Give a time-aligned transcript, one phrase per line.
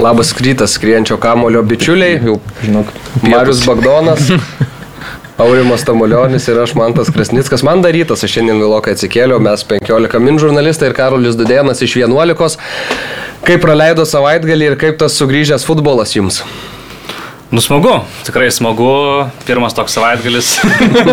[0.00, 2.20] Labas rytas, skrienčio kamulio bičiuliai.
[2.24, 2.86] Jau, Žinok,
[3.22, 4.30] Marius Bagdonas.
[5.42, 7.62] Aurimas Tamulionis ir aš Mantas Krasnickas.
[7.64, 12.56] Man darytas, aš šiandien vėlokai atsikėliau, mes 15 min žurnalistai ir Karolis Dudėnas iš 11.
[13.44, 16.40] Kaip praleido savaitgalį ir kaip tas sugrįžęs futbolas jums?
[17.50, 18.90] Nu smagu, tikrai smagu,
[19.42, 20.52] pirmas toks savaitgalis,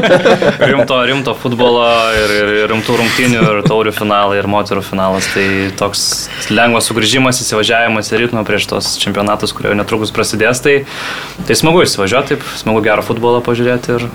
[0.69, 5.31] rimto, rimto futbolo ir, ir, ir rimtų rungtynių, ir taurių finalai, ir moterų finalas.
[5.33, 5.47] Tai
[5.79, 6.03] toks
[6.53, 10.61] lengvas sugrįžimas, įsivažiavimas į ritmą prieš tos čempionatus, kurie jau netrukus prasidės.
[10.61, 10.77] Tai,
[11.49, 14.07] tai smagu įsivažiuoti, taip, smagu gerą futbolą pažiūrėti ir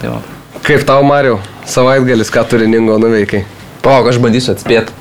[0.00, 0.24] tai va.
[0.64, 1.36] Kaip tau, Mariu,
[1.68, 3.44] savaitgalis, ką turiningo nuveikai?
[3.88, 4.92] palauk, aš bandysiu atspėti.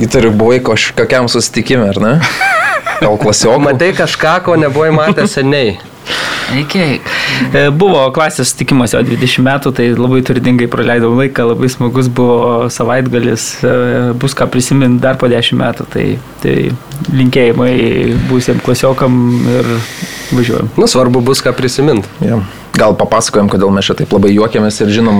[0.00, 2.12] Įtariu, buvai kažkokiam susitikimui, ar ne?
[3.02, 3.60] Gal klasiokų?
[3.66, 5.74] Matai kažką, ko nebuvai matęs seniai.
[6.52, 7.00] Eikiai.
[7.78, 13.46] Buvo klasės sutikimas jau 20 metų, tai labai turingai praleidau laiką, labai smagus buvo savaitgalis,
[13.64, 13.76] e,
[14.20, 16.06] bus ką prisiminti dar po 10 metų, tai,
[16.42, 16.56] tai
[17.12, 17.72] linkėjimai
[18.28, 19.16] būsiem klasiokam
[19.56, 19.70] ir
[20.36, 20.72] važiuojam.
[20.76, 22.10] Nu, svarbu bus ką prisiminti.
[22.24, 22.42] Ja.
[22.76, 25.18] Gal papasakojom, kodėl mes čia taip labai juokiamės ir žinom,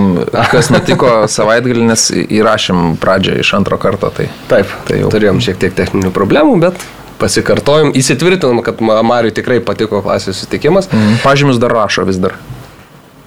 [0.49, 4.09] kas nutiko savaitgalį, nes įrašėm pradžią iš antro karto.
[4.13, 5.11] Tai, Taip, Tai jau.
[5.13, 6.85] turėjom šiek tiek techninių problemų, bet
[7.23, 10.91] pasikartojom, įsitvirtinom, kad Ma- Mariui tikrai patiko klasės susitikimas.
[10.91, 12.35] mm, pažymius dar rašo vis dar.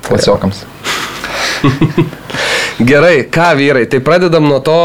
[0.07, 0.63] Klasiokams.
[2.91, 4.77] Gerai, ką vyrai, tai pradedam nuo to,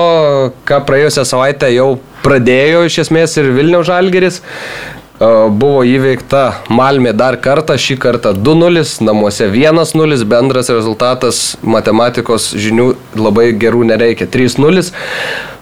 [0.68, 4.40] ką praėjusią savaitę jau pradėjo iš esmės ir Vilniaus Žalgeris.
[5.22, 12.88] E, Buvo įveikta Malmė dar kartą, šį kartą 2-0, namuose 1-0, bendras rezultatas matematikos žinių
[13.20, 14.82] labai gerų nereikia 3-0.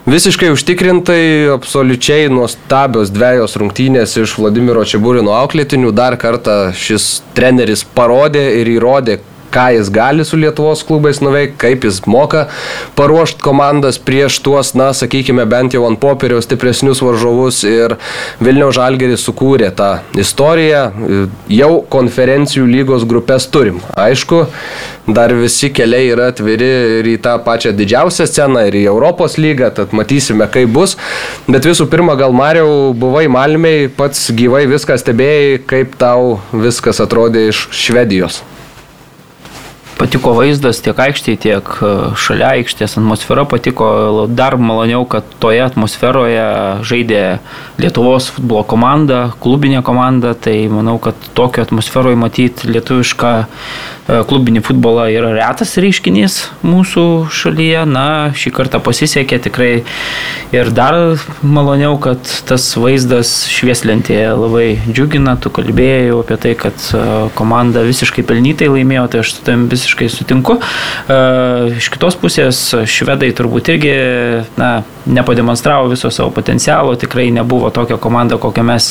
[0.10, 5.92] Visiškai užtikrintai, absoliučiai nuostabios dviejos rungtynės iš Vladimiro Čiabūrino auklėtinių.
[5.94, 9.20] Dar kartą šis treneris parodė ir įrodė,
[9.54, 12.46] ką jis gali su Lietuvos klubais nuveikti, kaip jis moka
[12.96, 17.98] paruošti komandas prieš tuos, na, sakykime, bent jau ant popieriaus stipresnius varžovus ir
[18.44, 20.84] Vilniaus Žalgeris sukūrė tą istoriją,
[21.52, 23.82] jau konferencijų lygos grupės turim.
[23.98, 24.46] Aišku,
[25.14, 26.70] dar visi keliai yra atviri
[27.00, 30.96] ir į tą pačią didžiausią sceną, ir į Europos lygą, tad matysime, kaip bus.
[31.50, 37.50] Bet visų pirma, gal Mariau, buvai Malmiai, pats gyvai viską stebėjai, kaip tau viskas atrodė
[37.50, 38.44] iš Švedijos.
[40.00, 43.90] Patiko vaizdas tiek aikštėje, tiek e, šalia aikštės atmosfera patiko.
[44.32, 46.46] Dar maloniau, kad toje atmosferoje
[46.88, 47.24] žaidė
[47.80, 50.32] Lietuvos futbolo komanda, klubinė komanda.
[50.40, 57.06] Tai manau, kad tokio atmosferoje matyti lietuvišką e, klubinį futbolą yra retas reiškinys mūsų
[57.36, 57.84] šalyje.
[57.92, 59.74] Na, šį kartą pasisekė tikrai.
[60.56, 65.36] Ir dar maloniau, kad tas vaizdas švieslentėje labai džiugina.
[65.44, 67.04] Tu kalbėjai apie tai, kad e,
[67.36, 70.60] komanda visiškai pelnytai laimėjo, tai aš su tavim visiškai sutinku.
[70.60, 71.20] E,
[71.80, 73.94] Iš kitos pusės švedai turbūt irgi
[74.60, 74.70] na,
[75.10, 78.90] nepademonstravo viso savo potencialo, tikrai nebuvo tokia komanda, kokią mes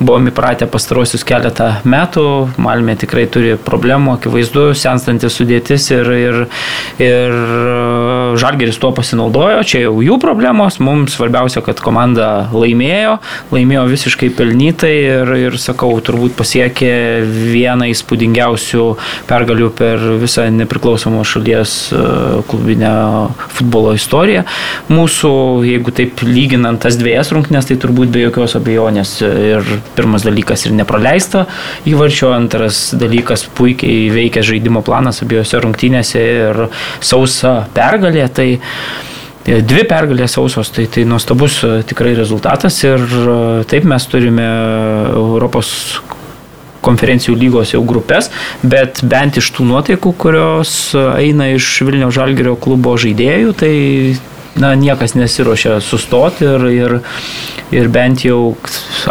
[0.00, 2.26] buvome įpratę pastarosius keletą metų.
[2.62, 6.40] Malmė tikrai turi problemų, akivaizdu, senstantis sudėtis ir, ir,
[7.02, 7.36] ir
[8.40, 13.18] Žalgeris tuo pasinaudojo, čia jau jų problemos, mums svarbiausia, kad komanda laimėjo,
[13.52, 16.92] laimėjo visiškai pelnytai ir, ir sakau, turbūt pasiekė
[17.52, 18.86] vieną įspūdingiausių
[19.28, 22.02] pergalių per visą nepriklausomos šalies e,
[22.50, 22.92] klubinę
[23.58, 24.44] futbolo istoriją.
[24.92, 25.32] Mūsų,
[25.68, 30.76] jeigu taip lyginant tas dviejas rungtynės, tai turbūt be jokios abejonės ir pirmas dalykas ir
[30.76, 31.46] nepraleista
[31.88, 36.62] įvarčio, antras dalykas puikiai veikia žaidimo planas abiejose rungtynėse ir
[37.04, 38.21] sausa pergalė.
[38.30, 38.48] Tai
[39.42, 43.32] Dvi pergalės sausos, tai, tai nuostabus e, tikrai rezultatas ir e,
[43.66, 44.44] taip mes turime
[45.10, 45.72] Europos
[46.82, 48.30] konferencijų lygos jau grupės,
[48.62, 53.74] bet bent iš tų nuotaikų, kurios eina iš Vilniaus Žalgerio klubo žaidėjų, tai
[54.60, 56.94] na, niekas nesiuošia sustoti ir, ir,
[57.72, 58.54] ir bent jau,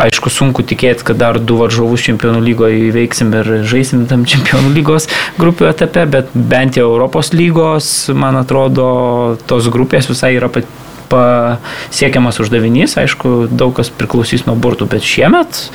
[0.04, 5.10] aišku, sunku tikėti, kad dar du varžovus čempionų lygoje įveiksim ir žaisim tam čempionų lygos
[5.42, 10.70] grupių etape, bet bent jau Europos lygos, man atrodo, tos grupės visai yra pat
[11.12, 15.66] pasiekiamas uždavinys, aišku, daug kas priklausys nuo burtų, bet šiemet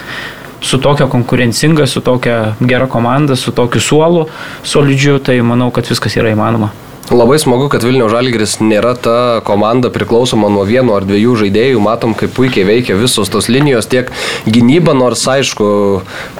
[0.64, 4.26] su tokia konkurencinga, su tokia gera komanda, su tokiu suolu
[4.64, 6.72] solidžiu, tai manau, kad viskas yra įmanoma.
[7.06, 11.78] Labai smagu, kad Vilnių Žalgiris nėra ta komanda priklausoma nuo vieno ar dviejų žaidėjų.
[11.78, 14.08] Matom, kaip puikiai veikia visos tos linijos, tiek
[14.42, 15.68] gynyba, nors aišku,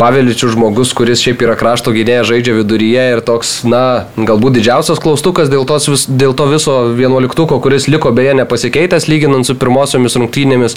[0.01, 5.53] Paveličių žmogus, kuris šiaip yra krašto gynėjas, žaidžia viduryje ir toks, na, galbūt didžiausias klaustukas
[5.53, 10.75] dėl, tos, vis, dėl to viso vienuoliktuko, kuris liko beje nepasikeitęs lyginant su pirmosiomis rungtynėmis,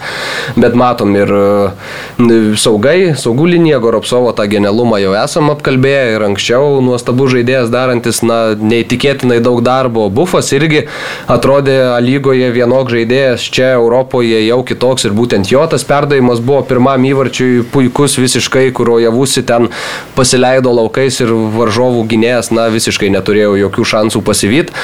[0.54, 6.78] bet matom ir e, saugai, saugų linija, Goropsovo tą genialumą jau esam apkalbėję ir anksčiau
[6.86, 10.08] nuostabus žaidėjas darantis, na, neįtikėtinai daug darbo darbo.
[10.14, 10.86] Bufas irgi
[11.32, 17.04] atrodė lygoje vienok žaidėjas, čia Europoje jau kitoks ir būtent jo tas perdavimas buvo pirmam
[17.08, 19.70] įvarčiui puikus visiškai, kurio javusi ten
[20.18, 24.76] pasileido laukais ir varžovų gynėjas, na, visiškai neturėjo jokių šansų pasivyti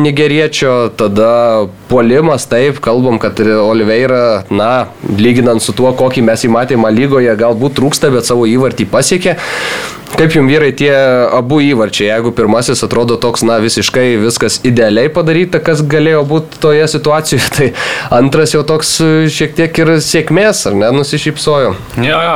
[0.00, 0.90] nigeriečio.
[1.00, 7.78] Tada puolimas, taip, kalbam, kad Oliveira, na, lyginant su tuo, kokį mes įmatėme lygoje, galbūt
[7.78, 9.36] trūksta, bet savo įvartį pasiekė.
[10.20, 10.90] Kaip jums vyrai tie
[11.32, 16.84] abu įvarčiai, jeigu pirmasis atrodo toks, na, visiškai viskas idealiai padaryta, kas galėjo būti toje
[16.92, 17.68] situacijoje, tai
[18.12, 21.70] antras jau toks e, šiek tiek ir sėkmės, ar ne, nusišypsojo.
[22.04, 22.34] Jo, jo,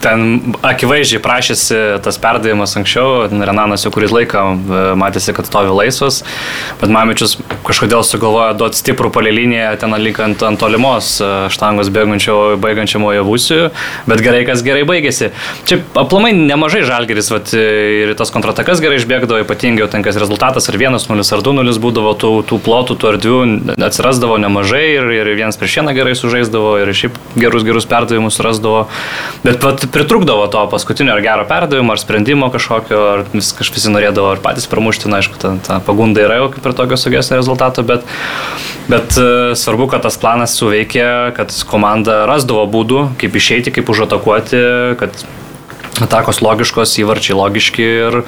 [0.00, 6.22] ten akivaizdžiai prašėsi tas perdavimas anksčiau, Renanas jau kuris laiką e, matėsi, kad stovi laisvas,
[6.80, 7.36] bet Mamičius
[7.68, 13.60] kažkodėl sugalvojo duoti stiprų palėlinį ten likant ant tolimos e, štangos baigiančiam Ojavusiu,
[14.08, 15.34] bet gerai, kas gerai baigėsi.
[15.68, 20.76] Čia aplamai nemažai žalgiai Žalgeris vat, ir tas kontratakas gerai išbėgdavo, ypatingai tenkas rezultatas ar
[20.76, 23.38] 1-0 ar 2-0 būdavo, tų, tų plotų, tų erdvių
[23.86, 28.86] atsirasdavo nemažai ir, ir vienas prieš vieną gerai sužaisdavo ir šiaip gerus gerus perdavimus rasdavo.
[29.44, 33.94] Bet vat, pritrukdavo to paskutinio ar gero perdavimo, ar sprendimo kažkokio, ar vis, kažkas visi
[33.94, 37.40] norėdavo ar patys pramušti, na aišku, ta, ta pagunda yra jau kaip ir tokio sugesnio
[37.40, 38.06] rezultato, bet,
[38.90, 44.62] bet e, svarbu, kad tas planas suveikė, kad komanda rasdavo būdų, kaip išeiti, kaip užatakuoti,
[45.00, 45.26] kad
[46.04, 48.18] atakos logiškos, įvarčiai logiški ir,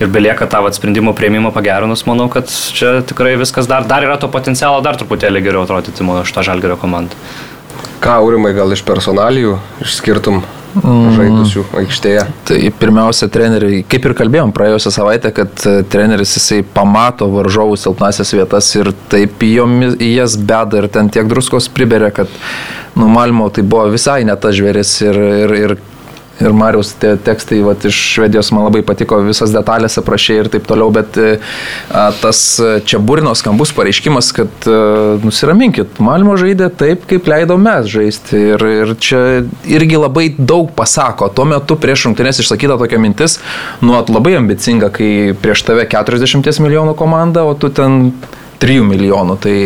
[0.00, 4.30] ir belieka tą sprendimų prieimimą pagerinus, manau, kad čia tikrai viskas dar, dar yra to
[4.32, 7.18] potencialo dar truputėlį geriau atrodyti mano šitą žalgerio komandą.
[8.02, 9.54] Ką, Aurimai, gal iš personalijų
[9.84, 10.40] išskirtum
[10.80, 11.12] mm.
[11.14, 12.24] žaidusių aikštėje?
[12.48, 18.34] Tai pirmiausia, treneriai, kaip ir kalbėjom praėjusią savaitę, kad e, treneris jisai pamato varžovų silpnasias
[18.34, 22.30] vietas ir taip jomis, į jas beda ir ten tiek druskos priberia, kad
[22.98, 25.76] numalmo tai buvo visai ne tas žvėris ir, ir, ir
[26.42, 30.66] ir Mariaus te tekstai vat, iš Švedijos man labai patiko, visas detalės aprašė ir taip
[30.68, 31.32] toliau, bet e,
[31.90, 37.28] a, tas e, čia burino skambus pareiškimas, kad a, e, nusiraminkit, Malmo žaidė taip, kaip
[37.30, 39.22] leido mes žaisti ir, ir čia
[39.68, 41.30] irgi labai daug pasako.
[41.34, 43.38] Tuo metu prieš rungtynės išsakyta tokia mintis,
[43.84, 48.10] nuot labai ambicinga, kai prieš tave 40 milijonų komanda, o tu ten
[48.62, 49.38] 3 milijonų.
[49.42, 49.56] Tai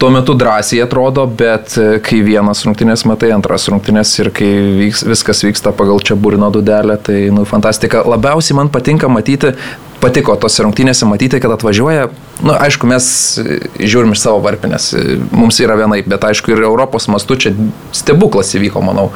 [0.00, 4.48] tuo metu drąsiai atrodo, bet e, kai vienas rungtynės matai, antras rungtynės ir kai
[4.78, 8.00] vyks, viskas vyksta pagal čia burino dudelę, tai, nu, fantastika.
[8.08, 9.52] Labiausiai man patinka matyti,
[10.00, 12.06] patiko tose rungtynėse matyti, kad atvažiuoja,
[12.40, 13.10] na, nu, aišku, mes
[13.44, 17.52] e, žiūrim iš savo varpinės, e, mums yra vienaip, bet aišku, ir Europos mastu čia
[17.92, 19.10] stebuklas įvyko, manau.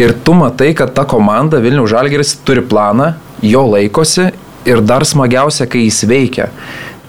[0.00, 3.12] Ir tu matai, kad ta komanda Vilnių Žalgeris turi planą,
[3.46, 4.32] jo laikosi
[4.66, 6.50] ir dar smagiausia, kai jis veikia.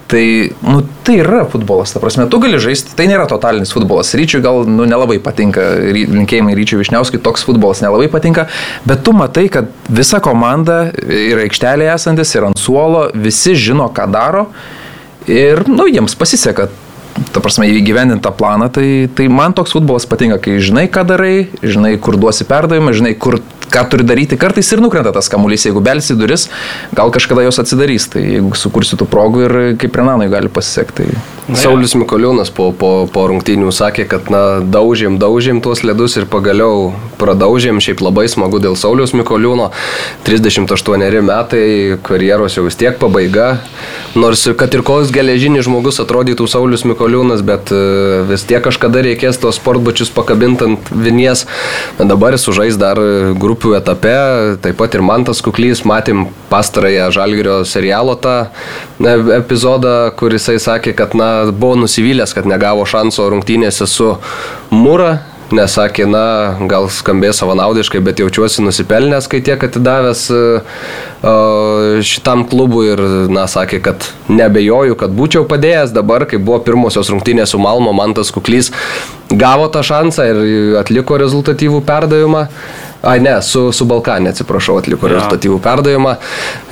[0.08, 4.14] Tai, nu, tai yra futbolas, ta prasme, tu gali žaisti, tai nėra totalinis futbolas.
[4.16, 8.46] Ryčiui gal nu, nelabai patinka, linkėjimai Ryčiui Višniauskui, toks futbolas nelabai patinka,
[8.88, 14.08] bet tu matai, kad visa komanda yra aikštelėje esantis ir ant suolo, visi žino, ką
[14.14, 14.46] daro
[15.28, 16.70] ir, nu, jiems pasiseka
[17.34, 21.48] ta prasme, įgyvendinti tą planą, tai, tai man toks futbolas patinka, kai žinai, ką darai,
[21.60, 23.40] žinai, kur duosi perdavimą, žinai, kur,
[23.72, 26.48] ką turi daryti, kartais ir nukrenta tas kamuolys, jeigu belsi duris,
[26.96, 31.08] gal kažkada jos atsidarys, tai jeigu sukursi tų progų ir kaip Renanui gali pasisekti.
[31.48, 31.56] Tai...
[31.56, 36.90] Saulis Mikoliūnas po, po, po rungtynių sakė, kad na, daužėm, daužėm tuos ledus ir pagaliau
[37.16, 39.70] pradaužėm, šiaip labai smagu dėl Saulius Mikoliūno,
[40.28, 41.62] 38 metai,
[42.04, 43.62] karjeros jau vis tiek pabaiga,
[44.12, 47.80] nors kad ir koks geležinis žmogus atrodytų Saulius Mikoliūnas, bet e,
[48.28, 51.46] vis tiek kažkada reikės tos sportbačius pakabintant vinies.
[51.96, 53.00] Dabar sužais dar
[53.58, 58.48] grupių etape, taip pat ir Mantas Kuklys, matėm pastarąją Žalgirio serialo tą
[59.34, 64.16] epizodą, kur jisai sakė, kad na, buvo nusivylęs, kad negavo šanso rungtynėse su
[64.70, 70.40] Mūra nes sakė, na, gal skambės savanaudiškai, bet jaučiuosi nusipelnęs, kai tiek atidavęs e,
[72.04, 73.00] šitam klubui ir,
[73.32, 78.32] na, sakė, kad nebejoju, kad būčiau padėjęs dabar, kai buvo pirmosios rungtynės su Malmo, Mantas
[78.34, 78.68] Kuklys
[79.32, 80.42] gavo tą šansą ir
[80.82, 82.44] atliko rezultatyvų perdavimą.
[83.08, 85.14] Ai ne, su, su Balkanė, atsiprašau, atliko ja.
[85.16, 86.14] rezultatyvų perdavimą.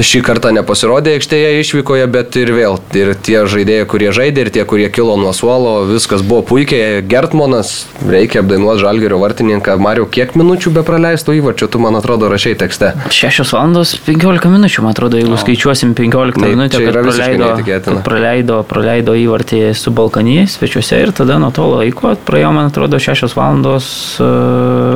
[0.05, 4.64] Šį kartą nepasirodė aikštėje išvykoje, bet ir vėl, ir tie žaidėjai, kurie žaidė, ir tie,
[4.69, 7.00] kurie kilo nuo suolo, viskas buvo puikiai.
[7.09, 9.78] Gertmonas, reikia apdainuoti Žalgerio vartininką.
[9.81, 12.93] Mariu, kiek minučių be praleisto įvarčio, tu man atrodo rašiai tekste?
[13.16, 15.40] 6 valandos 15 minučių, man atrodo, jeigu o.
[15.40, 21.40] skaičiuosim 15 tai minučių, kad praleido, kad praleido, praleido įvartį su Balkanį svečiuose ir tada
[21.40, 23.88] nuo to laiko praėjo, man atrodo, 6 valandos
[24.21, 24.96] uh,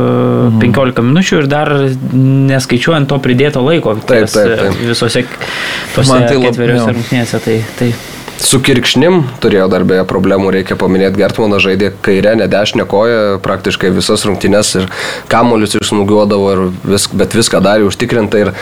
[0.51, 0.61] mhm.
[0.67, 1.73] 15 minučių ir dar
[2.51, 4.81] neskaičiuojant to pridėto laiko taip, taip, taip.
[4.91, 5.25] visose
[5.95, 7.41] tose man tai ketveriose rungtynėse.
[7.45, 7.93] Tai, tai
[8.41, 13.91] Su kirkšnim turėjo dar beje problemų, reikia paminėti, Gertmanas žaidė kairę, ne dešinę koją, praktiškai
[13.93, 14.87] visas rungtynes ir
[15.29, 18.53] kamuolius išsmugiuodavo, vis, bet viską darė užtikrintai ir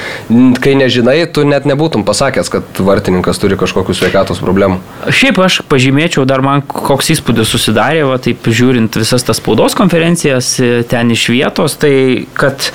[0.64, 4.80] kai nežinai, tu net nebūtum pasakęs, kad vartininkas turi kažkokių sveikatos problemų.
[5.14, 10.50] Šiaip aš pažymėčiau, dar man koks įspūdis susidarė, va, taip žiūrint visas tas spaudos konferencijas
[10.58, 12.72] e, ten iš vietos, tai kad,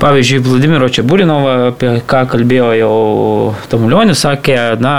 [0.00, 2.96] pavyzdžiui, Vladimiro Čiaburinovą, apie ką kalbėjo jau
[3.68, 4.96] Tamulionis, sakė, na,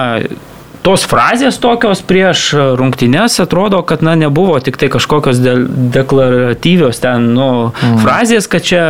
[0.85, 5.55] tos frazės tokios prieš rungtynes atrodo, kad na, nebuvo tik tai kažkokios de
[5.93, 7.99] deklaratyvios ten nu, mm.
[8.03, 8.83] frazės, kad čia,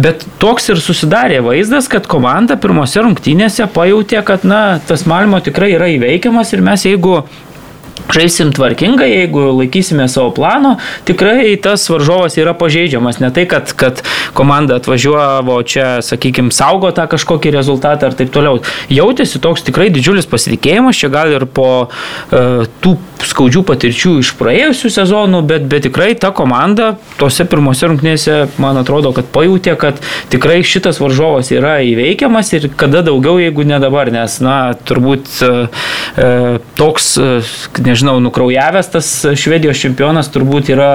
[0.00, 5.74] bet toks ir susidarė vaizdas, kad komanda pirmose rungtynėse pajutė, kad na, tas Malmo tikrai
[5.76, 7.20] yra įveikiamas ir mes jeigu
[8.14, 10.76] žaisim tvarkingai, jeigu laikysime savo plano,
[11.08, 13.20] tikrai tas varžovas yra pažeidžiamas.
[13.22, 14.02] Ne tai, kad, kad
[14.36, 18.62] komanda atvažiuovo čia, sakykime, saugo tą kažkokį rezultatą ar taip toliau.
[18.92, 22.96] Jautėsi toks tikrai didžiulis pasitikėjimas, čia gal ir po uh, tų
[23.28, 29.12] skaudžių patirčių iš praėjusių sezonų, bet, bet tikrai ta komanda tose pirmose rungtynėse, man atrodo,
[29.16, 29.98] kad pajutė, kad
[30.32, 36.60] tikrai šitas varžovas yra įveikiamas ir kada daugiau, jeigu ne dabar, nes, na, turbūt uh,
[36.78, 37.52] toks, uh,
[37.88, 40.90] nežinau, nukraujavęs tas švedijos čempionas turbūt yra,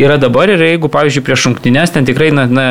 [0.00, 0.52] yra dabar.
[0.54, 2.66] Ir jeigu, pavyzdžiui, prieš rungtynės ten tikrai, na, na,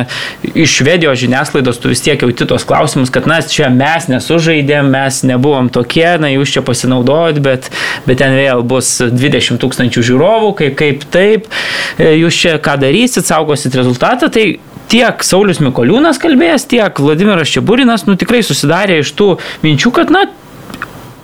[0.53, 5.23] iš švedijos žiniasklaidos tu vis tiek jauti tos klausimus, kad, na, čia mes nesužaidėm, mes
[5.27, 7.71] nebuvom tokie, na, jūs čia pasinaudojot, bet,
[8.07, 11.49] bet ten vėl bus 20 tūkstančių žiūrovų, kaip, kaip taip,
[11.97, 14.53] e, jūs čia ką darysit, saugosit rezultatą, tai
[14.91, 19.29] tiek Saulis Mikoliūnas kalbėjęs, tiek Vladimiras Čiaburinas, nu tikrai susidarė iš tų
[19.65, 20.27] minčių, kad, na,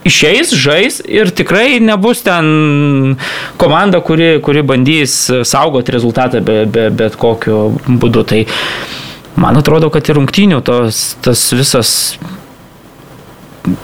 [0.09, 3.15] išeis, žais ir tikrai nebus ten
[3.61, 8.25] komanda, kuri, kuri bandys saugoti rezultatą be, be, bet kokiu būdu.
[8.29, 8.43] Tai
[9.39, 11.93] man atrodo, kad ir rungtynių tos, tas visas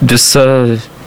[0.02, 0.44] visa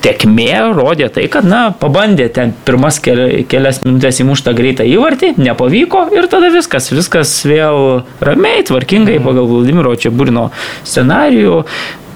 [0.04, 6.28] tekmė rodė tai, kad, na, pabandė ten pirmas kelias minutės įmuštą greitą įvartį, nepavyko ir
[6.30, 10.48] tada viskas, viskas vėl ramiai, tvarkingai pagal Vladimiro Čiaburino
[10.86, 11.64] scenarijų.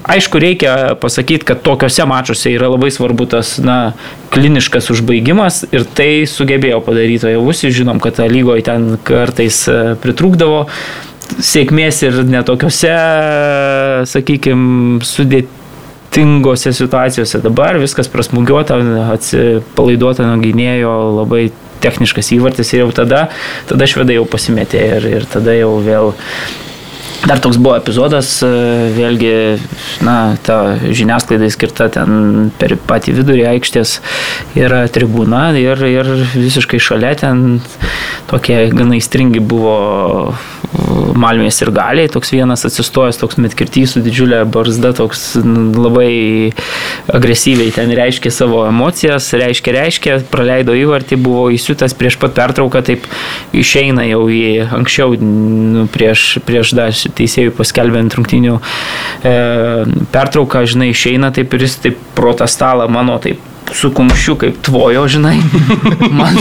[0.03, 3.93] Aišku, reikia pasakyti, kad tokiuose mačiuose yra labai svarbu tas, na,
[4.33, 7.71] kliniškas užbaigimas ir tai sugebėjo padaryti Ojavusi.
[7.71, 10.65] Žinom, kad lygoje ten kartais e, pritrūkdavo
[11.39, 12.91] sėkmės ir netokiuose,
[14.11, 17.39] sakykime, sudėtingose situacijose.
[17.45, 18.81] Dabar viskas prasmugiuota,
[19.15, 21.45] atsipalaiduota nuo gynėjo labai
[21.83, 23.29] techniškas įvartis ir jau tada,
[23.71, 26.13] tada švedai jau pasimetė ir, ir tada jau vėl
[27.23, 28.49] Dar toks buvo epizodas, e,
[28.97, 29.33] vėlgi,
[30.03, 33.93] na, ta žiniasklaidai skirta ten per patį vidurį aikštės
[34.59, 37.61] yra tribūna ir, ir visiškai šalia ten
[38.27, 39.77] tokie gana įstringi buvo
[41.17, 46.53] Malmės ir galiai, toks vienas atsistojęs, toks metkirtys su didžiulė barzda, toks labai
[47.13, 53.07] agresyviai ten reiškė savo emocijas, reiškė, reiškė, praleido įvartį, buvo įsiutas prieš pat pertrauką, taip
[53.55, 54.43] išeina jau į
[54.79, 59.37] anksčiau nu, prieš, prieš dar teisėjų paskelbent rungtinių e,
[60.13, 65.37] pertrauką, žinai, išeina taip ir jis taip protestalą mano taip su kumščiu kaip tvojo, žinai.
[66.19, 66.37] Man,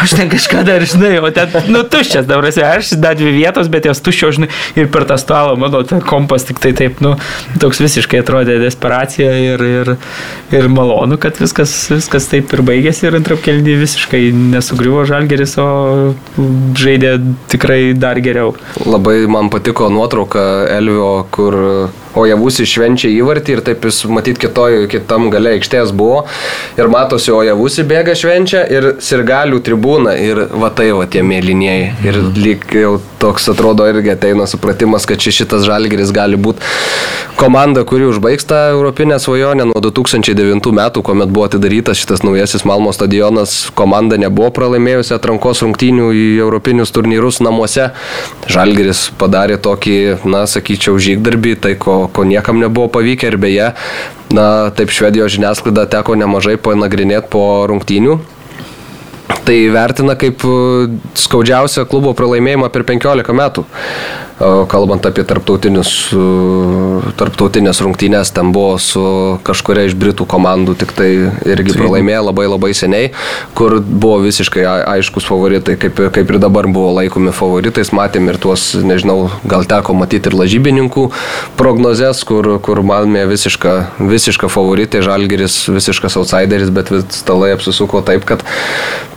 [0.00, 3.70] aš ten kažką dar, žinai, o ten, nu, tuščias, dabar esi, aš dar dvi vietos,
[3.72, 4.48] bet jos tuščio, žinai,
[4.78, 7.14] ir per tą stalą mano kompas tik tai taip, nu,
[7.62, 9.92] toks visiškai atrodė desperacija ir, ir,
[10.54, 14.22] ir malonu, kad viskas, viskas taip ir baigėsi ir antrapkelnį visiškai
[14.54, 15.68] nesugriuvo žalgeris, o
[16.78, 17.16] žaidė
[17.52, 18.54] tikrai dar geriau.
[18.86, 21.58] Labai man patiko nuotrauka Elvio, kur
[22.18, 26.24] o Javusi švenčia įvartį ir taip jis matyt kitoj, kitam gale aikštės buvo
[26.78, 31.88] ir matosi, o Javusi bėga švenčia ir sirgalių tribūna ir va tai va tie mėlynieji.
[32.06, 36.62] Ir lyg jau toks atrodo irgi ateina supratimas, kad šitas žalgeris gali būti
[37.38, 42.92] komanda, kuri užbaigs tą Europinę svajonę nuo 2009 metų, kuomet buvo atidarytas šitas naujasis Malmo
[42.94, 47.90] stadionas, komanda nebuvo pralaimėjusi atrankos rungtynių į Europinius turnyrus namuose.
[48.52, 53.70] Žalgeris padarė tokį, na, sakyčiau, žygdarbį, tai ko ko, niekam nebuvo pavykę ir beje,
[54.34, 58.18] na, taip švedijos žiniasklaida teko nemažai panagrinėti po rungtynių.
[59.42, 60.44] Tai vertina kaip
[61.18, 63.64] skaudžiausią klubo pralaimėjimą per 15 metų
[64.70, 66.12] kalbant apie tarptautinės
[67.84, 69.02] rungtynės, ten buvo su
[69.46, 71.10] kažkuria iš Britų komandų, tik tai
[71.46, 73.10] irgi pralaimėjo labai labai seniai,
[73.58, 74.64] kur buvo visiškai
[74.96, 79.18] aiškus favoritai, kaip, kaip ir dabar buvo laikomi favoritais, matėm ir tuos, nežinau,
[79.48, 81.02] gal teko matyti ir lažybininkų
[81.60, 88.38] prognozes, kur, kur Malmė visiška, visiška favoritė, Žalgeris visiškas outsideris, bet stalai apsisuko taip, kad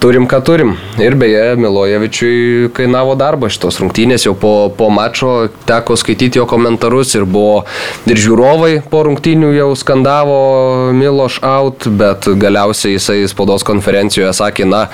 [0.04, 0.76] turim ką turim.
[1.02, 6.46] Ir beje, Milojevičiui kainavo darbą šitos rungtynės jau po, po mačo mačo, teko skaityti jo
[6.46, 7.64] komentarus ir buvo
[8.06, 14.88] ir žiūrovai po rungtynių jau skandavo Miloš out, bet galiausiai jisai spaudos konferencijoje sakė, na,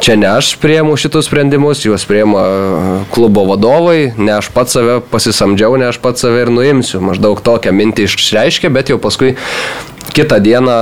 [0.00, 2.44] čia ne aš priemu šitus sprendimus, juos priema
[3.10, 7.02] klubo vadovai, ne aš pats save pasisamdžiau, ne aš pats save ir nuimsiu.
[7.02, 9.34] Maždaug tokią mintį išreiškė, bet jau paskui
[10.14, 10.78] kitą dieną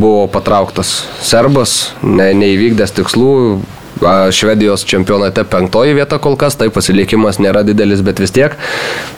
[0.00, 3.36] buvo patrauktas serbas, ne, neįvykdęs tikslų,
[4.32, 8.56] Švedijos čempionate penktoji vieta kol kas, tai pasilikimas nėra didelis, bet vis tiek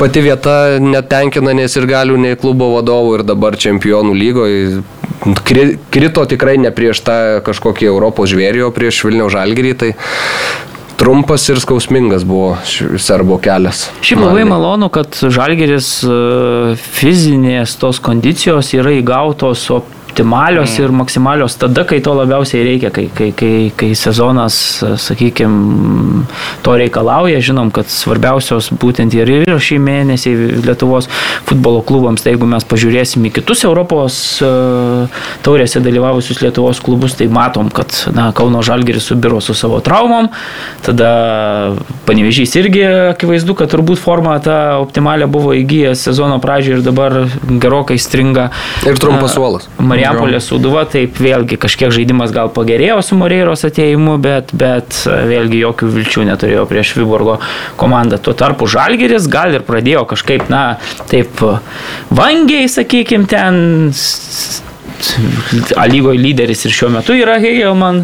[0.01, 4.83] pati vieta netenkina nei ir galių, nei klubo vadovų ir dabar čempionų lygoje
[5.91, 9.75] krito tikrai ne prieš tą kažkokį Europos žvėrį, o prieš Vilnių žalgyrį.
[9.81, 9.91] Tai
[11.01, 12.55] trumpas ir skausmingas buvo
[13.03, 13.89] serbo kelias.
[14.05, 16.19] Šiaip labai malonu, kad žalgeris e,
[16.79, 19.83] fizinės tos kondicijos yra įgautos, o
[20.15, 20.85] optimalios mm.
[20.85, 24.57] ir maksimalios tada, kai to labiausiai reikia, kai, kai, kai, kai sezonas,
[25.03, 26.23] sakykime,
[26.63, 27.41] to reikalauja.
[27.43, 31.09] Žinom, kad svarbiausios būtent ir yra šį mėnesį Lietuvos
[31.49, 32.23] futbolo klubams.
[32.23, 34.51] Tai jeigu mes pažiūrėsim į kitus Europos e,
[35.43, 40.31] taurėse dalyvavusius Lietuvos klubus, tai matom, kad na, Kauno Žalgeris subiro su savo traumom.
[40.87, 41.11] Tada
[42.07, 47.19] Panevežys irgi akivaizdu, kad turbūt formą tą optimalią buvo įgyjęs sezono pradžioje ir dabar
[47.51, 48.51] gerokai stringa.
[48.87, 49.69] Ir trumpas suolas.
[49.83, 55.63] Marija Marijampolės Sūduva, taip vėlgi kažkiek žaidimas gal pagerėjo su Moreiros ateimu, bet, bet vėlgi
[55.63, 57.39] jokių vilčių neturėjo prieš Viborgo
[57.81, 58.21] komandą.
[58.21, 60.77] Tuo tarpu Žalgeris gal ir pradėjo kažkaip, na,
[61.11, 61.41] taip
[62.13, 63.63] vangiai, sakykime, ten
[65.77, 68.03] A lygoje lyderis ir šiuo metu yra Hegelman,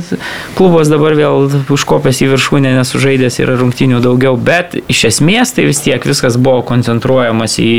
[0.59, 5.83] klubas dabar vėl užkopęs į viršūnę, nesužaidęs yra rungtinių daugiau, bet iš esmės tai vis
[5.85, 7.75] tiek viskas buvo koncentruojamas į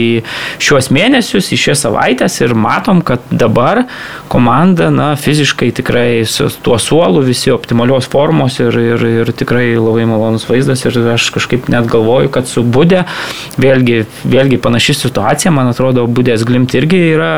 [0.62, 3.86] šiuos mėnesius, į šias savaitės ir matom, kad dabar
[4.32, 10.08] komanda, na, fiziškai tikrai su tuo suolu visi optimalios formos ir, ir, ir tikrai labai
[10.10, 13.04] malonus vaizdas ir aš kažkaip net galvoju, kad su Budė
[13.62, 17.32] vėlgi, vėlgi panaši situacija, man atrodo, Budės glimti irgi yra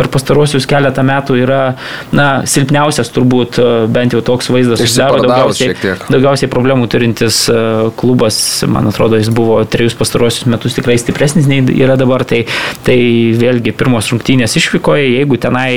[0.00, 1.76] per pastarosius keletą metų yra
[2.16, 5.20] na, silpniausias turbūt e, bent jau toks vaizdas susidaro.
[5.24, 5.76] Daugiausiai,
[6.10, 7.58] daugiausiai problemų turintis e,
[8.00, 12.44] klubas, man atrodo, jis buvo trejus pastarosius metus tikrai stipresnis nei yra dabar, tai,
[12.86, 12.98] tai
[13.38, 15.70] vėlgi pirmos rungtynės išvykoje, jeigu tenai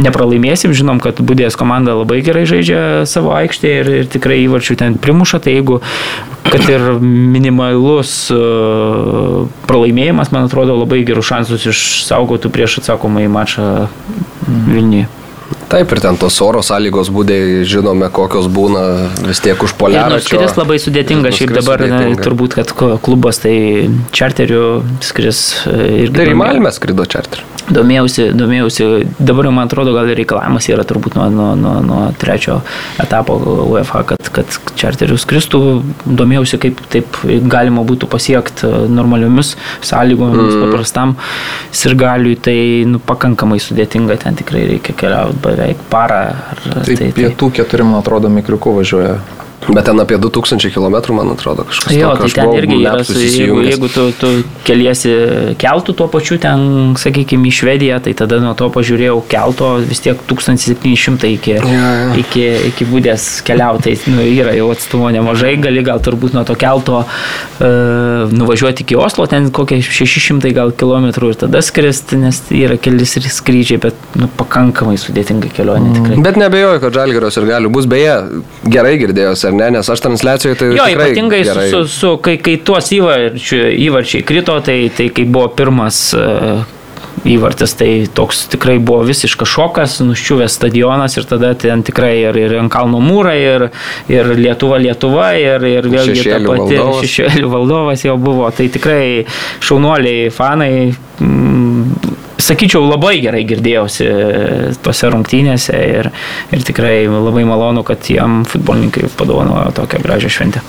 [0.00, 4.98] nepralaimėsim, žinom, kad Budės komanda labai gerai žaidžia savo aikštėje ir, ir tikrai įvarčių ten
[5.02, 5.82] primuša, tai jeigu
[6.48, 13.66] kad ir minimalus uh, pralaimėjimas, man atrodo, labai gerus šansus išsaugotų prieš atsakomą į mačą
[14.66, 15.08] вернее
[15.68, 18.84] Taip, ir ten tos oro sąlygos būdai, žinome, kokios būna
[19.26, 20.16] vis tiek už poliarą.
[20.16, 22.16] Nuskris labai sudėtinga, šiaip dabar sudėtinga.
[22.16, 22.72] Na, turbūt, kad
[23.04, 23.54] klubas tai
[24.16, 24.64] čarterių
[25.04, 25.76] skris e,
[26.06, 26.16] ir...
[26.16, 27.58] Tai ir į Malmę skrido čarterių.
[27.68, 28.84] Domėjausi, domėjausi,
[29.20, 32.62] dabar jau man atrodo, gal ir reikalavimas yra turbūt nuo, nuo, nuo, nuo trečio
[33.02, 35.60] etapo UEFA, kad, kad čarterių skristų.
[36.08, 37.18] Domėjausi, kaip taip
[37.52, 39.52] galima būtų pasiekti normaliomis
[39.84, 40.64] sąlygomis mm.
[40.64, 41.14] paprastam
[41.76, 42.56] sirgaliui, tai
[42.88, 46.22] nu, pakankamai sudėtinga, ten tikrai reikia keliauti beveik parą.
[46.30, 47.56] Ar, tai, tai pietų tai...
[47.60, 49.18] keturi, man atrodo, mikriuku važiuoja.
[49.66, 51.92] Bet ten apie 2000 km, man atrodo, kažkas.
[51.92, 54.30] Jo, tai ten irgi yra, jeigu, jeigu tu, tu
[54.64, 55.10] keliesi
[55.60, 60.20] keltų tuo pačiu ten, sakykime, į Švediją, tai tada nuo to pažiūrėjau kelto vis tiek
[60.30, 62.14] 1700 iki, ja, ja.
[62.22, 67.02] iki, iki būdės keliautai, nu, yra jau atstumo nemažai, gali gal turbūt nuo to kelto
[67.02, 67.68] e,
[68.32, 73.82] nuvažiuoti iki Oslo, ten kokie 600 gal kilometrų ir tada skristi, nes yra kelis skrydžiai,
[73.88, 76.16] bet nu, pakankamai sudėtinga kelionė tikrai.
[76.16, 76.24] Mm.
[76.24, 78.16] Bet nebejoju, kad Žalgirios ir gali bus, beje,
[78.64, 80.72] gerai girdėjosi ar ne, nes aš transliacijoje tai...
[80.76, 81.68] Jo, ypatingai gerai.
[81.72, 86.66] su, su, kai, kai tuos įvarčiai, įvarčiai krito, tai, tai kai buvo pirmas uh,
[87.26, 92.56] įvartis, tai toks tikrai buvo visiškas šokas, nuščiuvęs stadionas ir tada ten tikrai ir, ir
[92.60, 93.68] ant kalno mūra, ir,
[94.12, 98.48] ir Lietuva, Lietuva, ir, ir vėlgi ta pati šešėlių valdovas jau buvo.
[98.54, 99.02] Tai tikrai
[99.64, 100.72] šaunuoliai, fanai.
[102.48, 104.06] Sakyčiau, labai gerai girdėjausi
[104.84, 106.08] tose rungtynėse ir,
[106.54, 110.62] ir tikrai labai malonu, kad jam futbolininkai padovanojo tokią gražią šventę.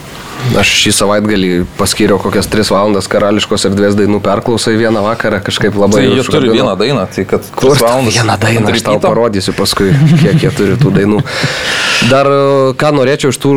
[0.59, 6.05] Aš šį savaitgalį paskyriau kokias 3 valandas karališkos erdvės dainų perklausai vieną vakarą, kažkaip labai...
[6.07, 7.45] Tai jie turi vieną dainą, tai kad...
[7.59, 8.15] Kur valandas?
[8.15, 9.91] Vieną dainą, aš tau parodysiu paskui,
[10.23, 11.21] kiek jie turi tų dainų.
[12.09, 12.31] Dar
[12.79, 13.53] ką norėčiau iš tų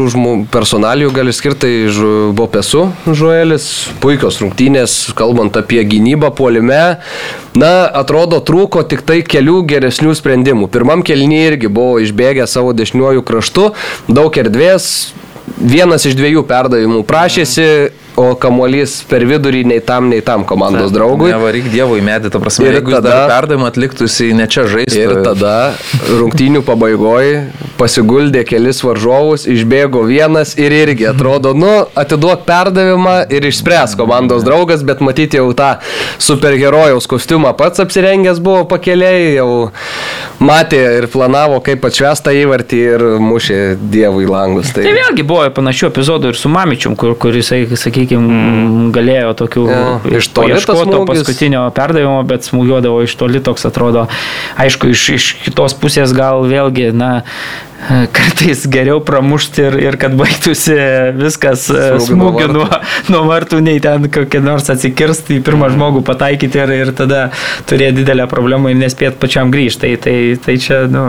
[0.52, 3.68] personalijų gali skirti, tai Bopesu Žuelis,
[4.02, 6.82] puikios rungtynės, kalbant apie gynybą puolime.
[7.54, 10.68] Na, atrodo, trūko tik tai kelių geresnių sprendimų.
[10.72, 13.68] Pirmam kelnyje irgi buvo išbėgę savo dešiniuoju kraštu,
[14.08, 15.12] daug erdvės,
[15.58, 17.66] vienas iš dviejų perdavimų prašėsi,
[18.16, 21.30] o kamuolys per vidurį nei tam, nei tam komandos draugui.
[21.32, 24.98] Nevaryk dievo į medį, ta prasme, Ir jeigu tada, perdavimą atliktų, jisai ne čia žaistų.
[25.00, 25.54] Ir tada
[26.10, 27.38] rungtynių pabaigoje
[27.80, 34.84] pasiguldė kelis varžovus, išbėgo vienas ir irgi atrodo, nu, atiduok perdavimą ir išspręs komandos draugas,
[34.86, 35.74] bet matyti jau tą
[36.22, 39.48] superherojaus kostiumą pats apsirengęs buvo pakeliai, jau
[40.42, 43.58] matė ir planavo, kaip atšvestą įvartį ir mušė
[43.92, 44.72] dievui langus.
[44.76, 47.64] Tai vėlgi buvo panašių epizodų ir su Mamičium, kur, kur jisai,
[48.02, 49.82] sakykime, galėjo tokių Jo,
[50.18, 51.24] iš toli tas paieškot to smūgis.
[51.24, 54.06] paskutinio perdavimo, bet smūgiuodavo iš toli toks atrodo.
[54.60, 57.24] Aišku, iš, iš kitos pusės gal vėlgi, na,
[58.12, 60.76] kartais geriau pramušti ir, ir kad baigtųsi
[61.18, 62.68] viskas e, Smūgiu nuo
[63.10, 67.24] nuo, vartų, nei ten kokie nors atsikirsti į pirmą žmogų pataikyti ir, ir tada
[67.70, 69.82] turėti didelę problemą ir nespėt pačiam grįžti.
[69.82, 71.06] Tai, tai, tai čia, nu,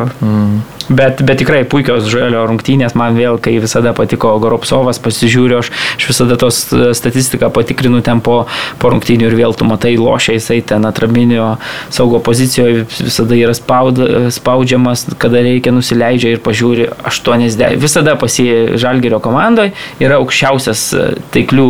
[0.90, 6.08] Bet, bet tikrai puikios žalio rungtynės, man vėl, kai visada patiko Goropsovas, pasižiūriu, aš, aš
[6.10, 6.58] visada tos
[6.98, 8.44] statistiką patikrinu ten po,
[8.80, 11.54] po rungtynių ir vėl tu matai lošia jisai ten atraminio
[11.94, 14.00] saugo pozicijoje, visada yra spaud,
[14.34, 17.78] spaudžiamas, kada reikia nusileidžia ir pažiūri 80.
[17.82, 18.48] Visada pasi
[18.80, 21.68] Žalgerio komandoje yra aukščiausias e, taiklių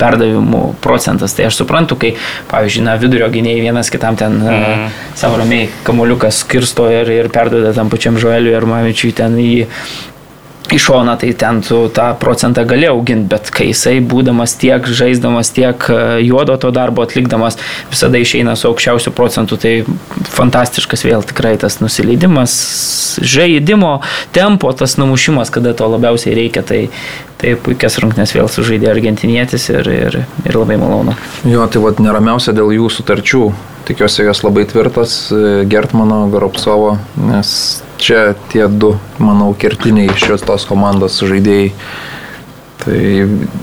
[0.00, 1.36] perdavimų procentas.
[1.36, 2.14] Tai aš suprantu, kai,
[2.50, 4.88] pavyzdžiui, na, vidurio gynėjai vienas kitam ten mm.
[5.18, 9.52] savo ramiai kamuoliukas skirsto ir, ir perduoda tam pačiam Žueliui ar Mavičiui ten į
[10.72, 15.52] į šoną, tai ten tu tą procentą gali auginti, bet kai jisai būdamas tiek žaisdamas,
[15.52, 17.58] tiek e, juodo to darbo atlikdamas,
[17.92, 19.74] visada išeina su aukščiausiu procentu, tai
[20.32, 22.56] fantastiškas vėl tikrai tas nusileidimas,
[23.20, 23.98] žaidimo
[24.32, 26.80] tempo, tas numušimas, kada to labiausiai reikia, tai,
[27.42, 31.16] tai puikias rungtynės vėl sužaidė argentinietis ir, ir, ir labai malonu.
[31.44, 33.46] Jo, tai vad neramiausia dėl jų sutarčių.
[33.84, 37.50] Tikiuosi, jos labai tvirtas, e, Gertmano, Goropsovo, nes
[38.04, 41.72] čia tie du, manau, kertiniai šios tos komandos žaidėjai.
[42.84, 43.00] Tai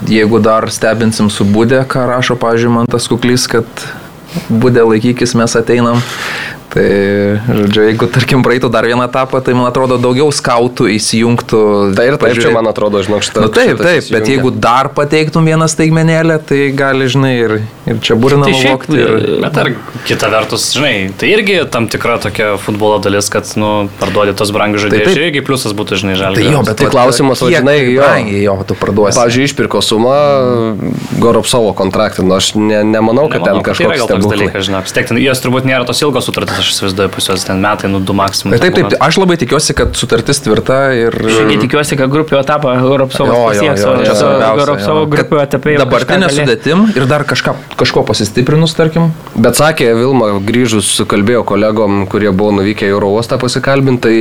[0.09, 3.85] jeigu dar stebinsim su būdė, ką rašo, pažiūrėjau, man tas kuklys, kad
[4.49, 6.01] būdė laikykis, mes ateinam.
[6.71, 6.83] Tai,
[7.51, 11.59] žodžiu, jeigu, tarkim, praeitų dar vieną etapą, tai, man atrodo, daugiau skautų įsijungtų.
[11.97, 13.43] Tai ir taip, čia man atrodo, žinok, šitą.
[13.43, 14.31] Na nu, taip, taip, bet įsijungia.
[14.37, 17.55] jeigu dar pateiktum vieną staigmenėlę, tai gali, žinai, ir,
[17.91, 18.99] ir čia burina Tai nuvokti.
[19.03, 19.11] Ir...
[19.43, 19.71] Bet ar
[20.07, 24.85] kita vertus, žinai, tai irgi tam tikra tokia futbolo dalis, kad, nu, parduodi tos brangius
[24.87, 25.11] žaidėjus.
[25.11, 26.55] Tai irgi pliusas būtų, žinai, Tai žalgiai.
[26.55, 28.07] jo, bet Tai klausimas, o žinai, jo.
[28.07, 29.19] brangiai jo, tu parduosi.
[29.19, 30.15] Pavyzdžiui, išpirko sumą
[31.19, 34.23] Goropsovo kontraktą, nu aš ne, nemanau, kad ten Nemanau, kad tai kažkoks yra gal toks
[34.23, 34.39] stebuklas.
[34.39, 34.81] dalykas, žinai.
[34.87, 37.89] Vis tiek ten, jos turbūt nėra tos ilgos sutartys, aš įsivaizduoju, pas juos ten metai,
[37.91, 38.55] nu, du maksimum.
[38.55, 41.17] Tai taip, taip, tai aš labai tikiuosi, kad sutartis tvirta ir...
[41.31, 42.75] Irgi tikiuosi, kad grupių etapą
[43.29, 44.15] jo, pasieks, o čia
[45.11, 49.11] grupių Kad etapai Dabartinė sudėtim ir dar kažką, kažko pasistiprinus, tarkim.
[49.35, 54.15] Bet sakė Vilma, grįžus, kalbėjo kolegom, kurie buvo nuvykę į oro uostą pasikalbinti, tai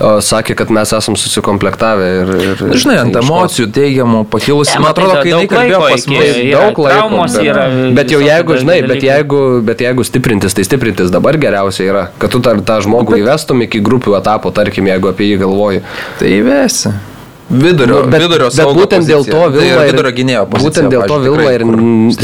[0.00, 2.10] o, sakė, kad mes esam susikomplektavę.
[2.20, 4.76] Ir, ir, Žinai, ant emocijų teigiamų pakilusi.
[4.80, 6.40] Man atrodo, kai daug kalbėjo pas mus.
[6.50, 7.24] daug laiko.
[7.24, 7.66] bet, yra
[7.96, 11.38] bet jau jeigu, žinai, bet jeigu, bet jeigu stiprintis, tai stiprintis dabar
[11.70, 15.38] geriausia yra, kad tu tą, tą žmogų įvestum iki grupių etapo, tarkim, jeigu apie jį
[15.44, 15.82] galvoji.
[16.18, 16.92] Tai įvesi.
[17.50, 19.50] Vidurio, Nu, bet, vidurio bet būtent dėl to pozicija.
[19.50, 20.68] Tai Vilma ir vidurio gynėjo pozicija.
[20.68, 21.64] būtent dėl to Vilma ir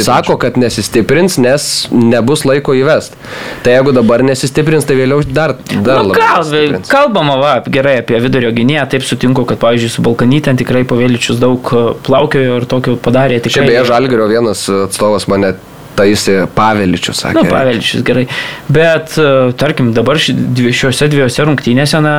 [0.06, 3.16] sako, kad nesistiprins, nes nebus laiko įvest.
[3.64, 6.38] Tai jeigu dabar nesistiprins, tai vėliau dar, dar Nu, labiau.
[6.38, 6.86] nesistiprins.
[6.94, 11.74] kalbama va, gerai apie vidurio gynėją, taip sutinku, kad, pavyzdžiui, su Balkanytė tikrai pavėličius daug
[11.74, 13.66] e, plaukiojo ir tokio padarė Čia tikrai.
[13.66, 15.56] beje Žalgirio vienas atstovas mane
[15.98, 17.40] taisė Paveličius, sakė.
[17.40, 18.26] Nu, Paveličius gerai.
[18.68, 22.14] Bet, e, tarkim, dabar šiuose dviejose rungtynėse, na,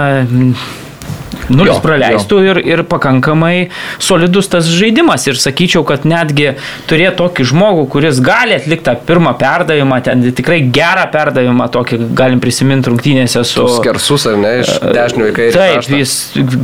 [1.48, 3.70] nulis Jo, praleistų ir, ir pakankamai
[4.04, 5.28] solidus tas žaidimas.
[5.30, 6.54] Ir sakyčiau, kad netgi
[6.90, 12.42] turėti tokį žmogų, kuris gali atlikti tą pirmą perdavimą, ten tikrai gerą perdavimą, tokį galim
[12.44, 13.68] prisiminti rungtynėse su...
[13.80, 15.54] Skersus ar ne, iš dešinio į kairę.
[15.58, 16.18] Taip, jis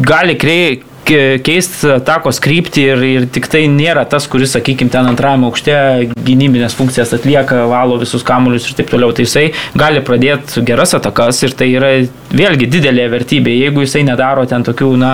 [0.04, 5.08] gali krei, ke- keisti atakos kryptį ir, ir tik tai nėra tas, kuris, sakykime, ten
[5.10, 5.76] antrajame aukšte
[6.24, 9.14] gynybinės funkcijas atlieka, valo visus kamuolius ir taip toliau.
[9.16, 9.46] Tai jisai
[9.78, 11.92] gali pradėti geras atakas ir tai yra
[12.34, 15.12] vėlgi didelė vertybė, jeigu jisai nedaro ten tokių, na,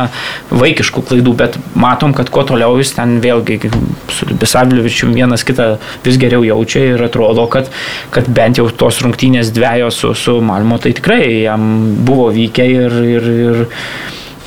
[0.54, 3.60] vaikiškų klaidų, bet matom, kad kuo toliau jis ten vėlgi
[4.14, 5.74] su Bisavliovičium vienas kitą
[6.06, 7.72] vis geriau jaučia ir atrodo, kad,
[8.14, 11.66] kad bent jau tos rungtynės dviejos su, su Malmo tai tikrai jam
[12.08, 13.66] buvo vykę ir, ir, ir,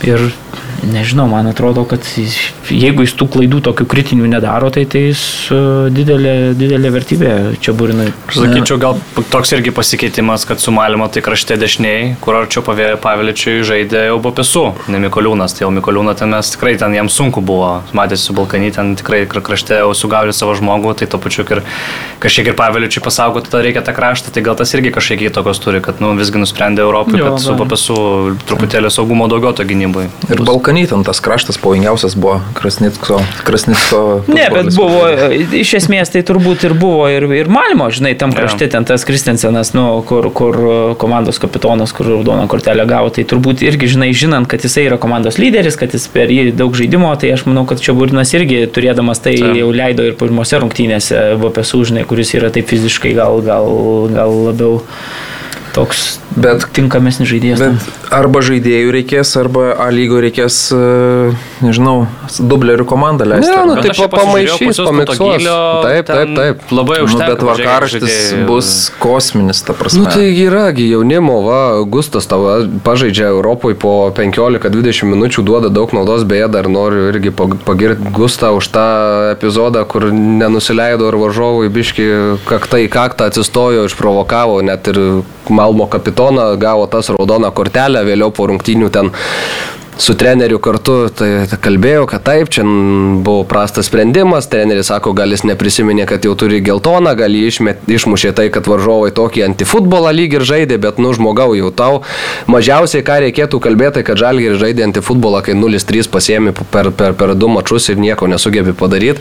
[0.08, 0.26] ir
[0.82, 2.34] nežinau, man atrodo, kad jis,
[2.70, 5.22] jeigu jis tų klaidų tokių kritinių nedaro, tai tai jis
[5.54, 5.58] e,
[5.94, 8.08] didelė, didelė vertybė čia burinai.
[8.30, 8.98] Aš sakyčiau, gal
[9.32, 14.64] toks irgi pasikeitimas, kad su Malimo tai krašte dešiniai, kur arčiau Paveličiui žaidė jau Bopesu,
[14.92, 15.56] ne Mikoliūnas.
[15.56, 19.22] Tai jau Mikoliūną ten mes tikrai ten jam sunku buvo, matėsi su Balkanį, ten tikrai
[19.30, 21.62] kra- krašte jau sugaudė savo žmogų, tai to pačiu ir
[22.22, 25.80] kažkiek ir Paveličiui pasaugoti, tada reikia tą kraštą, tai gal tas irgi kažkiek įtakos turi,
[25.84, 27.60] kad nu, visgi nusprendė Europai, Jo, kad su gali.
[27.62, 27.96] Bopesu
[28.48, 30.08] truputėlį saugumo daugiau to gynybai.
[30.30, 33.20] Ir Balkany ten tas kraštas pavojingiausias buvo Krasnitsko.
[33.44, 34.00] Krasnitsko
[34.32, 35.04] Ne, bet buvo,
[35.56, 39.72] iš esmės tai turbūt ir buvo ir, ir Malmo, žinai, tam krašte ten tas Kristensenas,
[39.76, 44.48] nu, kur, kur e, komandos kapitonas, kur raudoną kortelę gavo, tai turbūt irgi, žinai, žinant,
[44.50, 47.82] kad jisai yra komandos lyderis, kad jis per jį daug žaidimo, tai aš manau, kad
[47.82, 49.58] čia Burinas irgi turėdamas tai Taip.
[49.60, 53.68] jau leido ir pirmose rungtynėse VPSU, žinai, kuris yra taip fiziškai gal, gal,
[54.12, 54.80] gal labiau
[55.74, 57.60] toks Bet tinkamesnis žaidėjas.
[57.60, 61.32] Bet arba žaidėjų reikės, arba A lygo reikės, e,
[61.64, 62.06] nežinau,
[62.38, 63.50] dublerių komandą leisti.
[63.50, 65.46] Ne, nu, Bet tai pasižiūrėjau pamaišys, pamiksuos.
[65.84, 66.62] Taip, taip, taip.
[66.72, 67.28] Labai nu, užtenka.
[67.28, 68.70] bet tvarkaraštis pažiūrėti bus
[69.02, 70.04] kosminis, ta prasme.
[70.04, 72.54] Nu tai yragi jaunimo, va, Gustas tavo
[72.84, 78.54] pažaidžia Europoje po 15-20 minučių, duoda daug naudos, beje, dar noriu irgi pag- pagirti Gustą
[78.56, 78.86] už tą
[79.34, 82.08] epizodą, kur nenusileido ir varžovui biški
[82.48, 85.22] kaktą į kaktą atsistojo, išprovokavo, net ir
[85.62, 89.12] Malmo kapitoną gavo tas raudoną kortelę, vėliau po rungtynių ten
[89.98, 95.30] su treneriu kartu tai, tai kalbėjau, kad taip, čia buvo prastas sprendimas, treneris sako, gal
[95.34, 100.10] jis neprisiminė, kad jau turi geltoną, gal jį išmet, išmušė tai, kad varžovai tokį antifutbolą
[100.16, 102.00] lyg ir žaidė, bet nu žmogau jau tau
[102.50, 107.50] mažiausiai ką reikėtų kalbėti, kad žalgiai žaidė antifutbolą, kai 0-3 pasiemi per, per, per du
[107.52, 109.20] mačus ir nieko nesugebė padaryti.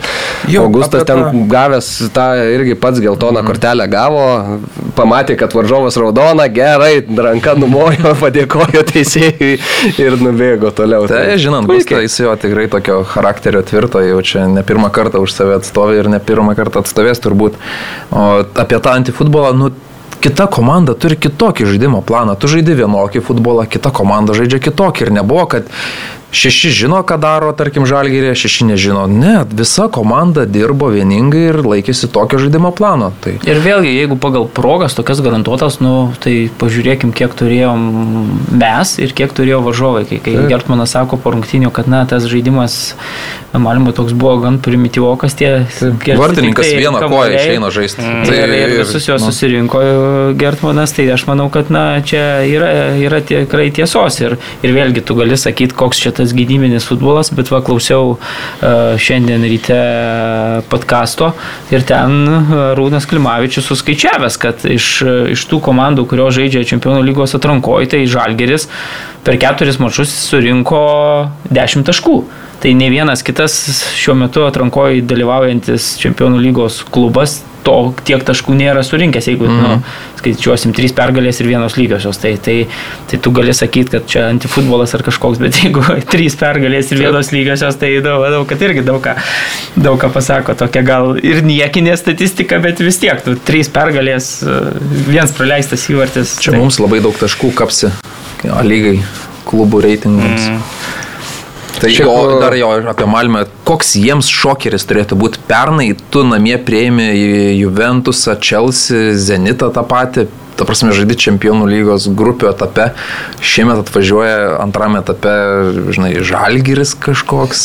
[0.62, 3.46] Augustas ten tą- gavęs tą irgi pats geltoną Mhm.
[3.50, 4.24] kortelę gavo,
[4.96, 9.58] pamatė, kad varžovas raudona, gerai, ranka numojo, padėkojo teisėjui
[9.98, 11.06] ir nubėgo toliau.
[11.10, 11.82] Tai žinant, puikiai.
[11.82, 15.98] Gustą, jis jo tikrai tokio charakterio tvirto, jau čia ne pirmą kartą už save atstovė
[16.02, 17.58] ir ne pirmą kartą atstovės turbūt.
[18.14, 19.72] O apie tą antifutbolą, nu,
[20.22, 22.36] kita komanda turi kitokį žaidimo planą.
[22.38, 25.70] Tu žaidži vienokį futbolą, kita komanda žaidžia kitokį ir nebuvo, kad
[26.32, 29.04] šeši žino, ką daro, tarkim, žalgyrė, šeši nežino.
[29.10, 33.12] Ne, visa komanda dirbo vieningai ir laikėsi tokio žaidimo plano.
[33.22, 37.86] Tai Ir vėlgi, jeigu pagal progas tokias garantuotas, nu, tai pažiūrėkim, kiek turėjom
[38.56, 40.06] mes ir kiek turėjo varžovai.
[40.08, 42.78] Kai, kai Gertmanas sako po rungtinių, kad na, tas žaidimas,
[43.52, 48.04] Malmo toks buvo gan primityvokas, tie kersti vartininkas tiktai vieną koją išeina žaisti.
[48.24, 49.28] Tai ir, ir visus juos nu.
[49.28, 49.82] susirinko
[50.40, 55.16] Gertmanas, tai aš manau, kad na, čia yra, yra tikrai tiesos ir, ir vėlgi tu
[55.18, 59.80] gali sakyti, koks čia tas gynybinis futbolas, bet va klausiau uh, šiandien ryte
[60.70, 61.32] podkasto
[61.74, 64.92] ir ten uh, Rūnas Klimavičius suskaičiavęs, kad iš,
[65.34, 68.68] iš tų komandų, kurios žaidžia Čempionų lygos atrankoje, tai Žalgeris
[69.26, 70.86] per keturis mačius surinko
[71.50, 72.16] 10 taškų.
[72.62, 73.54] Tai ne vienas kitas
[73.98, 77.74] šiuo metu atrankoje dalyvaujantis Čempionų lygos klubas to
[78.06, 79.68] tiek taškų nėra surinkęs, jeigu mm -hmm.
[79.68, 82.18] nu, skaičiuosim trys pergalės ir vienos lygiosios.
[82.22, 82.56] Tai, tai,
[83.10, 87.32] tai tu gali sakyti, kad čia antifutbolas ar kažkoks, bet jeigu trys pergalės ir vienos
[87.32, 89.14] lygiosios, tai daug, daug kad irgi daug ką,
[89.76, 90.54] daug ką pasako.
[90.54, 94.32] Tokia gal ir niekinė statistika, bet vis tiek, tu trys pergalės,
[95.08, 96.38] vienas praleistas įvartis.
[96.38, 97.92] Čia tai, mums labai daug taškų kapsi
[98.42, 98.98] lygai
[99.46, 100.50] klubų reitingams.
[100.50, 101.10] Mm.
[101.82, 105.40] Tai Šiaip, jo, o- dar jo apie Malmę, koks jiems šokeris turėtų būti.
[105.48, 107.08] Pernai tu namie prieimi
[107.58, 110.28] Juventusą, Chelsea, Zenitą tą patį.
[110.54, 112.90] Ta prasme, žaidži čempionų lygos grupių etape.
[113.40, 115.32] Šiemet atvažiuoja antrame etape,
[115.96, 117.64] žinai, žalgiris kažkoks.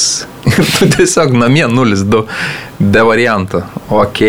[0.49, 2.23] Ir tu tiesiog namie 0-2.
[2.79, 3.65] Be variantų.
[3.91, 4.23] Ok.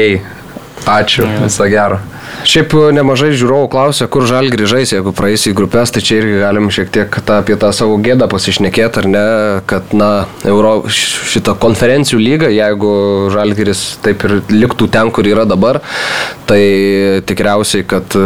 [0.85, 1.24] Ačiū.
[1.46, 2.03] Viso gero.
[2.46, 6.68] Šiaip nemažai žiūrovų klausia, kur žal grįžais, jeigu praeis į grupės, tai čia irgi galim
[6.70, 9.24] šiek tiek tą, apie tą savo gėdą pasišnekėti, ar ne,
[9.68, 10.11] kad, na,
[10.46, 12.92] Euro, šitą konferencijų lygą, jeigu
[13.35, 15.81] žalgiris taip ir liktų ten, kur yra dabar,
[16.48, 16.61] tai
[17.29, 18.24] tikriausiai, kad e,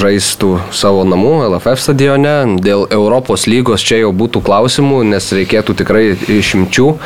[0.00, 2.36] žaistų savo namų LFF stadione.
[2.64, 6.98] Dėl Europos lygos čia jau būtų klausimų, nes reikėtų tikrai išimčių e,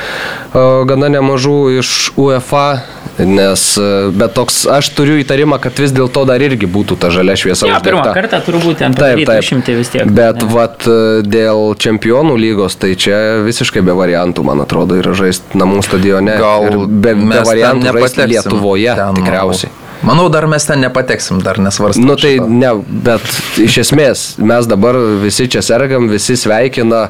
[0.89, 2.69] gana nemažų iš UEFA,
[3.19, 7.37] nes, e, bet toks, aš turiu įtarimą, kad vis dėlto dar irgi būtų ta žalia
[7.39, 7.69] šviesa.
[7.71, 9.43] Ja, pirmą kartą turbūt ten Taip, taip.
[9.45, 10.11] išimti vis tiek.
[10.11, 10.51] Bet ne.
[10.55, 10.89] vat,
[11.27, 16.37] dėl čempionų lygos, tai čia visiškai be variantų, man atrodo, yra žaisti namų stadione.
[16.41, 19.84] Gal ir be, be variantų žaisti Lietuvoje ten, tikriausiai.
[20.05, 20.29] Manau.
[20.29, 22.05] dar mes ten nepateksim, dar nesvarstam.
[22.05, 22.49] Nu tai šito.
[22.49, 22.71] ne,
[23.07, 23.25] bet
[23.63, 27.07] iš esmės mes dabar visi čia sergam, visi sveikina,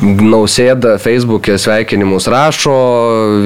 [0.00, 2.76] nausėda Facebook'e sveikinimus rašo,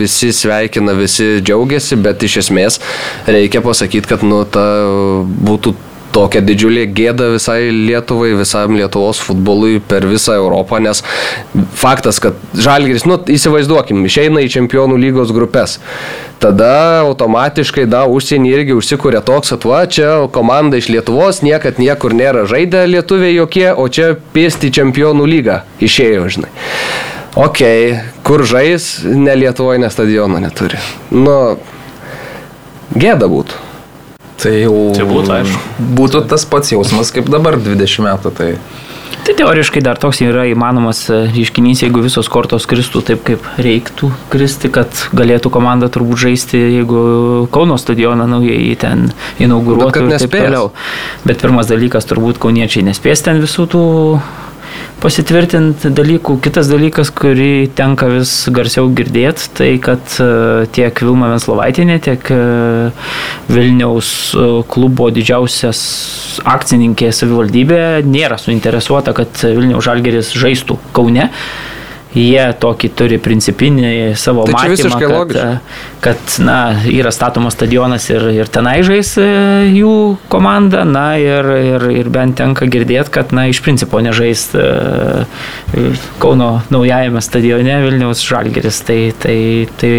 [0.01, 2.81] visi sveikina, visi džiaugiasi, bet iš esmės
[3.27, 4.65] reikia pasakyti, kad nu ta
[5.51, 5.75] būtų
[6.15, 11.03] tokia didžiulė gėda visai Lietuvai, visam Lietuvos futbolui per visą Europą, nes
[11.79, 15.79] faktas, kad Žalgiris, nu įsivaizduokim, išeina į čempionų lygos grupės.
[16.43, 22.15] Tada automatiškai, da, užsienį irgi užsikūrė toks, kad va, čia komanda iš Lietuvos, niekad niekur
[22.17, 26.53] nėra žaidę lietuviai jokie, o čia pėsti čempionų lygą išėjo, žinai.
[27.35, 27.61] Ok,
[28.23, 30.79] kur žais, ne Lietuvoje, ne stadiono neturi.
[31.11, 31.57] Nu,
[32.95, 33.74] gėda būtų.
[34.43, 35.87] Tai jau Tai būtų, aišku.
[35.99, 38.35] būtų tas pats jausmas kaip dabar 20 metų.
[38.35, 38.51] Tai
[39.25, 44.11] Tai teoriškai dar toks yra įmanomas e, reiškinys, jeigu visos kortos kristų taip, kaip reiktų
[44.29, 49.07] kristi, kad galėtų komanda turbūt žaisti, jeigu Kauno stadioną naujai ten
[49.41, 50.69] inauguruotų ir taip toliau.
[51.25, 53.85] Bet pirmas dalykas, turbūt kauniečiai nespės ten visų tų
[55.05, 56.39] pasitvirtinti dalykų.
[56.45, 60.29] Kitas dalykas, kurį tenka vis garsiau girdėti, tai kad e,
[60.73, 62.41] tiek Vilma Venslovaitinė, tiek e,
[63.51, 65.83] Vilniaus e, klubo didžiausias
[66.49, 71.29] akcininkė savivaldybė nėra suinteresuota, kad Vilniaus žalgeris žaistų Kaune
[72.15, 75.47] jie tokį turi principinį savo tai matymą, kad, logiška.
[76.05, 76.59] kad na,
[76.91, 79.27] yra statomas stadionas ir, ir tenai žais e,
[79.75, 79.95] jų
[80.33, 84.71] komanda, na ir, ir, ir bent tenka girdėti, kad na, iš principo nežais e,
[86.23, 88.81] Kauno naujajame stadione Vilniaus Žalgeris.
[88.87, 89.39] Tai, tai,
[89.81, 89.93] tai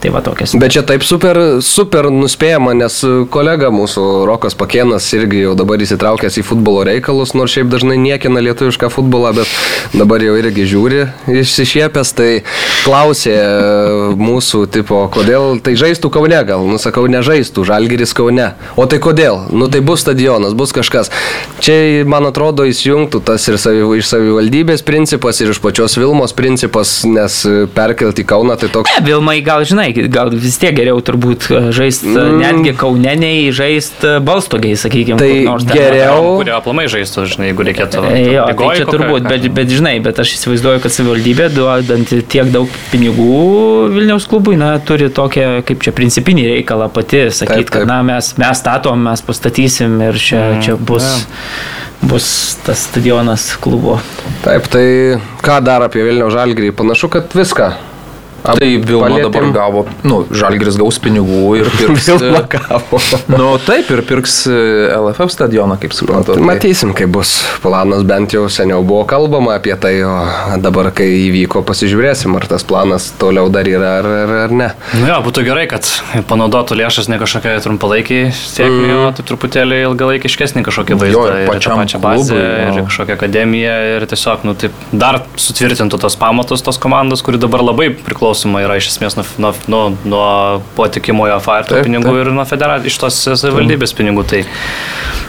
[0.00, 0.54] Tai va tokias.
[0.56, 2.94] Bet čia taip super, super nuspėjama, nes
[3.32, 8.40] kolega mūsų Rokas Pakėnas irgi jau dabar įsitraukęs į futbolo reikalus, nors šiaip dažnai niekina
[8.40, 9.52] lietuvišką futbolą, bet
[9.92, 11.02] dabar jau irgi žiūri
[11.42, 12.30] išsišiepęs, tai
[12.86, 13.36] klausė
[14.16, 18.54] mūsų tipo, kodėl tai žaistų Kaune, gal, nusakau, nežaistų, Žalgiris Kaune.
[18.80, 19.42] O tai kodėl?
[19.52, 21.12] Nu tai bus stadionas, bus kažkas.
[21.60, 27.02] Čia, man atrodo, įsijungtų tas ir savi, iš savivaldybės principas, ir iš pačios Vilmos principas,
[27.04, 27.42] nes
[27.76, 28.96] perkelti Kauną tai toks...
[28.96, 32.38] Ne, Vilmai gal žinai, žinai, gal vis tiek geriau turbūt e, žaisti e, mm.
[32.40, 35.18] netgi kauneniai, žaisti e, balstogiai, sakykime.
[35.20, 36.36] Tai nors geriau.
[36.40, 38.04] Kurie aplamai žaistų, žinai, jeigu reikėtų.
[38.30, 42.70] Jo, tai čia turbūt, bet, bet žinai, bet aš įsivaizduoju, kad savivaldybė duodant tiek daug
[42.92, 48.34] pinigų Vilniaus klubui, na, turi tokią, kaip čia, principinį reikalą pati sakyti, kad, na, mes,
[48.40, 50.66] mes statom, mes pastatysim ir čia, mm.
[50.66, 51.12] čia bus.
[51.20, 53.98] Yeah bus tas stadionas klubo.
[54.40, 56.72] Taip, tai ką dar apie Vilnių Žalgirį?
[56.78, 57.68] Panašu, kad viską
[58.44, 59.26] Tai Vilma palėtėm.
[59.28, 62.08] dabar gavo, nu, Žalgris gaus pinigų ir pirks.
[62.08, 63.00] Vilma gavo.
[63.34, 64.56] nu, taip, ir pirks e,
[64.96, 66.36] LFF stadioną, kaip suprantu.
[66.38, 67.34] Tai matysim, kaip bus.
[67.62, 70.14] Planas bent jau seniau buvo kalbama apie tai, o
[70.62, 74.70] dabar, kai įvyko, pasižiūrėsim, ar tas planas toliau dar yra ar, ar, ar ne.
[74.96, 75.86] Nu jo, būtų gerai, kad
[76.30, 79.04] panaudotų lėšas ne kažkokiai trumpalaikiai sėkmė, mm.
[79.04, 81.26] o taip truputėlį ilgalaikiškesnį kažkokį vaizdą.
[81.28, 86.00] Jo, ir pačią pačią bazę, klubui, ir kažkokią akademiją, ir tiesiog, nu, taip, dar sutvirtintų
[86.00, 89.90] tos pamatus tos komandos, kuri dabar labai priklauso priklausoma yra iš esmės nuo, nuo, nuo,
[90.06, 92.20] nuo patikimojo FARTO pinigų taip.
[92.22, 94.22] ir nuo federacijos iš tos savivaldybės pinigų.
[94.30, 94.42] Tai,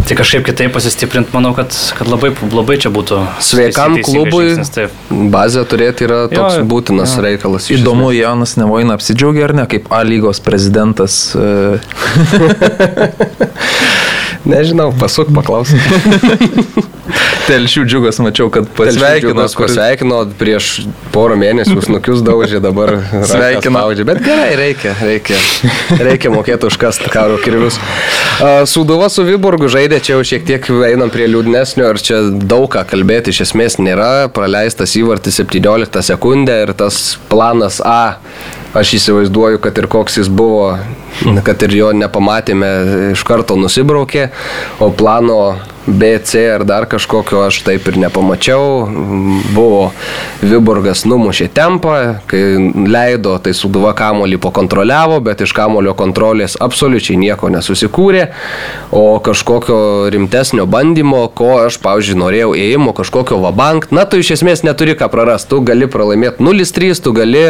[0.05, 3.23] tai kažkaip kitaip pasistiprinti, manau, kad, kad labai, labai čia būtų.
[3.41, 4.53] Sveikam klubui
[5.33, 7.25] bazę turėti yra toks jo, būtinas jo.
[7.25, 7.71] reikalas.
[7.73, 11.33] Įdomu, Janas Nevoina apsidžiaugia ar ne, kaip A lygos prezidentas.
[14.45, 15.81] Nežinau, pasuk paklausyk.
[17.49, 19.45] Telšių džiugas, mačiau, kad pasveikino.
[19.53, 20.69] Pasveikino prieš
[21.13, 22.93] porą mėnesių, snukius daužė, dabar
[23.31, 23.83] sveikino.
[24.07, 25.37] Bet gerai, reikia, reikia.
[25.99, 27.77] Reikia mokėti užkasti karo kirvius.
[28.71, 32.85] Suduva su Viborgu žaidė, čia jau šiek tiek einam prie liūdnesnio ir čia daug ką
[32.89, 34.31] kalbėti iš esmės nėra.
[34.33, 38.17] Praleistas įvartis 17 sekundę ir tas planas A
[38.73, 40.77] aš įsivaizduoju, kad ir koks jis buvo,
[41.45, 42.69] kad ir jo nepamatėme,
[43.11, 44.29] iš karto nusibraukė,
[44.79, 45.41] o plano
[45.85, 48.85] B, C ar dar kažkokio aš taip ir nepamačiau.
[49.55, 49.89] Buvo
[50.41, 51.95] Viborgas numušė tempą,
[52.29, 52.41] kai
[52.85, 58.27] leido, tai Suduva kamolį pakontroliavo, bet iš kamolio kontrolės absoliučiai nieko nesusikūrė,
[58.93, 64.61] o kažkokio rimtesnio bandymo, ko aš, pavyzdžiui, norėjau ėjimo, kažkokio vabank, na tu iš esmės
[64.67, 67.43] neturi ką prarasti, tu gali pralaimėti 0-3, tu gali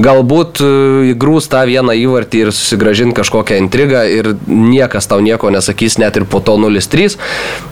[0.00, 0.70] galbūt e,
[1.14, 6.28] įgrūs tą vieną įvartį ir susigražinti kažkokią intrigą ir niekas tau nieko nesakys net ir
[6.28, 7.16] po to 0-3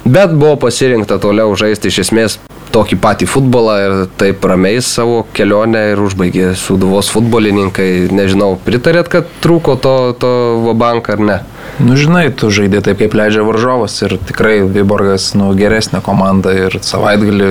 [0.04, 2.38] Bet buvo pasirinkta toliau žaisti iš esmės
[2.72, 8.08] tokį patį futbolą ir taip ramiai savo kelionę ir užbaigė Suduvos futbolininkai.
[8.14, 10.32] Nežinau, pritarėt, kad trūko to, to
[10.66, 11.38] Vabank ar ne?
[11.78, 16.78] Nu, žinai, tu žaidži taip, kaip leidžia varžovas ir tikrai Viborgas, nu, geresnė komanda ir
[16.82, 17.50] savaitgalį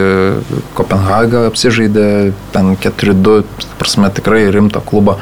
[0.78, 2.08] Kopenhagą apsižaidė,
[2.56, 3.42] ten 4-2,
[3.80, 5.18] prasme, tikrai rimto klubo.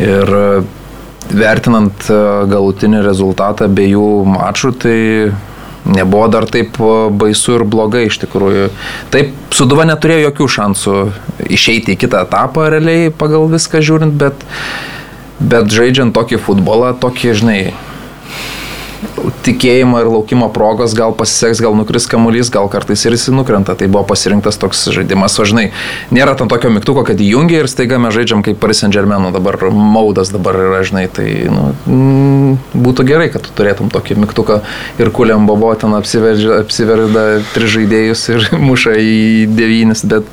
[0.00, 0.32] Ir
[1.30, 2.08] vertinant
[2.50, 4.98] galutinį rezultatą abiejų mačų, tai
[5.84, 6.76] nebuvo dar taip
[7.20, 8.70] baisu ir blogai iš tikrųjų.
[9.12, 10.96] Taip, Suduva neturėjo jokių šansų
[11.50, 14.44] išeiti į kitą etapą realiai pagal viską žiūrint, bet,
[15.40, 17.60] bet žaidžiant tokį futbolą, tokį, žinai,
[19.44, 23.76] tikėjimo ir laukimo progos, gal pasiseks, gal nukris kamuolys, gal kartais ir jis nukrenta.
[23.78, 25.70] Tai buvo pasirinktas toks žaidimas, o žinai,
[26.14, 29.58] nėra tam tokio mygtuko, kad įjungia ir staiga mes žaidžiam kaip Paris Saint Germain, dabar
[29.72, 34.60] maudas dabar yra, žinai, tai nu, mm, būtų gerai, kad tu turėtum tokį mygtuką
[35.00, 40.28] ir kuliam bobo ten apsiverda tris žaidėjus ir muša į devynis, bet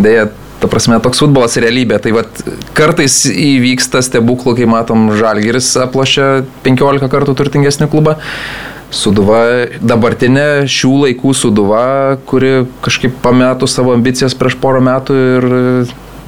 [0.00, 2.00] dėja Ta prasme, toks futbolas realybė.
[2.04, 2.42] Tai vat,
[2.76, 8.18] kartais įvyksta stebuklų, kai matom Žalgiris aplošia 15 kartų turtingesnį klubą.
[8.90, 9.40] Suduva,
[9.86, 11.82] dabartinė šių laikų suduva,
[12.26, 15.46] kuri kažkaip pametų savo ambicijas prieš porą metų ir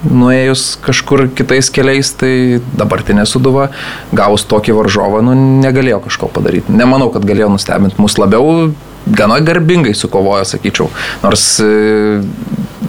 [0.06, 3.68] nuėjus kažkur kitais keliais, tai dabartinė suduva,
[4.14, 6.74] gavus tokį varžovą, nu, negalėjo kažko padaryti.
[6.74, 8.70] Nemanau, kad galėjo nustebinti mus labiau,
[9.06, 10.90] gana garbingai sukovojo, sakyčiau.
[11.26, 11.46] Nors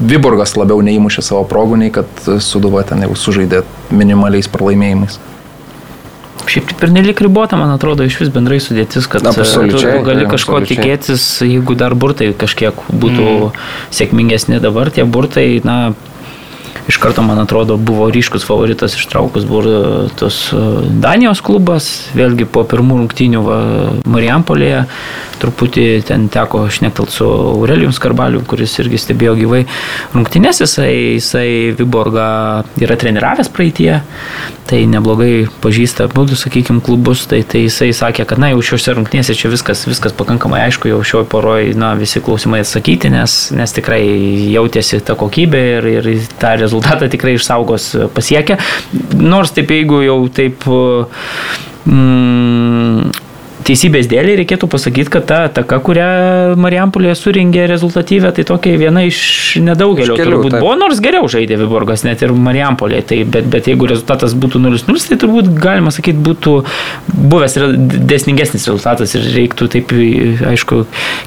[0.02, 2.08] Viborgas labiau neįmušė savo progų, nei kad
[2.44, 3.64] suduva ten jau sužaidė
[3.94, 5.20] minimaliais pralaimėjimais.
[6.44, 10.26] Šiaip taip ir nelik ribota, man atrodo, iš vis bendrai sudėtis, kad Absoliučiai, tu gali
[10.28, 10.82] kažko absoliučiai.
[10.82, 13.62] tikėtis, jeigu dar burtai kažkiek būtų mm.
[13.96, 15.94] sėkmingesni dabar, tie burtai, na,
[16.88, 20.61] iš karto, man atrodo, buvo ryškus favoritas ištraukus buvo tos e,
[21.03, 23.59] Danijos klubas, vėlgi po pirmų rungtynių va,
[24.09, 24.84] Marijampolėje,
[25.43, 29.63] truputį ten teko šnektelti su Aurelijum Skarbaliu, kuris irgi stebėjo gyvai
[30.15, 32.27] rungtynės, jisai, jisai Viborgą
[32.84, 34.01] yra treniravęs praeitie,
[34.70, 39.36] tai neblogai pažįsta būdų, sakykime, klubus, tai, tai jisai sakė, kad na jau šiuose rungtynėse
[39.38, 44.01] čia viskas, viskas pakankamai aišku, jau šioje poroje, na visi klausimai atsakyti, nes, nes tikrai
[44.53, 46.09] jautėsi ta kokybė ir, ir
[46.41, 48.59] tą rezultatą tikrai išsaugos pasiekę.
[49.20, 50.68] Nors taip, jeigu jau taip
[51.86, 53.22] mm,
[53.68, 56.07] teisybės dėliai reikėtų pasakyti, kad ta ataka, kurią
[56.59, 59.20] Marijampolė suringė rezultatyvę, tai tokia viena iš
[59.64, 60.64] nedaugelio Iš kelių, turbūt taip.
[60.64, 65.07] buvo, nors geriau žaidė Viborgas, net ir Marijampolė, tai, bet, bet jeigu rezultatas būtų 0-0,
[65.09, 66.55] tai turbūt galima sakyti būtų
[67.34, 67.57] buvęs
[68.09, 69.93] desningesnis rezultatas ir reiktų taip,
[70.53, 70.84] aišku,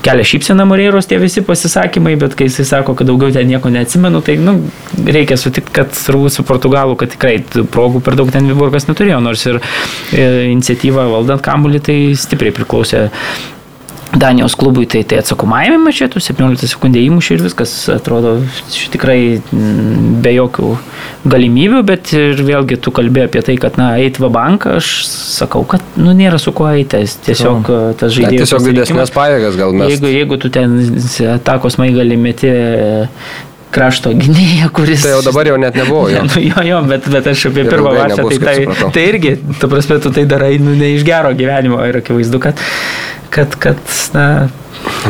[0.06, 4.22] kelia šypseną Moreiros tie visi pasisakymai, bet kai jisai sako, kad daugiau ten nieko neatsimenu,
[4.26, 4.58] tai nu,
[5.06, 7.38] reikia sutikti, kad turbūt su Portugalu, kad tikrai
[7.72, 13.06] progų per daug ten Viborgas neturėjo, nors ir e, iniciatyva valdant kamulį tai stipriai priklausė
[14.16, 18.36] Danijos klubui, tai, tai atsakomajame mače, tu 17 sekundė įmušė ir viskas atrodo
[18.92, 20.70] tikrai mm, be jokių
[21.26, 25.64] galimybių, bet ir vėlgi tu kalbėjai apie tai, kad, na, eit va banką, aš sakau,
[25.68, 28.46] kad, nu, nėra su kuo eiti, tiesiog e, tas žaidėjas.
[28.46, 29.92] tiesiog didesnės pajėgas gal mes.
[29.96, 30.78] Jeigu, jeigu tu ten
[31.34, 32.54] atakos maigalį meti
[33.74, 35.02] krašto gynėją, kuris...
[35.04, 36.22] Tai jau dabar jau net nebuvo jo.
[36.28, 38.92] Nu, jo, jo, bet, bet aš apie Ir pirmą nebus, tai, tai, supratau.
[38.94, 42.62] tai irgi, tu prasme, tu tai darai nu, ne iš gero gyvenimo ir akivaizdu, kad,
[43.34, 43.82] kad, kad
[44.16, 44.26] na,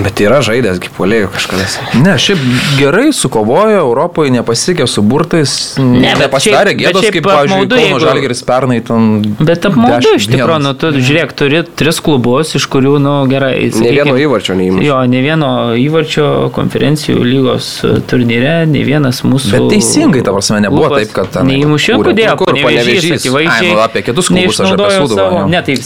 [0.05, 1.65] Bet yra žaidęs, kaip polėjų kažkada.
[2.05, 2.41] Ne, šiaip
[2.79, 8.81] gerai sukovojo, Europoje nepasiekė su burtais, Ne, bet nepasidarė gėdos, kaip, pavyzdžiui, Kauno Žalgeris pernai
[8.85, 9.23] ten.
[9.41, 13.71] bet apmaudu 10 iš tikrųjų, nu, tu žiūrėk, turi tris klubus, iš kurių, nu, gerai.
[13.81, 14.85] Ne vieno įvarčio neįmušė.
[14.87, 15.51] Jo, ne vieno
[15.81, 17.71] įvarčio konferencijų lygos
[18.11, 19.53] turnyre, ne vienas mūsų...
[19.57, 22.37] Bet teisingai, ta prasme, nebuvo taip, kad ten Neįmušė, kodėl?
[22.37, 23.21] Kur, Panevėžys Panevėžys?
[23.23, 23.71] akivaizdžiai.
[23.71, 25.47] Ai, nu, apie kitus klubus aš apie neišnaudojo Sūduvą, savo- jo.
[25.53, 25.77] Ne, tai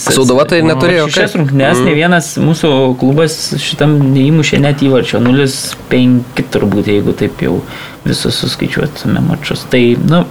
[0.51, 1.39] tai neturėjo, Šešias kaip?
[1.41, 2.71] rungtynes, ne vienas mūsų
[3.01, 3.37] klubas
[3.81, 5.19] šitam neįmušė net įvarčio.
[5.25, 7.61] 0-5 turbūt, jeigu taip jau
[8.05, 9.65] visus suskaičiuotume mačius.
[9.69, 10.25] Tai, nu,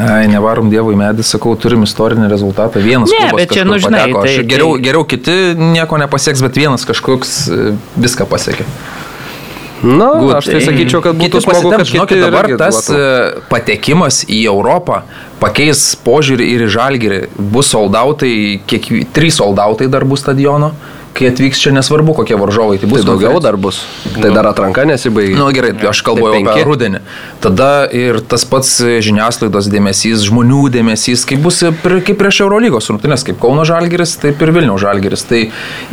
[0.00, 2.80] Ai, nevarom Dievui medį, sakau, turim istorinį rezultatą.
[2.80, 4.22] Vienas Ne, klubas bet čia, nu, žinai, pateko.
[4.24, 8.64] Tai- geriau, tai- geriau kiti nieko nepasieks, bet vienas kažkoks e, viską pasiekė.
[9.82, 10.36] Na, Good.
[10.36, 13.00] aš tai sakyčiau, kad būtų smagu, kad žinokit, dabar tas duotų.
[13.00, 15.02] e, patekimas į Europą
[15.40, 17.20] pakeis požiūrį ir į žalgirį.
[17.38, 20.74] Bus soldautai, kiek, trys soldautai dar bus stadiono,
[21.16, 22.78] kai atvyks čia nesvarbu, kokie varžovai.
[22.80, 23.82] Tai bus Tai daugiau dar bus.
[24.14, 25.34] Tai dar atranka nesibaigė.
[25.36, 27.02] Na nu, gerai, tai aš kalbu Tai apie rudenį.
[27.44, 28.72] Tada ir tas pats
[29.04, 34.40] žiniasklaidos dėmesys, žmonių dėmesys, kaip bus prie, kaip prieš Eurolygos rungtynės, kaip Kauno Žalgiris, taip
[34.44, 35.26] ir Vilniaus Žalgiris.
[35.28, 35.42] Tai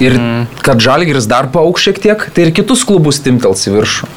[0.04, 0.64] ir mm.
[0.66, 4.12] kad Žalgiris dar paauks šiek tiek, tai ir kitus klubus timtels į viršų.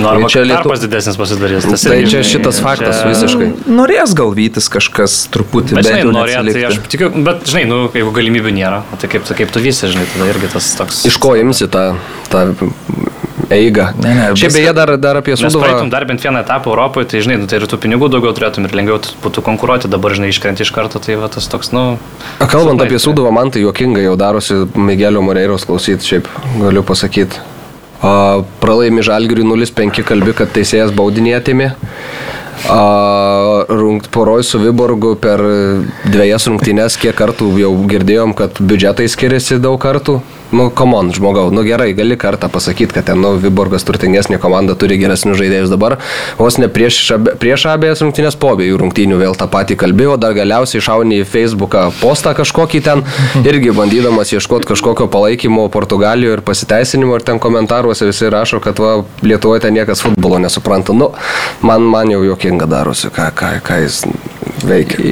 [0.00, 1.66] Nu, arba Tai čia čia Lietu- tarpas didesnis pasidarys.
[1.70, 3.48] Tas Tai irgi, čia šitas faktas visiškai.
[3.70, 7.78] Norės gal vytis kažkas truputį, Bet, bet žinai, norėtų, tai aš tikiu, bet, žinai, nu,
[7.94, 11.04] jeigu galimybių nėra, o tai kaip, kaip tu visi, žinai, tada irgi tas toks...
[11.06, 11.94] Iš ko imsi tą,
[12.32, 12.42] tą
[13.54, 13.86] eigą?
[14.02, 15.90] Ne, ne, Šiaip beje dar, dar apie Mes praeitum Suduvą.
[15.94, 18.74] dar bent vieną etapą Europoje, tai žinai, nu, tai ir tų pinigų daugiau turėtum ir
[18.74, 21.98] lengviau būtų konkuruoti, dabar žinai iškrenti iš karto, tai va tas toks, nu...
[22.40, 22.98] A, Kalbant silpnai apie.
[22.98, 27.38] Suduvą, man tai juokinga jau darosi Migelio Moreiros klausyti, šiaip galiu pasakyti.
[28.60, 31.70] Pralaimi Žalgiriui 0-5 kalbi, kad teisėjas baudinį atėmė.
[32.70, 32.80] A,
[33.68, 35.42] Rungt poroj su Viborgu per
[36.06, 40.20] dviejas rungtynes, kiek kartų jau girdėjom, kad biudžetai skiriasi daug kartų.
[40.54, 45.00] Nu, komon, žmogau, nu gerai, gali kartą pasakyti, kad ten, nu, Viborgas turtingesnė komanda turi
[45.00, 45.96] geresnius žaidėjus dabar,
[46.38, 47.00] vos ne prieš,
[47.42, 51.88] prieš abejas rungtynės po abiejų rungtynių vėl tą patį kalbėjo, dar galiausiai šauni į Facebooką
[51.98, 53.02] postą kažkokį ten,
[53.42, 59.00] irgi bandydamas ieškoti kažkokio palaikymo Portugalijoje ir pasiteisinimo, ir ten komentaruose visi rašo, kad va,
[59.26, 60.94] Lietuvoje ten niekas futbolo nesupranta.
[60.94, 61.10] Nu,
[61.66, 64.04] man, man jau jokinga darosi, ką, ką, ką jis
[64.68, 65.04] veikia.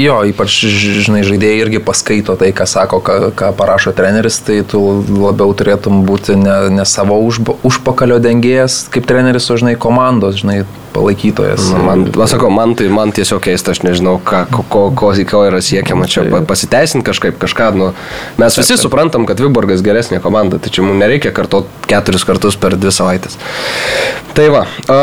[0.00, 0.60] Jo, ypač,
[1.04, 6.02] žinai, žaidėjai irgi paskaito tai, ką sako, ką, ką parašo treneris, tai tu labiau turėtum
[6.08, 10.62] būti ne, ne savo užba, užpakalio dengėjas kaip treneris, o, žinai, komandos, žinai,
[10.94, 11.70] palaikytojas.
[11.86, 15.60] Man, pasakau, man tai man tiesiog keista, aš nežinau, ką, ko, ko, ko, ko yra
[15.64, 17.70] siekiama čia pa- pasiteisinti kažkaip kažką.
[17.78, 17.92] Nu,
[18.40, 22.92] mes visi suprantam, kad Viborgas geresnė komanda, tačiau mums nereikia kartot keturis kartus per dvi
[22.94, 23.38] savaitės.
[24.34, 25.00] Tai va, a,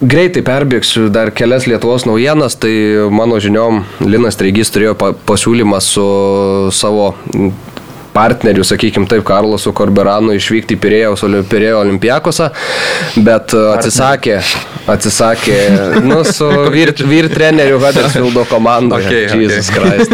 [0.00, 2.72] greitai perbėgsiu dar kelias Lietuvos naujienas, tai
[3.12, 6.06] mano žiniom Linas Treigys turėjo pa, pasiūlymą su
[6.74, 7.12] savo
[8.12, 12.50] partnerių, sakykime taip, Karlosu Korberanu išvykti į Pirėjaus Oli- Pirėjo olimpiakosą,
[13.24, 14.38] bet a, atsisakė,
[14.92, 15.58] atsisakė,
[16.04, 19.06] nu, su vyr, vyr treneriu Huddersfieldo komandoje.
[19.12, 19.40] Okay, okay.
[19.44, 20.12] Jesus Christ.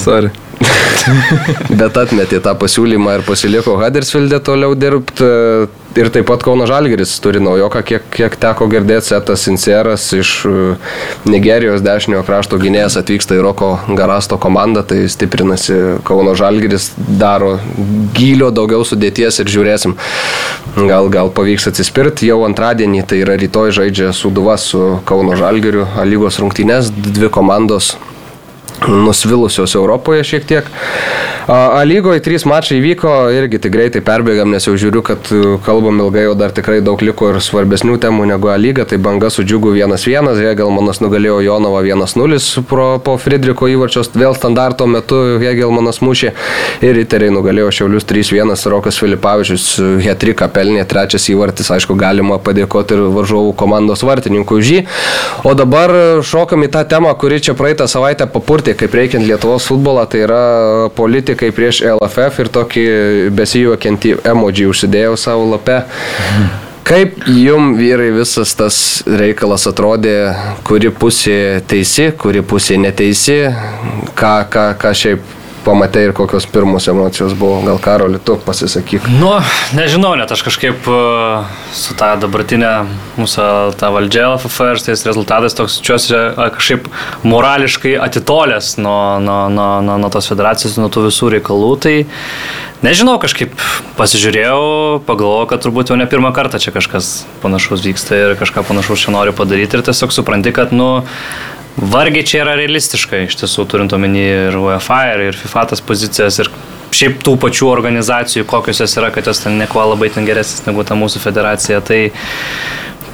[0.04, 0.30] Sorry.
[1.70, 5.28] Bet atmetė tą pasiūlymą ir pasiliko Huddersfield'e toliau dirbti.
[5.98, 10.52] Ir taip pat Kauno Žalgeris turi naujoką, kiek, kiek teko girdėti, Setas Sinceras iš e,
[11.26, 17.56] Nigerijos dešiniojo krašto gynėjas atvyksta į Roko Garasto komandą, tai stiprinasi Kauno Žalgeris, daro
[18.14, 19.96] gylio daugiau sudėties ir žiūrėsim,
[20.78, 22.30] gal, gal pavyks atsispirti.
[22.30, 27.96] Jau antradienį, tai yra rytoj žaidžia Suduva su Kauno Žalgeriu, lygos rungtynės, dvi komandos
[28.88, 30.72] nusvilusios Europoje šiek tiek.
[31.50, 35.98] A lygoje trys mačai vyko, irgi tik greitai perbėgam, nes jau žiūriu, kad e, kalbam
[35.98, 38.84] ilgai, o dar tikrai daug liko ir svarbesnių temų negu A lyga.
[38.86, 44.86] Tai banga su džiugu 1-1, Hegelmanas nugalėjo Jonovą 1-0 pro, po Friedriko įvarčios, vėl standarto
[44.86, 46.30] metu Hegelmanas mušė
[46.86, 49.66] ir įteriai nugalėjo Šiaulius 3-1, Rokas Filipavičius
[50.04, 54.84] Hetrika pelnė, trečias įvartis, aišku, galima padėkoti ir varžovų komandos vartininkui už jį.
[55.50, 60.06] O dabar šokam į tą temą, kuri čia praeitą savaitę papurtė, kaip reikiant Lietuvos futbolą,
[60.10, 60.40] tai yra
[60.96, 62.86] politikai prieš LFF ir tokį
[63.36, 65.82] besijuokiantį emoji užsidėjau savo lape.
[66.90, 70.32] Kaip jum vyrai visas tas reikalas atrodė,
[70.66, 73.42] kuri pusė teisi, kuri pusė neteisi,
[74.18, 79.08] ką, ką, ką šiaip pamatai ir kokios pirmos emocijos buvo, gal Karoli, tu pasisakyk.
[79.20, 79.32] Nu,
[79.76, 81.00] nežinau, net aš kažkaip e,
[81.76, 82.72] su tą dabartinę
[83.18, 83.46] mūsų
[83.80, 86.16] tą valdžią LFF ir tais rezultatais toks čiuosi
[86.56, 86.88] kažkaip
[87.28, 91.70] morališkai atitolęs nuo, nuo, nuo, nuo, nuo tos federacijos, nuo tų visų reikalų.
[91.84, 91.94] Tai
[92.86, 93.54] nežinau, kažkaip
[94.00, 97.12] pasižiūrėjau, pagalvojau, kad turbūt jau ne pirmą kartą čia kažkas
[97.44, 101.02] panašaus vyksta ir kažką panašaus čia noriu padaryti ir tiesiog supranti, kad, nu,
[101.76, 106.40] Vargiai čia yra realistiška, iš tiesų, turint omeny ir UEFA, ir, ir FIFA tas pozicijas,
[106.42, 106.50] ir
[106.94, 110.84] šiaip tų pačių organizacijų, kokios jos yra, kad jos ten neko labai ten geresnės negu
[110.84, 111.80] ta mūsų federacija.
[111.86, 112.00] Tai,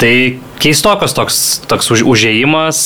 [0.01, 0.15] tai
[0.63, 1.37] keistokas toks,
[1.69, 2.79] toks už, užėjimas,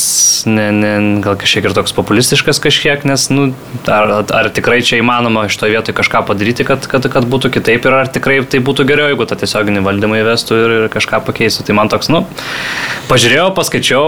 [0.50, 0.92] ne, ne,
[1.24, 3.50] gal kažkiek ir toks populistiškas kažkiek, nes, nu,
[3.86, 7.86] ar, ar tikrai čia įmanoma iš to vietoj kažką padaryti, kad, kad, kad būtų kitaip
[7.86, 11.66] ir ar tikrai tai būtų geriau, jeigu tą tiesioginį valdymą įvestų ir, ir kažką pakeistų.
[11.68, 12.24] Tai man toks, nu,
[13.10, 14.04] pažiūrėjau, paskaičiau,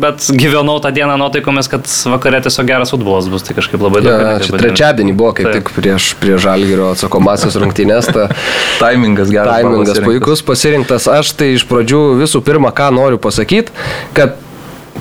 [0.00, 4.24] bet gyvenau tą dieną nuotaikomis, kad vakare tiesiog geras futbolas bus, tai kažkaip labai daug.
[4.24, 5.60] Ja, čia trečiadienį buvo kaip Taip.
[5.60, 8.10] tik prieš, prieš Žalgirio atsakomasis rungtynės.
[8.14, 8.28] Ta,
[8.82, 9.60] Taimingas geras.
[9.60, 10.08] Taimingas pasirinktas.
[10.08, 11.08] puikus pasirinktas.
[11.10, 13.72] Aš tai iš pradžių visų pirma, ką noriu pasakyti,
[14.16, 14.38] kad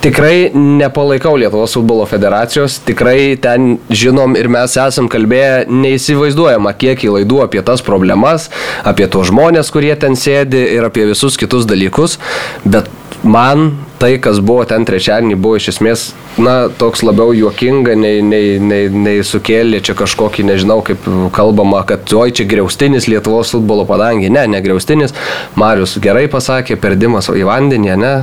[0.03, 7.13] tikrai nepalaikau Lietuvos futbolo federacijos, tikrai ten žinom ir mes esam kalbėję neįsivaizduojama kiek į
[7.19, 8.49] laidų apie tas problemas,
[8.83, 12.17] apie tuos žmonės, kurie ten sėdi ir apie visus kitus dalykus,
[12.65, 12.91] bet
[13.23, 13.71] man
[14.03, 16.01] tai, kas buvo ten trečiadienį, buvo iš esmės,
[16.35, 22.11] na, toks labiau juokinga, nei, nei, nei, nei sukėlė čia kažkokį, nežinau, kaip kalbama, kad
[22.19, 24.27] oi čia griaustinis Lietuvos futbolo padangė.
[24.33, 25.15] Ne, ne griaustinis.
[25.55, 28.13] Marius gerai pasakė, perdimas į vandenį, ne?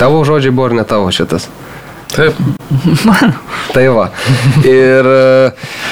[0.00, 1.46] Tavo žodžiai buvo ar ne tavo šitas?
[2.10, 2.34] Taip.
[3.74, 4.06] Tai va.
[4.66, 5.50] Ir e,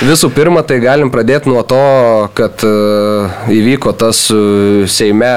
[0.09, 1.79] visų pirma, tai galim pradėti nuo to,
[2.35, 2.71] kad e,
[3.55, 5.31] įvyko tas e, Seime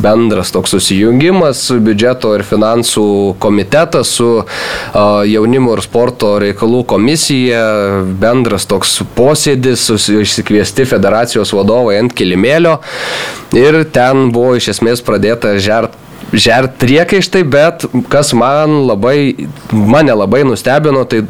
[0.00, 3.06] bendras toks susijungimas, biudžeto ir finansų
[3.42, 4.30] komitetas su
[5.28, 7.60] jaunimo ir sporto reikalų komisija,
[8.20, 9.88] bendras toks posėdis,
[10.22, 12.78] išsikviesti federacijos vadovai ant kilimėlio
[13.56, 15.96] ir ten buvo iš esmės pradėta žert
[16.34, 21.22] žert priekaištai, bet kas man labai, mane labai nustebino, tai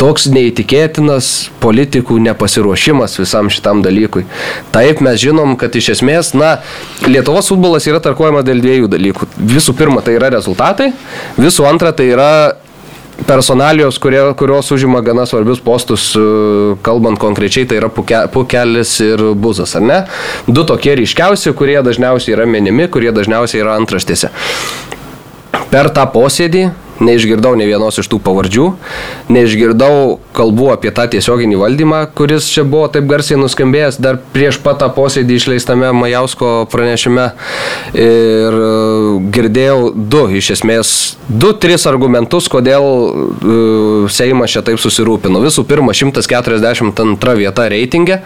[0.00, 1.30] toks neįtikėtinas
[1.62, 4.26] politikų nepasiruošimas visam šitam dalykui.
[4.74, 6.58] Taip mes žinom, kad iš esmės, na,
[7.06, 9.30] Lietuvos futbolas yra tarkuojamas dėl dviejų dalykų.
[9.56, 10.92] Visų pirma, tai yra rezultatai,
[11.38, 12.30] visų antra, tai yra
[13.26, 16.20] personalijos, kurie, kurios užima gana svarbius postus, e,
[16.84, 20.00] kalbant konkrečiai, tai yra puke, Pukelis ir Buzas, ar ne?
[20.46, 24.32] Du tokie ryškiausi, kurie dažniausiai yra minimi, kurie dažniausiai yra antraštėse.
[25.72, 26.68] Per tą posėdį
[27.00, 28.66] neišgirdau ne vienos iš tų pavardžių,
[29.32, 34.80] neišgirdau kalbų apie tą tiesioginį valdymą, kuris čia buvo taip garsiai nuskambėjęs dar prieš pat
[34.82, 37.28] tą posėdį išleistame Majausko pranešime.
[37.96, 38.70] Ir e,
[39.34, 40.94] girdėjau du, iš esmės,
[41.28, 45.40] du, tris argumentus, kodėl uh, Seimas čia taip susirūpino.
[45.44, 48.20] Visų pirma, 142 vieta reitingė.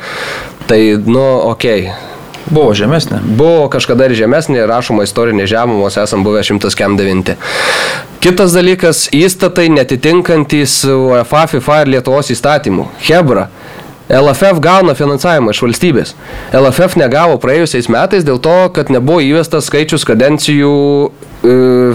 [0.71, 1.91] Tai, nu, okei.
[1.91, 2.19] Okay
[2.51, 3.21] Buvo žemesnė.
[3.39, 7.37] Buvo kažkada ir žemesnė, rašoma istorinė žemumos, esam buvę 109.
[8.21, 12.89] Kitas dalykas- įstatai netitinkantys UEFA, FIFA ir Lietuvos įstatymų.
[13.07, 13.49] Hebra.
[14.11, 16.15] LFF gauna finansavimą iš valstybės.
[16.53, 21.13] LFF negavo praėjusiais metais dėl to, kad nebuvo įvestas skaičius kadencijų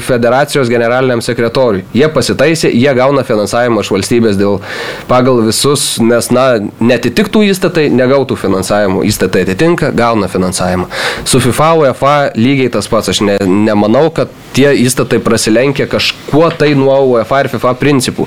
[0.02, 1.84] federacijos generaliniam sekretoriui.
[1.94, 4.58] Jie pasitaisė, jie gauna finansavimą iš valstybės dėl
[5.10, 6.46] pagal visus, nes, na,
[6.82, 9.04] netitiktų įstatai, negautų finansavimo.
[9.06, 10.90] Įstatai atitinka, gauna finansavimą.
[11.30, 13.12] Su FIFA, UEFA lygiai tas pats.
[13.14, 18.26] Aš ne, nemanau, kad tie įstatai prasilenkia kažkuo tai nuo UEFA ir FIFA principų.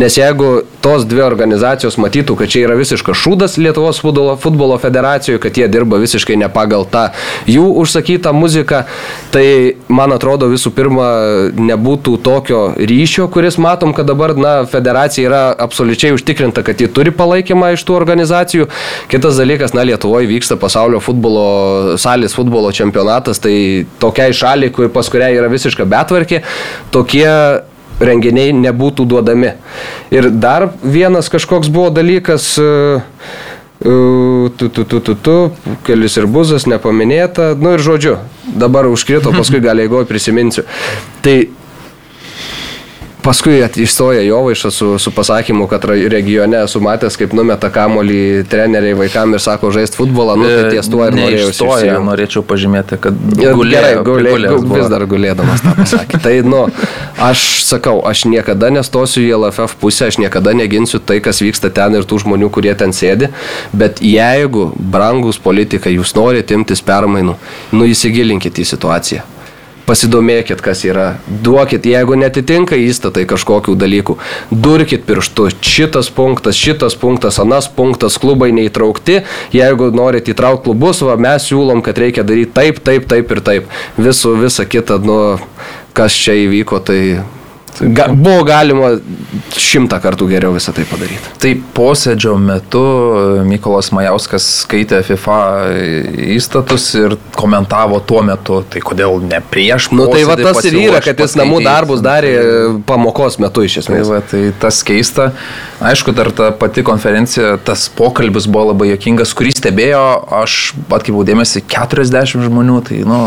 [0.00, 0.50] Nes jeigu
[0.84, 5.68] tos dvi organizacijos matytų, kad čia yra visiškas šūdas Lietuvos futbolo, futbolo federacijoje, kad jie
[5.70, 7.08] dirba visiškai ne pagal tą
[7.48, 8.84] jų užsakytą muziką,
[9.32, 9.46] tai
[9.88, 11.08] man atrodo visų pirma
[11.54, 17.14] nebūtų tokio ryšio, kuris matom, kad dabar na, federacija yra absoliučiai užtikrinta, kad ji turi
[17.14, 18.68] palaikymą iš tų organizacijų.
[19.12, 25.08] Kitas dalykas, na, Lietuvoje vyksta pasaulio futbolo, salės futbolo čempionatas, tai tokiai šaliai, kur, pas
[25.08, 26.42] kurią yra visiška betvarkė,
[26.94, 27.28] tokie
[28.02, 29.54] renginiai nebūtų duodami.
[30.14, 32.56] Ir dar vienas kažkoks buvo dalykas,
[33.78, 35.36] tu, tu, tu, tu, tu,
[35.86, 38.16] kelis ir buzas nepaminėta, nu ir žodžiu,
[38.58, 40.66] dabar užkrito, paskui gal jeigu prisiminsiu.
[41.22, 41.36] Tai
[43.28, 49.36] Paskui išstoja Jovaiša su, su pasakymu, kad regione esu matęs, kaip numeta kamolį treneriai vaikam
[49.36, 51.98] ir sako žaisti futbolą, nu tai ties tuo ir norėjau išstojti.
[52.06, 56.22] Norėčiau pažymėti, kad gulėjo, gerai, gulėjo, gulėjo, vis dar gulėdamas tą pasakė.
[56.24, 56.64] tai, nu,
[57.28, 62.00] aš sakau, aš niekada nestosiu į LFF pusę, aš niekada neginsiu tai, kas vyksta ten
[62.00, 63.28] ir tų žmonių, kurie ten sėdi,
[63.76, 67.36] bet jeigu, brangus politikai, jūs norite imtis permainų,
[67.76, 69.34] nu įsigilinkite į situaciją
[69.88, 74.18] pasidomėkit, kas yra, duokit, jeigu netitinka įstatai kažkokių dalykų,
[74.52, 79.22] durkit pirštu, šitas punktas, šitas punktas, anas punktas, klubai neįtraukti,
[79.56, 83.74] jeigu norit įtraukti klubus, va, mes siūlom, kad reikia daryti taip, taip, taip ir taip.
[83.98, 85.18] Visų, visa kita, nu,
[85.96, 87.00] kas čia įvyko, tai
[87.80, 88.90] Ga, buvo galima
[89.54, 91.32] šimtą kartų geriau visą tai padaryti.
[91.42, 92.82] Tai posėdžio metu
[93.46, 95.38] Mykolas Majauskas skaitė FIFA
[96.34, 99.90] įstatus ir komentavo tuo metu, tai kodėl ne prieš.
[99.92, 102.34] Na nu, tai va tas ir yra, kad jis namų darbus darė
[102.88, 104.08] pamokos metu iš esmės.
[104.08, 105.30] Tai, va, tai tas keista.
[105.78, 110.02] Aišku, dar ta pati konferencija, tas pokalbis buvo labai jokingas, kurį stebėjo,
[110.40, 110.58] aš
[110.88, 113.20] atkreipiau dėmesį 40 žmonių, tai, nu,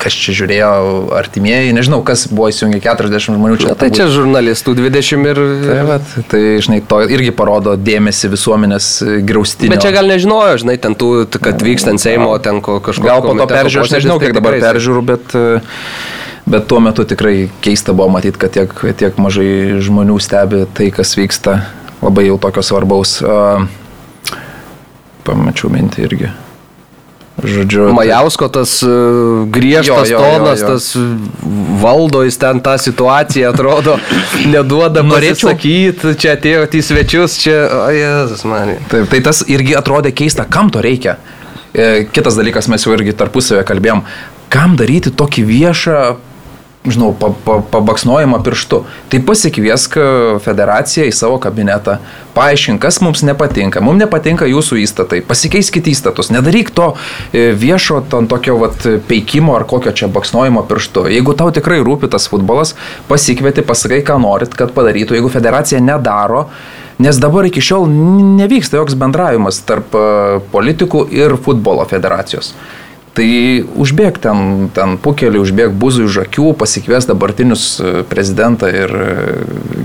[0.00, 0.72] kas čia žiūrėjo
[1.18, 5.40] artimieji, nežinau, kas buvo įsijungę 40 žmonių čia Na, tai čia žurnalistų 20 ir...
[5.64, 8.90] Tai, vat, tai žinai, to irgi parodo dėmesį visuomenės
[9.26, 9.72] graustinį.
[9.74, 13.06] Bet čia gal nežinojo, žinai, ten tų, kad vykstant Seimo, ten kažko.
[13.06, 15.40] Gal po to peržiūrėjau, aš nežinau, kiek dabar peržiūrų, bet...
[16.44, 21.14] Bet tuo metu tikrai keista buvo matyti, kad tiek, tiek mažai žmonių stebi tai, kas
[21.16, 21.62] vyksta
[22.04, 23.16] labai jau tokio svarbaus.
[25.24, 26.28] Pamačiau mintį irgi.
[27.34, 30.74] Žodžiu, Majausko tas uh, griežtas jo, jo, tonas, jo, jo.
[30.74, 30.84] tas
[31.82, 33.96] valdo, jis ten tą situaciją atrodo,
[34.54, 38.76] neduoda norėčiau sakyti, čia atėjo į svečius, čia, o Jėzus man.
[38.92, 41.18] Taip, tai tas irgi atrodė keista, kam to reikia.
[41.74, 44.04] E, kitas dalykas, mes jau irgi tarpusavėje kalbėjom,
[44.54, 45.98] kam daryti tokį viešą
[46.84, 48.82] žinau, pa, pa, pabaksnojimą pirštu.
[49.08, 50.04] Tai pasikviesk e,
[50.44, 51.96] federaciją į savo kabinetą,
[52.36, 53.80] paaiškink, kas mums nepatinka.
[53.84, 56.90] Mums nepatinka jūsų įstatai, pasikeiskite įstatus, nedaryk to
[57.32, 61.08] e, viešo ton tokio vat, peikimo ar kokio čia baksnojimo pirštu.
[61.14, 62.76] Jeigu tau tikrai rūpi tas futbolas,
[63.08, 65.16] pasikvieti, pasakai, ką norit, kad padarytų.
[65.16, 66.48] Jeigu federacija nedaro,
[66.94, 67.88] Nes dabar iki šiol
[68.38, 70.02] nevyksta joks bendravimas tarp e,
[70.52, 72.52] politikų ir futbolo federacijos.
[73.14, 73.26] Tai
[73.78, 74.38] užbėg ten,
[74.74, 79.06] ten pukelį, užbėg buzų už akių, pasikvies dabartinius e, prezidentą ir e,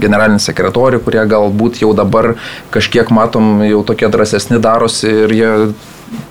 [0.02, 2.34] generalinį sekretorių, kurie galbūt jau dabar
[2.74, 5.52] kažkiek matom jau tokie drąsesni darosi ir jie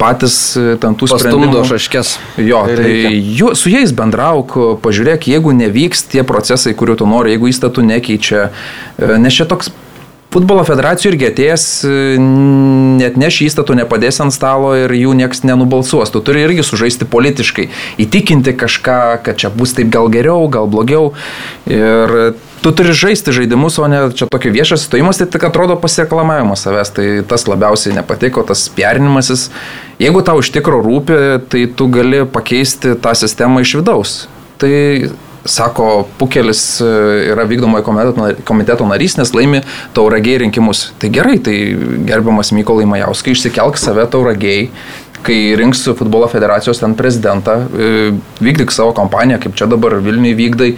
[0.00, 1.62] patys e, ten tų sprendimų.
[1.70, 2.16] šaškės.
[2.42, 7.52] Jo, tai jų, su jais bendrauk, pažiūrėk, jeigu nevyks tie procesai, kuriuo tu nori, jeigu
[7.52, 8.48] įstatų nekeičia,
[9.22, 9.70] nes čia toks
[10.28, 11.62] Futbolo federacijų irgi atėjęs,
[13.00, 16.12] net neš įstatų nepadės ant stalo ir jų niekas nenubalsuos.
[16.12, 17.70] Tu turi irgi sužaisti politiškai,
[18.04, 21.14] įtikinti kažką, kad čia bus taip gal geriau, gal blogiau.
[21.64, 22.12] Ir
[22.60, 26.92] tu turi žaisti žaidimus, o ne čia tokio viešas stojimas, tai tik atrodo pasieklamavimas savęs.
[26.98, 29.46] Tai tas labiausiai nepatiko, tas perinimasis.
[29.96, 34.18] Jeigu tau iš tikro rūpi, tai tu gali pakeisti tą sistemą iš vidaus.
[34.60, 34.74] Tai
[35.44, 36.88] sako, Pukelis e,
[37.32, 37.84] yra vykdomojo
[38.48, 39.62] komiteto narys, nes laimi
[39.96, 40.88] tauragiai rinkimus.
[40.98, 41.56] Tai gerai, tai
[42.08, 44.70] gerbiamas Mykolai Majauskai, išsikelk save tauragiai,
[45.26, 48.10] kai rinks futbolo federacijos ten prezidentą, e,
[48.44, 50.74] vykdyk savo kampaniją, kaip čia dabar Vilniui vykdai,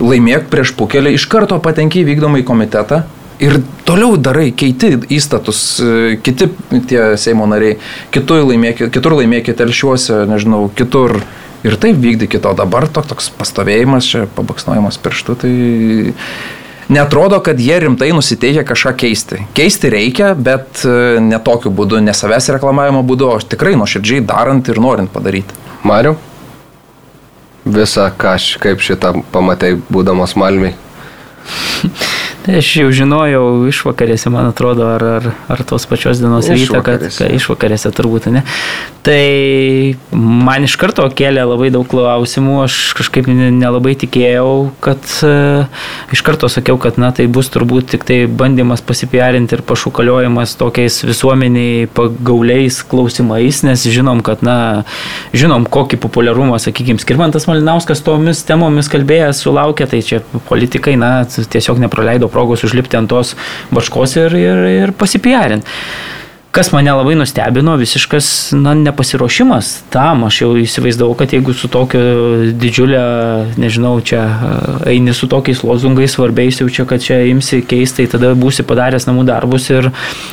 [0.00, 3.02] laimėk prieš Pukelį, iš karto patenki į vykdomąjį komitetą
[3.40, 3.58] ir
[3.88, 6.50] toliau darai, keiti įstatus, e, kiti
[6.88, 7.78] tie Seimo nariai,
[8.14, 11.20] kitur laimėkite, kitur laimėkite telšiuose, nežinau, kitur.
[11.66, 15.50] Ir taip vykdykite, o dabar toks, toks pastovėjimas, čia pabaksnojimas pirštu, tai
[16.88, 19.42] netrodo, kad jie rimtai nusiteikia kažką keisti.
[19.56, 24.72] Keisti reikia, bet e, ne tokiu būdu, ne savęs reklamavimo būdu, o tikrai nuoširdžiai darant
[24.72, 25.58] ir norint padaryti.
[25.84, 26.16] Mariu,
[27.68, 28.34] visą, ką,
[28.64, 30.74] kaip šitą pamatai, būdamas Malmiai.
[32.40, 37.02] Tai aš jau žinojau išvakarėse, man atrodo, ar, ar, ar tos pačios dienos rytą, kad,
[37.12, 38.40] kad išvakarėse turbūt, ne.
[39.04, 45.32] Tai man iš karto kėlė labai daug klausimų, aš kažkaip ne- nelabai tikėjau, kad e,
[46.16, 50.96] iš karto sakiau, kad na tai bus turbūt tik tai bandymas pasipiarinti ir pašukaliojimas tokiais
[51.04, 54.56] visuomeniai pagauliais klausimais, nes žinom, kad na,
[55.36, 61.84] žinom, kokį populiarumą, sakykime, Skirmantas Malinauskas tomis temomis kalbėjęs sulaukė, tai čia politikai, na, tiesiog
[61.84, 63.34] nepraleido progos užlipti ant tos
[63.74, 65.78] baškos ir, ir, ir pasipiarinti.
[66.50, 68.28] Kas mane labai nustebino, visiškas
[68.58, 70.24] na, nepasiruošimas tam.
[70.26, 72.00] Aš jau įsivaizdavau, kad jeigu su tokio
[72.58, 73.02] didžiulė,
[73.62, 74.56] nežinau, čia e,
[74.96, 79.28] eini su tokiais lozungais svarbiais, jau čia, kad čia imsi keistai, tada būsi padaręs namų
[79.30, 79.92] darbus ir,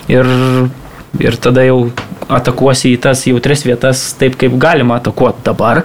[0.09, 0.31] ir,
[1.21, 1.83] ir tada jau
[2.27, 5.43] atakuosi į tas jautres vietas taip, kaip galima atakuoti.
[5.47, 5.83] Dabar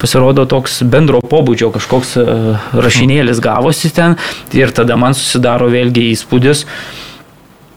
[0.00, 2.26] pasirodo toks bendro pobūdžio kažkoks e,
[2.74, 4.18] rašinėlis gavosi ten
[4.56, 6.66] ir tada man susidaro vėlgi įspūdis.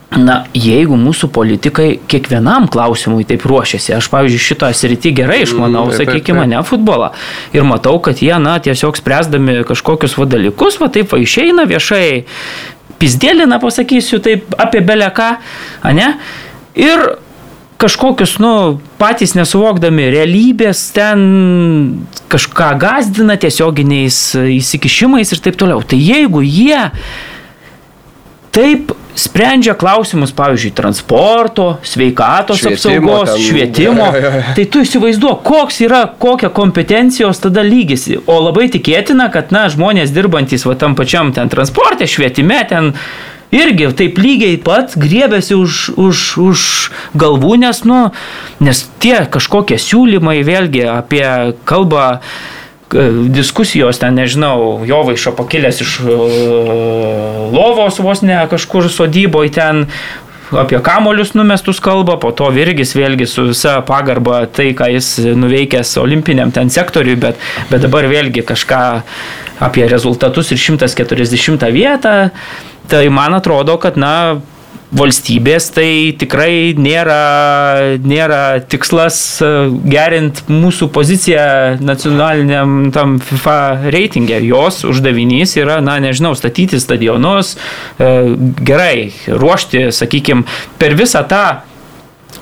[0.07, 5.97] Na, jeigu mūsų politikai kiekvienam klausimui taip ruošiasi, aš, pavyzdžiui, šitą sritį gerai išmanau, Mm,
[5.99, 7.09] sakykime, ne futbolą.
[7.51, 12.24] Ir matau, kad jie, na, tiesiog spręsdami kažkokius va dalykus, va taip va išeina viešai,
[12.99, 15.38] pizdėlina, pasakysiu taip, apie beleką,
[15.91, 16.13] ne?
[16.80, 17.03] Ir
[17.78, 18.54] kažkokius, nu,
[18.98, 21.24] patys nesuvokdami realybės ten
[22.32, 24.20] kažką gazdina tiesioginiais
[24.58, 25.84] įsikišimais ir taip toliau.
[25.86, 26.88] Tai jeigu jie
[28.58, 33.46] taip sprendžia klausimus, pavyzdžiui, transporto, sveikatos Švietimo apsaugos, ten.
[33.46, 34.42] švietimo, Jo, jo, jo.
[34.58, 38.08] tai tu įsivaizduok, koks yra, kokia kompetencijos tada lygis.
[38.30, 42.94] O labai tikėtina, kad, na, žmonės dirbantis va tam pačiam ten transporte, švietime, ten
[43.52, 46.60] irgi taip lygiai pat griebėsi už, už, už
[47.16, 48.10] galvų, nes, nu,
[48.60, 51.26] nes tie kažkokie siūlymai vėlgi apie
[51.68, 52.20] kalbą
[52.91, 56.18] k- diskusijos ten, nežinau, jo vaišo pakilęs iš e,
[57.56, 59.86] lovos vos ne kažkur sodyboje ten
[60.52, 65.95] apie kamolius numestus kalba, po to Virgis vėlgi su visa pagarba tai, ką jis nuveikęs
[66.02, 67.41] olimpiniam ten sektoriui, bet,
[67.72, 68.84] bet dabar vėlgi kažką
[69.68, 72.16] apie rezultatus ir 140 vietą,
[72.88, 74.14] tai man atrodo, kad na
[74.96, 79.50] valstybės tai tikrai nėra, nėra tikslas e,
[79.92, 81.48] gerinti mūsų poziciją
[81.84, 84.40] nacionaliniam tam FIFA reitingė.
[84.48, 87.56] Jos uždavinys yra, na nežinau, statyti stadionus,
[88.00, 88.12] e,
[88.64, 90.48] gerai, ruošti, sakykime,
[90.80, 91.46] per visą tą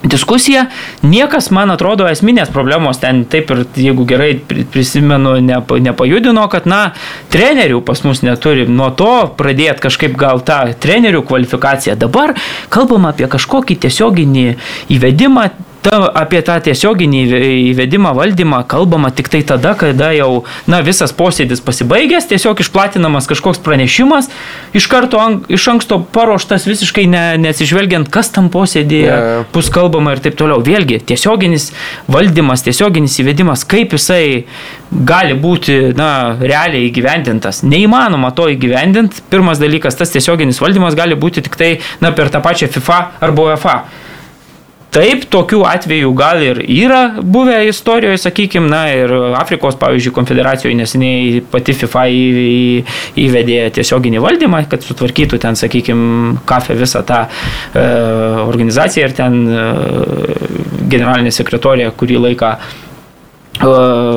[0.06, 0.66] diskusija,
[1.06, 6.68] niekas, man atrodo, esminės problemos ten taip ir, jeigu gerai pri- prisimenu, nepa, nepajudino, kad,
[6.70, 6.94] na,
[7.34, 8.68] trenerių pas mus neturi.
[8.70, 11.98] Nuo to pradėti kažkaip gal tą trenerių kvalifikaciją.
[12.00, 12.36] Dabar
[12.70, 14.48] kalbam apie kažkokį tiesioginį
[14.96, 15.50] įvedimą.
[15.86, 17.40] Ta, apie tą tiesioginį įve-
[17.76, 23.60] įvedimą valdymą kalbama tik tai tada, kada jau na, visas posėdis pasibaigęs, tiesiog išplatinamas kažkoks
[23.62, 24.32] pranešimas,
[24.74, 29.44] iš karto an, iš anksto paruoštas visiškai ne, nesižvelgiant, kas tam posėdėje Ne.
[29.54, 30.64] bus kalbama ir taip toliau.
[30.66, 31.70] Vėlgi, tiesioginis
[32.10, 34.46] valdymas, tiesioginis įvedimas, kaip jisai
[34.90, 37.62] gali būti, na, realiai įgyvendintas.
[37.62, 39.22] Neįmanoma to įgyvendinti.
[39.30, 41.72] Pirmas dalykas, tas tiesioginis valdymas gali būti tik tai,
[42.02, 43.78] na, per tą pačią FIFA arba UEFA.
[44.96, 51.42] Taip, tokių atvejų gal ir yra buvę istorijoje, sakykime, na ir Afrikos, pavyzdžiui, konfederacijoje neseniai
[51.52, 52.06] pati FIFA
[53.26, 57.86] įvedė tiesioginį valdymą, kad sutvarkytų ten, sakykime, kafę visą tą e,
[58.46, 59.68] organizaciją ir ten e,
[60.96, 62.85] generalinė sekretorija kurį laiką Uh,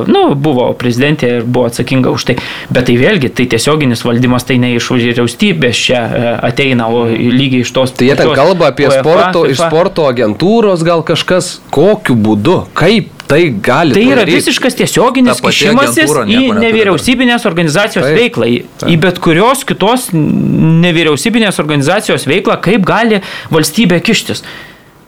[0.08, 2.38] nu, buvo prezidentė ir buvo atsakinga už tai.
[2.72, 7.64] Bet tai vėlgi, tai tiesioginis valdymas tai ne iš vyriausybės čia e, ateina, o lygiai
[7.66, 7.94] iš tos...
[7.98, 9.68] Tai jie ten kalba apie UEFA, sporto, iš FIFA.
[9.70, 13.92] sporto agentūros gal kažkas, kokiu būdu, kaip tai gali.
[13.92, 14.38] Tai yra padaryt?
[14.38, 22.24] visiškas tiesioginis kišimasis į nevyriausybinės organizacijos Taip, veiklą, į, į bet kurios kitos nevyriausybinės organizacijos
[22.28, 23.20] veiklą, kaip gali
[23.52, 24.44] valstybė kištis.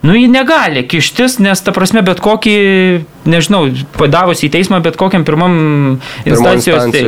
[0.03, 2.55] Nu, ji negali kištis, nes ta prasme bet kokį,
[3.29, 3.67] nežinau,
[3.99, 5.59] padavus į teismą, bet kokiam pirmam
[6.25, 7.03] instancijos te,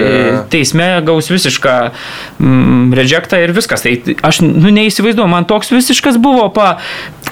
[0.52, 3.86] teisme gaus visišką mm, rejectą ir viskas.
[3.86, 3.96] Tai
[4.28, 6.74] aš nu, neįsivaizduoju, man toks visiškas buvo pa,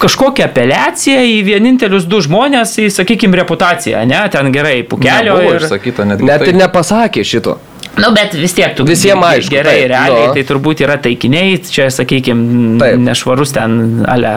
[0.00, 5.68] kažkokia apeliacija į vienintelius du žmonės, į, sakykime, reputaciją, ne, ten gerai, pukelio Nebuvo ir...
[5.68, 6.24] išsakyta net.
[6.24, 7.60] Net ir nepasakė šito.
[8.00, 10.36] Nu, bet vis tiek tu Visiem aišku, Gerai, taip, realiai, nu.
[10.36, 13.74] tai turbūt yra taikiniai, čia, sakykime, nešvarus ten,
[14.08, 14.30] ale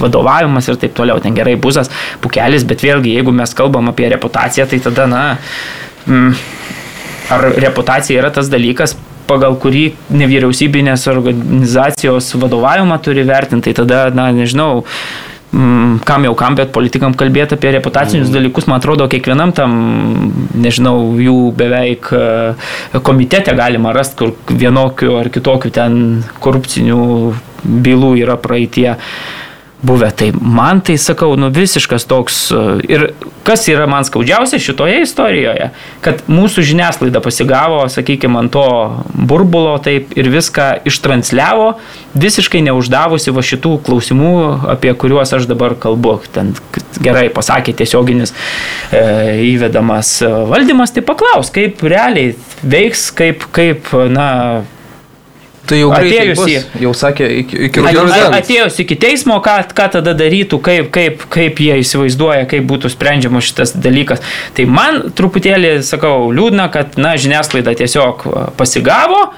[0.00, 1.90] vadovavimas ir taip toliau, ten gerai buzas,
[2.24, 5.24] pukelis, bet vėlgi, jeigu mes kalbam apie reputaciją, tai tada, na,
[6.06, 6.30] mm,
[7.34, 8.96] ar reputacija yra tas dalykas,
[9.28, 9.84] pagal kurį
[10.14, 14.84] nevyriausybinės organizacijos vadovavimą turi vertinti, tai tada, na, nežinau,
[15.54, 18.34] mm, kam jau kam, bet politikam kalbėti apie reputacinius mm.
[18.36, 19.78] dalykus, man atrodo, kiekvienam tam,
[20.54, 25.98] nežinau, jų beveik e, komitete galima rasti, kur vienokių ar kitokių ten
[26.44, 27.00] korupcinių
[27.64, 28.90] bylų yra praeitie
[29.84, 30.10] buvę.
[30.16, 32.40] Tai man tai sakau, nu visiškas toks.
[32.52, 32.64] e,
[32.94, 33.06] Ir
[33.44, 35.70] kas yra man skaudžiausia šitoje istorijoje,
[36.04, 38.64] kad mūsų žiniasklaida pasigavo, sakykime, ant to
[39.14, 41.74] burbulo taip ir viską ištransliavo,
[42.16, 44.34] visiškai neuždavusi va šitų klausimų,
[44.74, 46.16] apie kuriuos aš dabar kalbu.
[46.34, 46.54] Ten
[47.04, 48.34] gerai pasakė tiesioginis
[48.90, 49.04] e,
[49.52, 50.16] įvedamas
[50.50, 54.28] valdymas, tai paklaus, kaip realiai veiks, kaip, kaip na,
[55.64, 58.12] Tai jau Atėjus į- Jau sakė, iki, iki rudens.
[58.36, 63.48] Atėjus iki teismo, ką, ką tada darytų, kaip, kaip, kaip jie įsivaizduoja, kaip būtų sprendžiamas
[63.48, 64.20] šitas dalykas.
[64.54, 68.26] Tai man truputėlį, sakau, liūdna, kad, na, žiniasklaida tiesiog
[68.60, 69.30] pasigavo,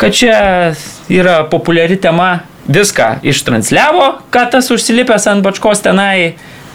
[0.00, 0.74] kad čia
[1.12, 6.32] yra populiari tema, viską ištransliavo, ką tas užsilipęs ant bačkos tenai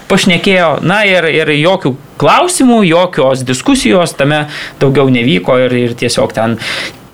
[0.08, 4.46] pašnekėjo, na ir, ir jokių klausimų, jokios diskusijos tame
[4.80, 6.58] daugiau nevyko ir, ir tiesiog ten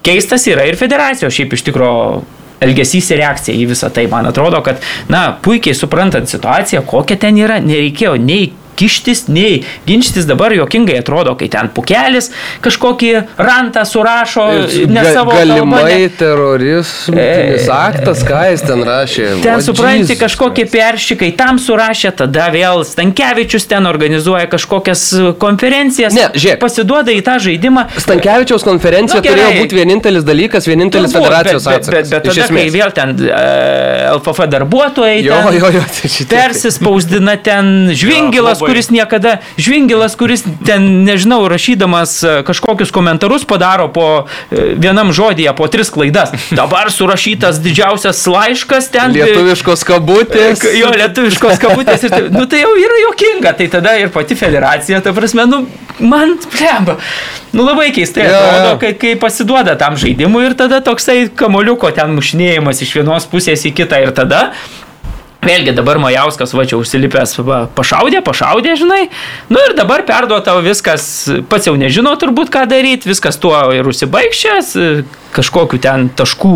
[0.08, 2.24] keistas yra ir federacijos šiaip iš tikrųjų
[2.64, 4.08] elgesys ir reakcija į visą tai.
[4.12, 4.82] Man atrodo, kad,
[5.14, 11.34] na, puikiai suprantant situaciją, kokia ten yra, nereikėjo nei kištis, nei ginčytis dabar jokingai atrodo,
[11.40, 12.30] kai ten pukelis
[12.66, 13.12] kažkokį
[13.42, 14.46] rantą surašo,
[14.88, 19.28] ne Ga- savo Galimai ne- teroristinis aktas, ką jis ten rašė.
[19.44, 25.04] Ten supranti kažkokie peršikai, tam surašė, tada vėl Stankievičius ten organizuoja kažkokias
[25.42, 26.60] konferencijas, Ne, žiūrėk.
[26.62, 27.88] pasiduoda į tą žaidimą.
[27.98, 29.38] Stankievičiaus konferencija Nu, gerai.
[29.42, 32.10] turėjo būti vienintelis dalykas, vienintelis Turbūt, federacijos bet, bet, atsakas.
[32.10, 36.10] bet, bet Iš tada, kai vėl ten uh, LFF darbuotojai Jo, ten jo, jo, tai
[36.10, 38.62] šitie- persispausdina ten žvingilas.
[38.68, 44.08] Kuris niekada, žvingilas, kuris ten, nežinau, rašydamas e, kažkokius komentarus padaro po
[44.52, 46.34] e, vienam žodyje, po tris klaidas.
[46.60, 49.16] Dabar surašytas didžiausias laiškas ten.
[49.16, 50.64] e, Lietuviškos kabutės.
[50.78, 52.32] Jo, lietuviškos kabutės ir taip.
[52.36, 55.64] Nu tai jau yra jokinga, tai tada ir pati federacija, ta prasme, nu,
[56.00, 56.98] man, blemba,
[57.56, 62.14] nu labai keistai Jo, atrodo, kai, kai pasiduoda tam žaidimui ir tada toksai kamoliuko ten
[62.18, 64.48] mušinėjimas iš vienos pusės į kitą ir tada
[65.46, 69.04] Vėlgi dabar Majauskas va čia užsilipęs, va, pašaudė, pašaudė, žinai.
[69.54, 71.06] Nu ir dabar perduota viskas,
[71.50, 74.74] pats jau nežino turbūt ką daryti, viskas tuo ir užsibaigščias,
[75.38, 76.56] kažkokiu ten taškų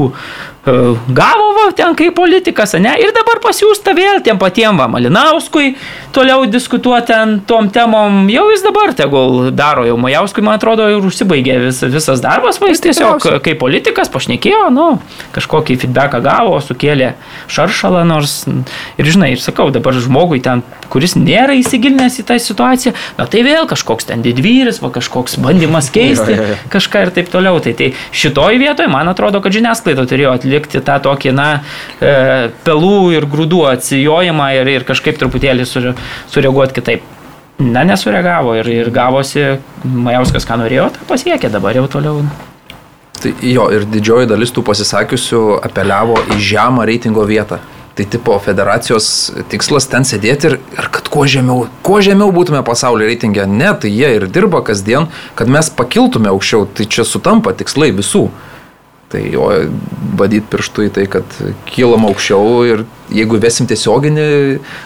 [0.66, 2.94] gavo va, ten kaip politikas, ne?
[3.02, 5.72] Ir dabar pasiūsta vėl tiem patiem va Malinauskui
[6.14, 8.28] toliau diskutuoti ten tom temom.
[8.30, 12.70] Jau jis dabar tegul daro, jau Majauskui, man atrodo, ir užsibaigė vis, visas darbas, va
[12.70, 14.86] jis tiesiog kaip politikas pašnekėjo, nu,
[15.34, 17.16] kažkokį feedbacką gavo, sukėlė
[17.50, 18.44] šaršalą nors.
[19.02, 20.62] Ir žinai, ir sakau, dabar žmogui ten,
[20.94, 25.90] kuris nėra įsigilinęs į tą situaciją, na tai vėl kažkoks ten didvyris, va kažkoks bandymas
[25.96, 26.38] keisti
[26.70, 27.58] kažką ir taip toliau.
[27.66, 31.48] Tai, tai šitoj vietoje, man atrodo, kad žiniasklaida turėjo atlikti tą tokį, na,
[32.00, 35.96] e, pelų ir grūdų atsijojimą ir, ir kažkaip truputėlį sure,
[36.34, 37.10] sureaguoti kitaip.
[37.62, 39.44] Na, nesureagavo ir, ir gavosi,
[39.84, 42.24] Majauskas ką norėjo, tą pasiekė dabar jau toliau.
[43.22, 47.60] Tai jo, ir didžioji dalis tų pasisakiusių apeliavo į žemą reitingo vietą.
[47.92, 49.06] Tai tipo federacijos
[49.52, 53.46] tikslas ten sėdėti ir, ir kad kuo žemiau, kuo žemiau būtume pasaulio reitingė.
[53.52, 56.70] Ne, tai jie ir dirba kasdien, kad mes pakiltume aukščiau.
[56.78, 58.30] Tai čia sutampa tikslai visų.
[59.12, 59.50] Tai jo
[60.18, 61.38] badyti pirštų į tai, kad
[61.68, 64.26] kylam aukščiau ir jeigu vesim tiesioginį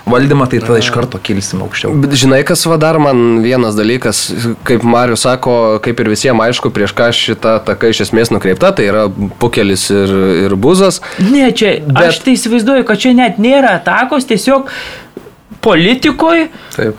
[0.09, 1.93] valdymą, tai tada iš karto kilsim aukščiau.
[2.01, 4.23] Bet žinai, kas va dar man vienas dalykas,
[4.65, 8.89] kaip Marius sako, kaip ir visiems aišku, prieš ką šita taka iš esmės nukreipta, tai
[8.89, 9.05] yra
[9.41, 10.15] pukelis ir,
[10.47, 11.01] ir buzas.
[11.21, 11.93] Ne, čia, Bet...
[11.93, 14.71] Bet- aš tai įsivaizduoju, kad čia net nėra atakos, tiesiog
[15.65, 16.49] politikoje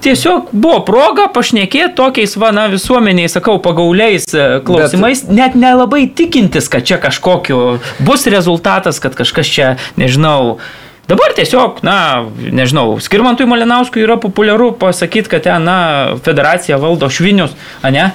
[0.03, 5.37] tiesiog buvo proga pašnekėti tokiais, va, na, visuomeniai, sakau, pagauliais e, klausimais, Bet...
[5.39, 7.61] net nelabai tikintis, kad čia kažkokiu
[8.07, 10.59] bus rezultatas, kad kažkas čia, nežinau,
[11.07, 17.55] Dabar tiesiog, na, nežinau, Skirmantui Malinauskui yra populiaru pasakyti, kad ten, na, federacija valdo švinius,
[17.79, 18.09] a ne?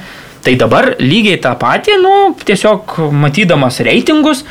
[0.43, 4.43] Tai dabar lygiai tą patį, nu, tiesiog matydamas reitingus,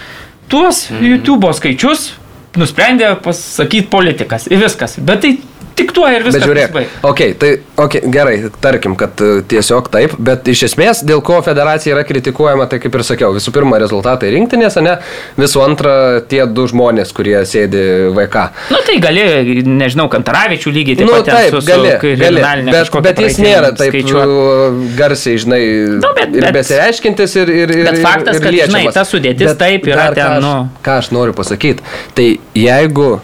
[0.48, 2.14] tuos YouTube skaičius
[2.59, 4.48] nusprendė pasakyti politikas.
[4.51, 4.96] Ir viskas.
[5.05, 5.34] Bet tai
[5.81, 6.47] tik tuo ir Bet viskas.
[6.47, 7.03] žiūrėk, pasibaigė.
[7.11, 7.51] okay, tai
[7.81, 12.68] okay, gerai, tarkim, kad e, tiesiog taip, bet iš esmės, dėl ko federacija yra kritikuojama,
[12.70, 14.99] tai kaip ir sakiau, visų pirma rezultatai rinktinės, ne,
[15.41, 15.95] visų antra
[16.28, 17.81] tie du žmonės, kurie sėdi
[18.16, 18.45] VK.
[18.70, 19.24] Nu tai gali,
[19.64, 23.22] nežinau, Kantaravičių lygiai taip Nu, pat ten taip, su, su gali, gali, kriminaline bet, bet
[23.24, 24.35] jis nėra taip skaičiuot.
[24.35, 25.62] uh, garsiai, žinai,
[26.03, 28.95] Nu, bet- ir bet- besireiškintis, ir, ir, ir, Bet faktas, ir kad, žinai, liečiamas.
[28.95, 30.55] ta sudėtis Bet taip yra dar ką ten, aš- nu.
[30.85, 31.81] Ką aš noriu pasakyti,
[32.14, 33.20] tai jeigu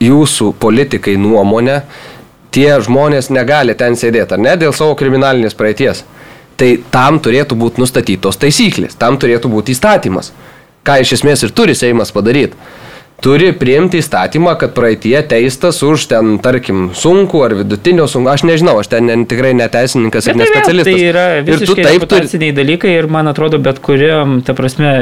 [0.00, 1.80] jūsų politikai nuomonė,
[2.54, 6.04] tie žmonės negali ten sėdėti, ar ne, dėl savo kriminalinės praeities,
[6.60, 10.32] tai tam turėtų būti nustatytos taisyklės, tam turėtų būti įstatymas.
[10.84, 12.56] Ką iš esmės ir turi Seimas padaryti.
[13.20, 18.78] Turi priimti įstatymą, kad praeitie teistas už ten, tarkim, sunku ar vidutinio sunku, aš nežinau,
[18.80, 20.94] aš ten ne, tikrai neteisininkas ir Bet tai, nespecialistas.
[20.96, 21.98] tai yra visiškai taip turi.
[22.00, 24.92] reputaciniai dalykai ir man atrodo, bet kuriam, ta prasme,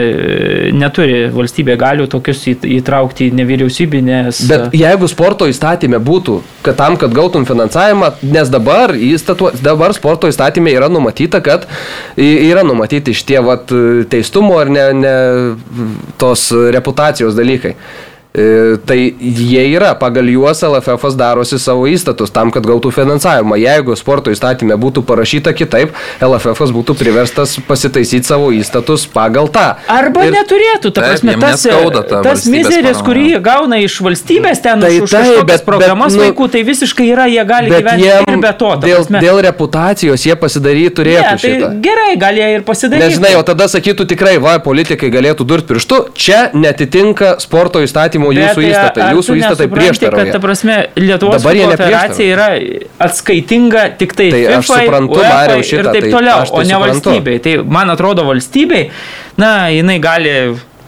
[0.74, 4.42] neturi valstybė galių tokius įtraukti nevyriausybinės.
[4.50, 10.26] Bet jeigu sporto įstatymė būtų, kad tam, kad gautum finansavimą, nes dabar, įstatu, dabar sporto
[10.26, 11.70] įstatymė yra numatyta, kad
[12.18, 13.70] yra numatyti šitie vat,
[14.10, 15.16] teistumo ar ne, ne
[16.18, 17.76] tos reputacijos dalykai.
[18.38, 23.56] E, Tai jie yra, pagal juos LFF darosi savo įstatus tam, kad gautų finansavimą.
[23.58, 25.90] Jeigu sporto įstatymė būtų parašyta kitaip,
[26.22, 29.64] LFF būtų priverstas pasitaisyti savo įstatus pagal tą.
[29.90, 33.80] Arba Ir- neturėtų, ta Taip, prasme, jiem tas, neskauda ta tas mizeris, kurį jie gauna
[33.82, 37.08] iš valstybės ten Tai už, už taip, kažkokias bet- programas bet, nu, vaikų, tai visiškai
[37.12, 38.70] yra, jie gali gyventi jiem ir be to.
[38.84, 39.20] dėl, prasme.
[39.26, 41.72] dėl reputacijos jie pasidaryti turėtų ne, tai šitą.
[41.82, 43.08] gerai, gali jie ir pasidaryti.
[43.08, 48.42] Nežinai, o tada sakytų tikrai, va, politikai galėtų durti pirštu, čia netitinka sporto įstatymų Bet
[48.42, 50.40] jūsų tai įstatai, jūsų įstatai nesupranti, kad, ta prieštarauja.
[50.44, 52.48] prasme, Lietuvos Dabar futbolo federacija yra
[53.08, 56.68] atskaitinga tik tai, Tai aš FIFA, suprantu, UEFA ir taip tai toliau, aš tai o
[56.70, 57.42] ne valstybei.
[57.44, 58.88] Tai man atrodo valstybei,
[59.40, 60.34] na, jinai gali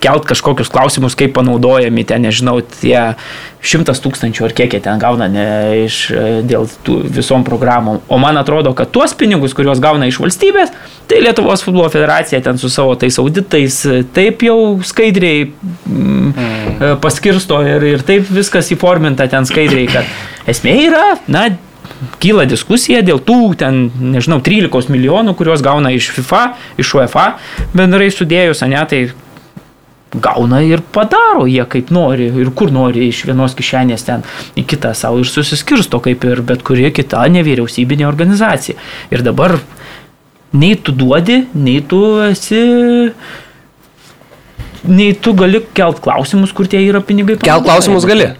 [0.00, 3.12] kelt kažkokius klausimus, kaip panaudojami ten, nežinau, tie
[3.60, 5.46] šimtas tūkstančių ar kiek jie ten gauna ne,
[5.84, 8.00] iš, e, dėl tų visom programom.
[8.08, 10.72] O man atrodo, kad tuos pinigus, kuriuos gauna iš valstybės,
[11.10, 17.00] tai Lietuvos futbolo federacija ten su savo tais auditais e, taip jau skaidriai mm, mm.
[17.04, 21.50] paskirsto ir, ir taip viskas įforminta ten skaidriai, kad esmė yra, na,
[22.20, 26.44] kyla diskusija dėl tų, ten, nežinau, 13 milijonų, kuriuos gauna iš FIFA,
[26.80, 27.26] iš UEFA,
[27.76, 29.02] bendrai sudėjus, ne, tai
[30.14, 34.24] gauna ir padaro jie kaip nori ir kur nori iš vienos kišenės ten
[34.58, 38.78] į kitą savo ir susiskirsto kaip ir bet kuri kita nevyriausybinė organizacija.
[39.14, 39.58] Ir dabar
[40.52, 42.64] nei tu duodi, nei tu esi
[44.90, 47.38] nei tu gali kelt klausimus, kur tie yra pinigai.
[47.44, 48.32] Kelt klausimus gali,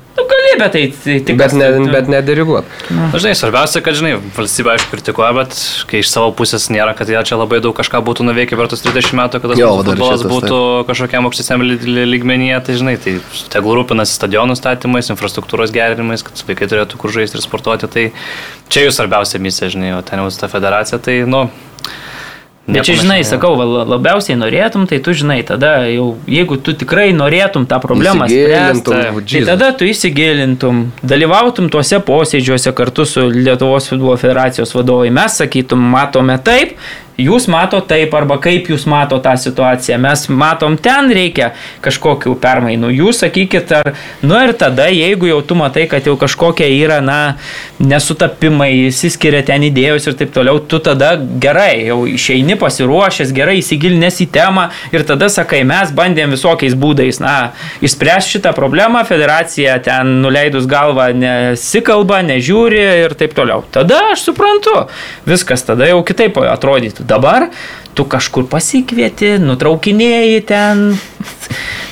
[0.50, 1.36] Gali, bet tai, tai tik.
[1.38, 2.64] bet, ne, bet nediriguot.
[2.90, 5.56] Na, žinai, svarbiausia, kad, žinai, valstybė aišku kritikuoja, bet
[5.90, 8.82] kai iš savo pusės nėra, kad jie čia labai daug kažką būtų nuveikę per tus
[8.84, 13.16] 30 metų, kad tas futbolas būtų kažkokiam aukštesniam ly- ly- lygmenyje, tai žinai, tai
[13.52, 18.08] tegul rūpinasi stadionų statymais, infrastruktūros gerinimais, kad vaikai turėtų kur žaisti ir sportuoti, tai
[18.72, 21.46] čia jų svarbiausia misija, žinai, o ten jau su ta federacija, tai, nu...
[22.68, 23.54] Bet čia, žinai, sakau,
[23.88, 28.84] labiausiai norėtum, tai tu žinai, tada jau, jeigu tu tikrai norėtum tą problemą spręsti,
[29.32, 35.08] tai tada tu įsigilintum, dalyvautum tuose posėdžiuose kartu su Lietuvos futbolo federacijos vadovai.
[35.14, 36.76] Mes sakytum, matome taip,
[37.18, 39.98] jūs mato taip, arba kaip jūs mato tą situaciją.
[40.02, 41.52] Mes matom, ten reikia
[41.84, 42.92] kažkokių permainų.
[43.00, 43.92] Jūs sakykit, ar,
[44.24, 47.36] nu ir tada, jeigu jau tu matai, kad jau kažkokie yra, na,
[47.80, 54.20] nesutapimai, įsiskiria ten idėjos ir taip toliau, tu tada gerai, jau išeini pasiruošęs, gerai įsigilinęs
[54.24, 57.52] į temą ir tada sakai, mes bandėm visokiais būdais, na,
[57.84, 63.64] išspręsti šitą problemą, federacija ten nuleidus galvą nesikalba, nežiūri ir taip toliau.
[63.72, 64.76] Tada aš suprantu,
[65.28, 66.99] viskas tada jau kitaip atrodytų.
[67.06, 67.48] Dabar
[67.96, 70.84] tu kažkur pasikvieti, nutraukinėjai ten,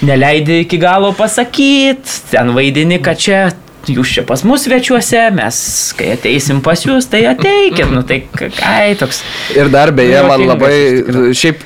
[0.06, 3.40] neleidi iki galo pasakyti, ten vaidini, kad čia
[3.88, 5.59] jūs čia pas mus svečiuose, mes
[5.98, 9.22] kai ateisim pas jūs, tai ateikit, nu tai kai toks.
[9.56, 10.76] Ir dar beje, man labai,
[11.36, 11.62] šiaip,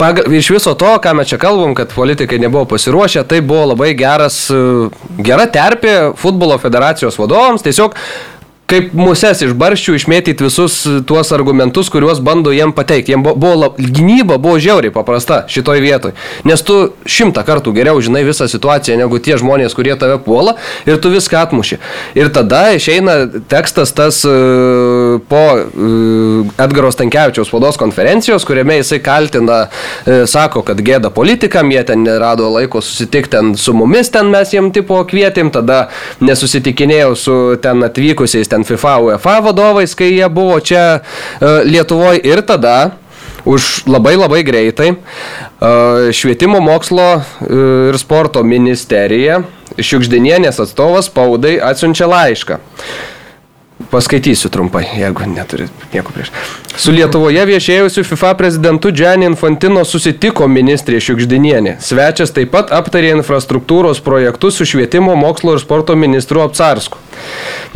[0.00, 3.94] paga, iš viso to, ką mes čia kalbam, kad politikai nebuvo pasiruošę, tai buvo labai
[3.98, 4.46] geras,
[5.24, 7.96] gera terpė futbolo federacijos vadovams, tiesiog
[8.68, 10.74] kaip muses iš barščių išmėtyti visus
[11.08, 13.14] tuos argumentus, kuriuos bando jiem pateikti.
[13.14, 16.12] Jiem buvo, lab- gynyba buvo žiauriai paprasta šitoj vietoj.
[16.44, 16.76] Nes tu
[17.08, 21.40] šimtą kartų geriau žinai visą situaciją negu tie žmonės, kurie tave puola ir tu viską
[21.46, 21.78] atmuši.
[22.18, 23.16] Ir tada išeina
[23.48, 24.34] tekstas tas e,
[25.30, 25.64] po e,
[26.60, 29.62] Edgaro Stankievičiaus spaudos konferencijos, kuriame jisai kaltina,
[30.04, 34.52] e, sako, kad gėda politikam, jie ten nerado laiko susitikti ten su mumis, ten mes
[34.52, 35.86] jiem tipo kvietėm, tada
[36.20, 41.00] nesusitikinėjau su ten atvykusiais ten FIFA, UEFA vadovais, kai jie buvo čia e,
[41.68, 42.92] Lietuvoje ir tada
[43.48, 44.98] už labai labai greitai e,
[46.12, 47.20] švietimo mokslo e,
[47.90, 49.42] ir sporto ministerija
[49.78, 52.56] Šiukždinienės atstovas spaudai atsiunčia laišką.
[53.78, 56.32] Paskaitysiu trumpai, jeigu neturit nieko prieš.
[56.76, 61.76] Su Lietuvoje viešėjusiu FIFA prezidentu Gianni Infantino susitiko ministrė Šiukždinienė.
[61.82, 66.98] Svečias taip pat aptarė infrastruktūros projektus su švietimo, mokslo ir sporto ministru Apsarsku.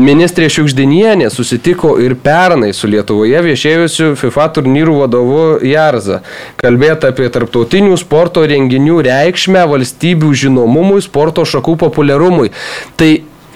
[0.03, 6.20] Ministrė Šiukždinienė susitiko ir pernai su Lietuvoje viešėjusiu FIFA turnyrų vadovu Jarza.
[6.61, 12.50] Kalbėta apie tarptautinių sporto renginių reikšmę valstybių žinomumui, sporto šakų populiarumui.
[12.98, 13.12] Tai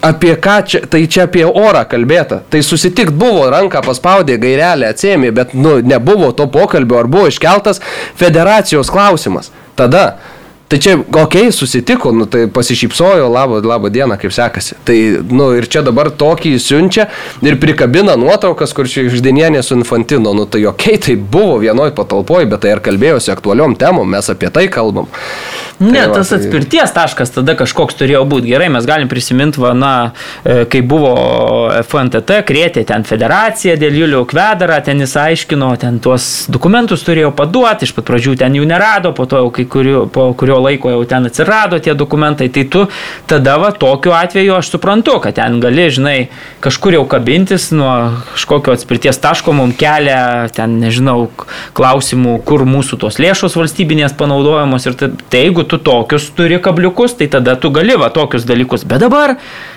[0.09, 2.43] apie ką čia, tai čia apie orą kalbėta.
[2.51, 7.83] Tai susitikt buvo, ranką paspaudė, gairelę atsėmė, bet nu, nebuvo to pokalbio, ar buvo iškeltas
[8.19, 9.53] federacijos klausimas.
[9.77, 10.07] Tada
[10.69, 14.75] Tai čia, okei, okay, susitiko, nu, tai pasišypsojo, labo, labo dieną, kaip sekasi.
[14.85, 14.97] Tai,
[15.31, 17.07] nu, ir čia dabar tokį siunčia
[17.47, 20.35] ir prikabina nuotraukas, kur čia išdinienė su infantino.
[20.35, 24.33] Nu, tai okei, okay, tai buvo vienoj patalpoj, bet tai ir kalbėjosi aktualiom temom, mes
[24.33, 25.07] apie tai kalbam.
[25.79, 28.49] Ne, tai va, tas tai- atspirties taškas tada kažkoks turėjo būti.
[28.49, 29.93] Gerai, mes galim prisiminti, va, na,
[30.45, 31.13] e, kai buvo
[31.83, 37.85] FNTT, krėtė ten federacija dėl Julio Kvedarą, ten jis aiškino, ten tuos dokumentus turėjo paduoti,
[37.85, 40.91] iš pat pradžių ten jų nerado, po to jau kai kurio, po kurio kurio laiko
[40.91, 42.87] jau ten atsirado tie dokumentai, tai tu
[43.27, 46.29] tada va tokiu atveju aš suprantu, kad ten gali, žinai,
[46.63, 51.29] kažkur jau kabintis nuo kažkokio atspirties taško mums kelia, ten nežinau,
[51.77, 57.17] klausimų, kur mūsų tos lėšos valstybinės panaudojamos ir tai, tai jeigu tu tokius turi kabliukus,
[57.19, 59.37] tai tada tu gali va tokius dalykus, bet dabar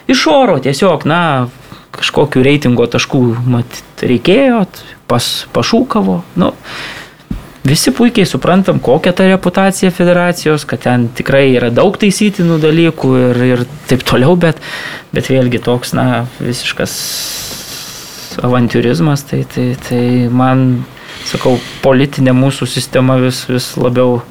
[0.09, 1.21] iš oro tiesiog, na,
[1.95, 4.63] kažkokiu reitingo taškų mat, reikėjo,
[5.09, 6.53] pas, pašūkavo, nu,
[7.69, 13.39] Visi puikiai suprantam, kokia ta reputacija federacijos, kad ten tikrai yra daug taisytinų dalykų ir,
[13.49, 14.61] ir taip toliau, bet,
[15.11, 16.93] bet vėlgi toks, na, visiškas
[18.47, 20.85] avantūrizmas, tai, tai, tai man,
[21.27, 24.21] sakau, politinė mūsų sistema vis, vis labiau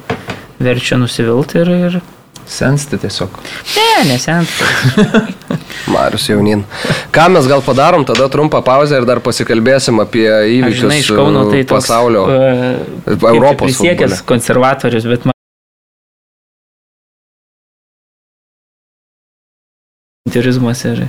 [0.59, 2.01] verčia nusivilti ir, ir
[2.49, 3.29] Sensti tiesiog.
[3.75, 4.63] Ne, nesensti.
[5.93, 6.63] Marius jaunin.
[7.13, 10.25] Ką mes gal padarom, tada trumpą pauzę ir dar pasikalbėsim apie
[10.57, 13.67] įvykius žinai, iš Kauno, tai toks, pasaulio, uh, Europos.
[13.69, 15.37] Prisiekęs konservatorius, bet man.
[20.25, 21.05] Avantūrizmas ir.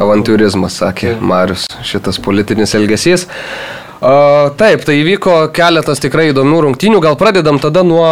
[0.00, 3.28] Avantūrizmas, sakė Marius, šitas politinis elgesys.
[3.28, 3.83] A,
[4.60, 7.00] taip, tai įvyko keletas tikrai įdomių rungtynių.
[7.00, 8.04] Gal pradedam tada nuo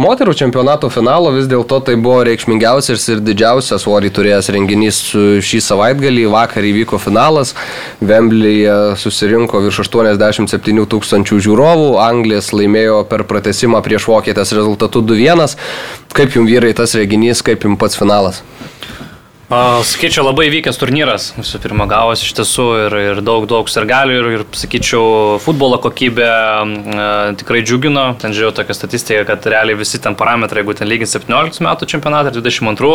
[0.00, 1.30] moterų čempionato finalo.
[1.36, 5.00] Vis dėlto tai buvo reikšmingiausias ir didžiausias svorį turėjęs renginys
[5.46, 6.26] šį savaitgalį.
[6.34, 7.54] Vakar įvyko finalas.
[8.02, 11.90] Vemblyje susirinko virš 87 tūkstančių žiūrovų.
[12.02, 15.58] Anglijas laimėjo per pratesimą prieš Vokietės rezultatų 2-1.
[16.16, 18.42] Kaip jums vyrai tas renginys, kaip jums pats finalas?
[19.46, 21.28] Sakyčiau, labai vykęs turnyras.
[21.38, 26.26] Visų pirma, gavosi iš tiesų ir, ir daug, daug sergalių ir, ir, sakyčiau, futbolo kokybė
[26.26, 27.06] e,
[27.38, 28.08] tikrai džiugino.
[28.18, 32.34] Ten žiūrėjau tokią statistiką, kad realiai visi ten parametrai, jeigu ten lygint 17 metų čempionatą
[32.34, 32.92] ir 22,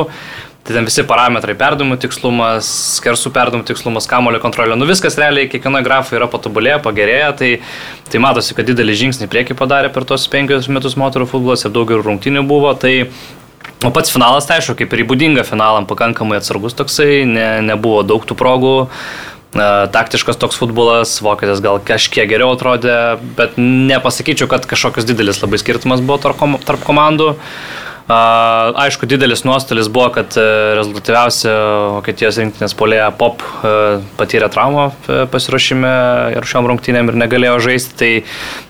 [0.67, 4.75] tai ten visi parametrai perdavimų tikslumas, skersų perdavimų tikslumas, kamulio kontrolė.
[4.75, 7.35] Nu viskas realiai kiekvienoje grafoje yra patobulėję, pagerėję.
[7.39, 7.53] Tai,
[8.11, 11.95] tai matosi, kad didelį žingsnį priekį padarė per tos penkius metus moterų futbolas ir daug
[11.95, 12.75] ir rungtinių buvo.
[12.75, 12.97] Tai
[13.81, 18.25] O pats finalas, tai aišku, kaip ir įbūdinga finalam, pakankamai atsargus toksai, ne, nebuvo daug
[18.27, 18.75] tų progų.
[19.51, 26.03] Taktiškas toks futbolas, vokietis gal kažkiek geriau atrodė, bet nepasakyčiau, kad kažkokios didelis labai skirtumas
[26.05, 27.33] buvo tarp komandų.
[28.11, 30.43] Aišku, didelis nuostolis buvo, kad e,
[30.77, 31.53] rezultatyviausia
[31.97, 33.73] Vokietijos rinktinės polėje Pop e,
[34.19, 35.91] patyrė traumą e, pasirašyme
[36.35, 37.97] ir šiom rungtynėm ir negalėjo žaisti.
[38.01, 38.11] Tai,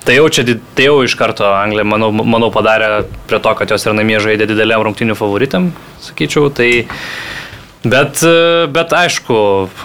[0.06, 0.46] tai, jau čia,
[0.78, 4.50] tai jau iš karto Anglija, manau, manau, padarė prie to, kad jos ir namie žaidė
[4.52, 5.72] dideliam rungtynių favoritam,
[6.04, 6.52] sakyčiau.
[6.56, 6.72] Tai,
[7.82, 8.20] Bet,
[8.70, 9.36] bet aišku,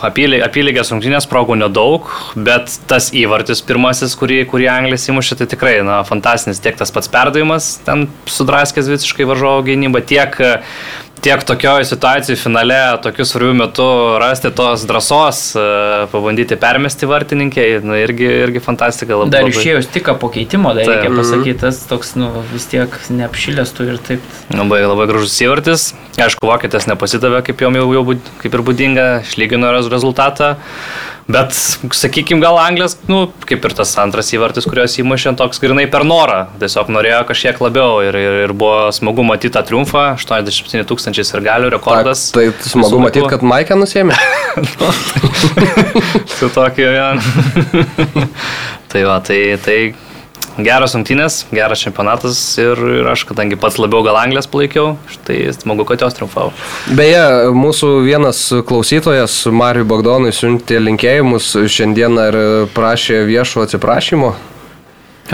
[0.05, 6.03] apylygės rungtynės progų nedaug, bet tas įvartis pirmasis, kurį, kurį Anglis įmušė, tai tikrai, na,
[6.05, 10.37] fantastinis tiek tas pats perdavimas, ten sudraskęs visiškai varžovo gynybą, tiek
[11.21, 13.87] tiek tokioje situacijoje finale, tokiu svarbiu metu
[14.21, 15.65] rasti tos drąsos, e,
[16.13, 19.33] pabandyti permesti vartininkai, nu, irgi, irgi fantastika labai.
[19.35, 21.21] Dar išėjus tik po keitimo, dar reikia mhm.
[21.21, 24.31] pasakyti, tas toks, nu, vis tiek neapšilęs tu ir taip.
[24.55, 25.91] Labai, labai gražus įvartis.
[26.21, 28.07] Aišku, vokietis nepasidavė, kaip jau, jau, jau
[28.43, 30.57] kaip ir būdinga, išlygino rezultatą.
[31.27, 31.51] Bet,
[31.91, 36.45] sakykime, gal Anglijos, nu, kaip ir tas antras įvartis, kuriuos įmušė, toks grinai per norą.
[36.61, 40.05] Tiesiog norėjo kažkiek labiau ir, ir, ir buvo smagu matyti tą triumfą.
[40.23, 42.29] 87 tūkstančiai ir galių rekordas.
[42.31, 44.15] Ta, tai smagu matyti, kad Maikę nusėmė.
[44.79, 44.93] nu,
[46.31, 47.11] su tokiu, ja.
[48.95, 49.81] tai va, tai, tai
[50.63, 54.97] geras rungtynės, geras čempionatas ir, ir aš, kadangi pats labiau gal Anglės palaikiau,
[55.29, 56.53] tai smagu, kad jos triumfavo.
[56.97, 57.23] Beje,
[57.57, 62.43] mūsų vienas klausytojas Mariui Bagdonui siuntė linkėjimus šiandieną ir
[62.77, 64.35] prašė viešo atsiprašymo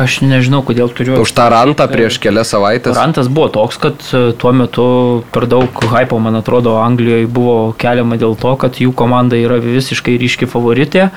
[0.00, 1.18] Aš nežinau, kodėl turiu.
[1.20, 2.96] Už tą rantą prieš kelias savaitės.
[2.96, 4.86] Rantas buvo toks, kad e, tuo metu
[5.34, 10.16] per daug hypo, man atrodo, Anglijoje buvo keliama dėl to, kad jų komanda yra visiškai
[10.22, 11.10] ryški favoritė.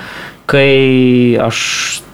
[0.46, 1.58] Kai aš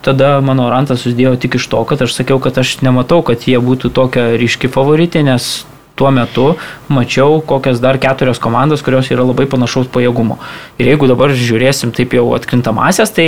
[0.01, 3.59] tada mano rantas susidėjo tik iš to, kad aš sakiau, kad aš nematau, kad jie
[3.61, 6.55] būtų tokia ryški favoritė, nes tuo metu
[6.89, 10.39] mačiau kokias dar keturios komandos, kurios yra labai panašaus pajėgumo.
[10.81, 13.27] Ir jeigu dabar žiūrėsim taip jau atkrintamasias, tai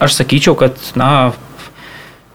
[0.00, 1.34] aš sakyčiau, kad, na,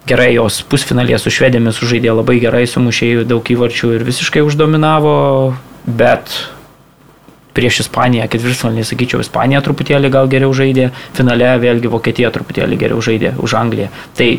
[0.10, 5.18] gerai, jos pusfinalėje su švedėmis sužaidė labai gerai, sumušė daug įvarčių ir visiškai uždominavo,
[5.90, 6.38] bet
[7.60, 13.36] prieš Ispaniją ketvirtfinalį, sakyčiau, Ispanija truputėlį gal geriau žaidė, finale vėlgi Vokietija truputėlį geriau žaidė
[13.44, 13.92] už Angliją.
[14.18, 14.30] Tai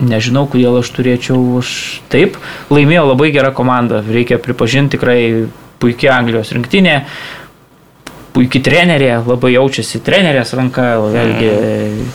[0.00, 1.72] nežinau, kodėl aš turėčiau už
[2.12, 2.38] taip.
[2.72, 5.20] Laimėjo labai gera komanda, reikia pripažinti tikrai
[5.80, 6.96] puikia Anglijos rinktinė,
[8.34, 11.50] puikiai trenerė, labai jaučiasi trenerės ranka, vėlgi.
[11.54, 12.10] Mm.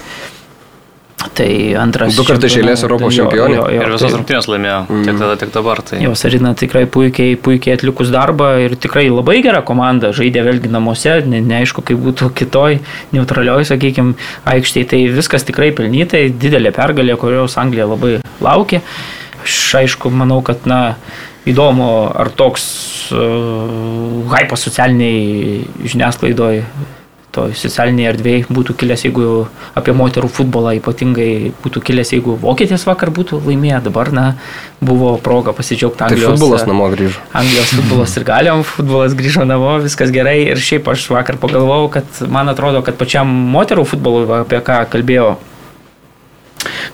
[1.36, 1.48] Tai
[1.82, 2.16] antras.
[2.16, 3.58] Du kartai išėlės Europos čempionė.
[3.76, 5.02] Ir visas tai, rungtynės laimėjo, mm.
[5.04, 5.82] tiek tada, tiek dabar.
[5.84, 6.00] Tai.
[6.00, 11.18] Jo, Sarina tikrai puikiai, puikiai atlikus darbą ir tikrai labai gera komanda, žaidė vėlgi namuose,
[11.28, 12.80] ne, neaišku, kaip būtų kitoj,
[13.16, 14.16] neutralioj, sakykime,
[14.56, 14.90] aikštėje.
[14.96, 18.84] Tai viskas tikrai pelnytai, didelė pergalė, kurios Anglija labai laukia.
[19.44, 20.96] Aš aišku, manau, kad, na,
[21.46, 22.64] įdomu, ar toks
[23.12, 26.64] uh, hypas socialiniai žiniasklaidoje
[27.36, 29.26] to socialinėje erdvėje būtų kilęs, jeigu
[29.78, 34.26] apie moterų futbolą ypatingai būtų kilęs, jeigu vokietės vakar būtų laimėję, dabar, na,
[34.82, 36.32] buvo proga pasidžiaugti tai Anglijos.
[36.32, 37.26] Tai futbolas namo grįžo.
[37.36, 42.24] Anglijos futbolas ir galiom, futbolas grįžo namo, viskas gerai ir šiaip aš vakar pagalvojau, kad
[42.32, 45.36] man atrodo, kad pačiam moterų futbolui, apie ką kalbėjo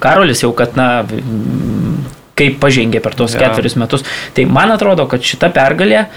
[0.02, 1.04] Karolis jau, kad, na,
[2.38, 3.46] kaip pažengė per tos ja.
[3.46, 4.06] ketverius metus.
[4.36, 6.08] Tai man atrodo, kad šita pergalė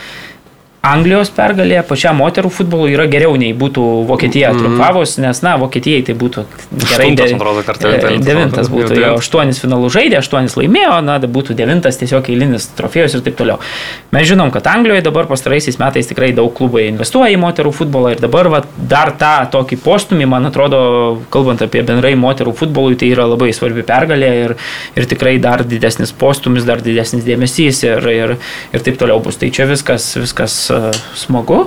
[0.84, 4.60] Anglijos pergalė pačiam moterų futbolui yra geriau nei būtų Vokietija mm.
[4.60, 6.44] triumfavus, nes, na, Vokietijai tai būtų
[6.82, 7.06] gerai.
[7.16, 11.56] De, atrodo, kartą, e, devintas būtų, jo aštuonis finalų žaidė, aštuonis laimėjo, na, tai būtų
[11.56, 13.56] devintas tiesiog eilinis trofėjus ir taip toliau.
[14.12, 18.20] Mes žinom, kad Anglijoje dabar pastaraisiais metais tikrai daug klubai investuoja į moterų futbolą ir
[18.20, 20.82] dabar va, dar tą tokį postumį, man atrodo,
[21.32, 24.56] kalbant apie bendrai moterų futbolui, tai yra labai svarbi pergalė ir,
[25.00, 28.36] ir tikrai dar didesnis postumis, dar didesnis dėmesys ir, ir,
[28.76, 29.40] ir taip toliau bus.
[29.40, 30.60] Tai čia viskas, viskas
[31.18, 31.64] smagu.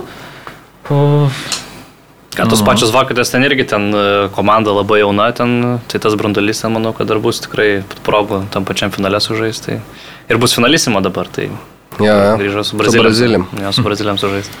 [2.38, 2.68] Ką tos mhm.
[2.68, 4.02] pačios vakarės ten irgi ten e,
[4.34, 8.68] komanda labai jauna, ten, tai tas brandolys, ten manau, kad dar bus tikrai progų tam
[8.68, 9.74] pačiam finale sužaisti.
[9.74, 10.06] Tai.
[10.30, 11.48] Ir bus finalisimo dabar, tai
[11.98, 12.36] ja, ja.
[12.38, 13.48] grįžo su Brazilijam.
[13.58, 14.54] Ja, su Brazilijam sužaisti.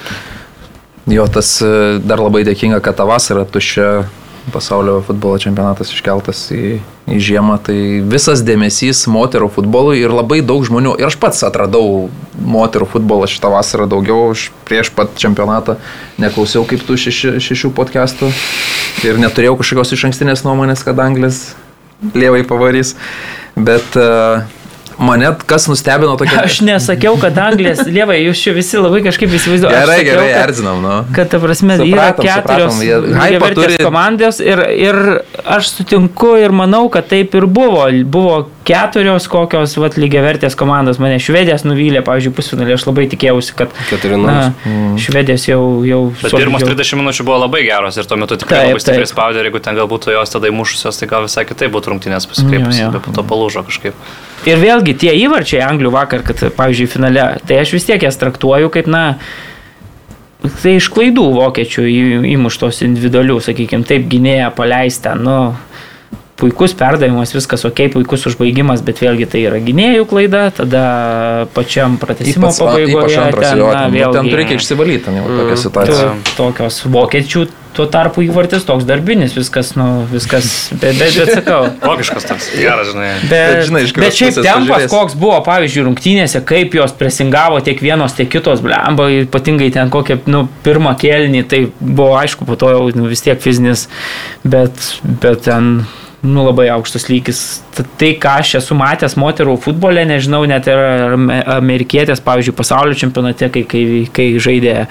[1.08, 1.70] Jo, tas e,
[2.02, 3.86] dar labai dėkinga, kad tą vasarą tuščia
[4.52, 7.76] pasaulio futbolo čempionatas iškeltas į, į žiemą, tai
[8.06, 10.96] visas dėmesys moterų futbolui ir labai daug žmonių.
[11.00, 12.08] Ir aš pats atradau
[12.38, 15.78] moterų futbolą šitą vasarą daugiau, aš prieš pat čempionatą
[16.22, 18.30] neklausiau kaip tų šeši, šešių podcastų
[19.06, 21.50] ir neturėjau kažkokios iš ankstinės nuomonės, kad Anglis
[22.14, 22.94] lievai pavarys.
[23.58, 24.46] Bet uh,
[24.98, 26.40] Mane kas nustebino tokia.
[26.44, 29.78] Aš nesakiau, kad Anglijos, lievai, jūs čia visi labai kažkaip įsivaizduojate.
[29.84, 30.94] Gerai, sakiau, gerai, erzinam, nu.
[31.14, 33.78] Kad, ta prasme, supratom, yra keturios lygiavertės turi...
[33.86, 35.00] komandos ir, ir
[35.46, 37.86] aš sutinku ir manau, kad taip ir buvo.
[38.10, 41.00] Buvo keturios kokios, vat, lygiavertės komandos.
[41.02, 43.74] Mane švedės nuvylė, pavyzdžiui, pusfinalį, aš labai tikėjausi, kad
[44.14, 44.98] na, mm.
[45.02, 45.60] švedės jau...
[45.88, 49.10] jau Bet pirmos 30 minučių buvo labai geros ir tuo metu tikrai taip, labai stipriai
[49.10, 53.06] spaudė jeigu ten galbūt jos tada įmušusios, tai gal visai kitaip būtų rungtynės pasikreipusios, bet
[53.08, 54.08] po to palūžo kažkaip.
[54.46, 58.70] Ir vėlgi tie įvarčiai Anglių vakar, kad, pavyzdžiui, finale, tai aš vis tiek jas traktuoju
[58.74, 59.02] kaip, na,
[60.62, 61.86] tai iš klaidų vokiečių
[62.34, 65.38] įmuštos individualių, sakykime, taip gynėja paleista, nu,
[66.38, 70.82] puikus perdavimas, viskas ok, puikus užbaigimas, bet vėlgi tai yra gynėjų klaida, tada
[71.56, 75.62] pačiam pratesimo pabaigoje ten, na, vėl ten reikia išsivalyti, jau tokia mm.
[75.64, 76.12] situacija.
[76.38, 77.48] Tokios vokiečių
[77.78, 80.48] Tuo tarpu įvartis toks darbinis, viskas, nu, viskas,
[80.80, 81.58] bet, bet, bet sakau.
[81.90, 83.10] Logiškas toks, geras, žinai.
[83.20, 84.90] Bet, bet, žinai, bet šiaip tempas, pažiūrės.
[84.90, 90.18] koks buvo, pavyzdžiui, rungtynėse, kaip jos presingavo tiek vienos, tiek kitos, blemba, ypatingai ten kokią,
[90.32, 93.86] nu, pirmą kelnį, tai buvo aišku, po to jau nu, vis tiek fizinis,
[94.42, 94.74] bet,
[95.04, 95.70] bet ten
[96.22, 97.42] nu, labai aukštas lygis.
[97.98, 100.80] Tai, ką aš esu matęs moterų futbole, nežinau, net ir
[101.54, 103.82] amerikietės, pavyzdžiui, pasaulio čempionate, kai, kai,
[104.14, 104.86] kai žaidė e,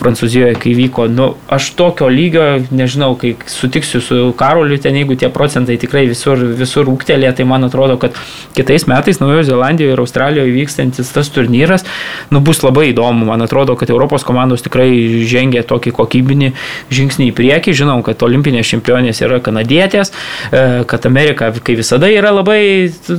[0.00, 5.30] Prancūzijoje, kai vyko, nu, aš tokio lygio, nežinau, kai sutiksiu su Karoliu, ten jeigu tie
[5.32, 8.16] procentai tikrai visur, visur ūktelė, tai man atrodo, kad
[8.56, 11.86] kitais metais Naujojo Zelandijoje ir Australijoje vykstantis tas turnyras,
[12.32, 13.28] nu, bus labai įdomu.
[13.28, 14.88] Man atrodo, kad Europos komandos tikrai
[15.28, 16.52] žengia tokį kokybinį
[16.92, 17.76] žingsnį į priekį.
[17.82, 20.12] Žinom, kad olimpinės čempionės yra kanadietės
[20.52, 22.62] E, kad Amerika, kai visada yra labai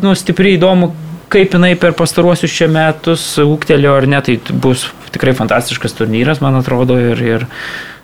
[0.04, 0.92] nu, stipriai įdomu,
[1.34, 6.58] kaip jinai per pastaruosius čia metus ūktelio ar ne, tai bus tikrai fantastiškas turnyras, man
[6.60, 7.48] atrodo, ir, ir,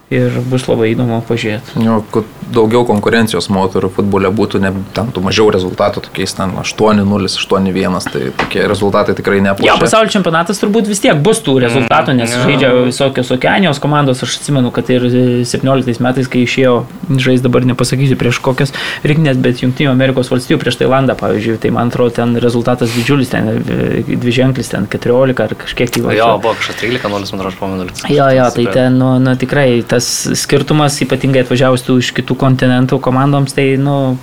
[0.09, 1.83] ir bus labai įdomu pažiūrėti.
[1.85, 7.29] Jo, kad daugiau konkurencijos moterų futbole būtų, ne, ten tų mažiau rezultatų, tokiais ten 8-0,
[7.29, 9.75] 8-1, tai tokie rezultatai tikrai Jo, nepuošia.
[9.83, 12.41] pasaulio čempionatas turbūt vis tiek bus tų rezultatų, nes jo.
[12.47, 14.23] žaidžia visokios okeanijos komandos.
[14.25, 15.05] Aš atsimenu, kad ir
[15.45, 16.73] 17 metais, kai išėjo
[17.13, 18.73] žaisti dabar nepasakysiu prieš kokias
[19.05, 23.51] rinkinės, bet Junktinių Amerikos valstybių prieš Tailandą, pavyzdžiui, tai man atrodo ten rezultatas didžiulis, ten
[23.61, 27.53] e, dvi ženklis, ten 14 ar kažkiek tai Jo, buvo kažkas 13, 0, man atrodo,
[27.53, 27.87] aš pamenu.
[28.09, 30.07] Jo, jo, tai ten, nu, nu, tikrai tas
[30.39, 34.15] skirtumas, ypatingai atvažiavus tų iš kitų kontinentų komandoms, tai, nu,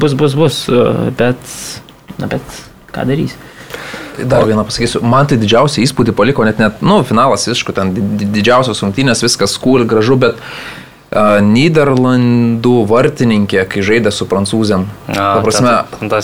[0.00, 0.62] bus, bus, bus,
[1.16, 1.40] bet,
[2.20, 2.58] na, bet
[2.92, 3.36] ką darys.
[4.16, 8.04] Dar vieną pasakysiu, man tai didžiausią įspūdį paliko net, net nu, finalas, aišku, ten di-
[8.20, 10.40] di- didžiausios rungtynės, viskas cool, gražu, bet
[11.46, 15.74] Niderlandų vartininkė, kai žaidė su prancūzėm, ta prasme,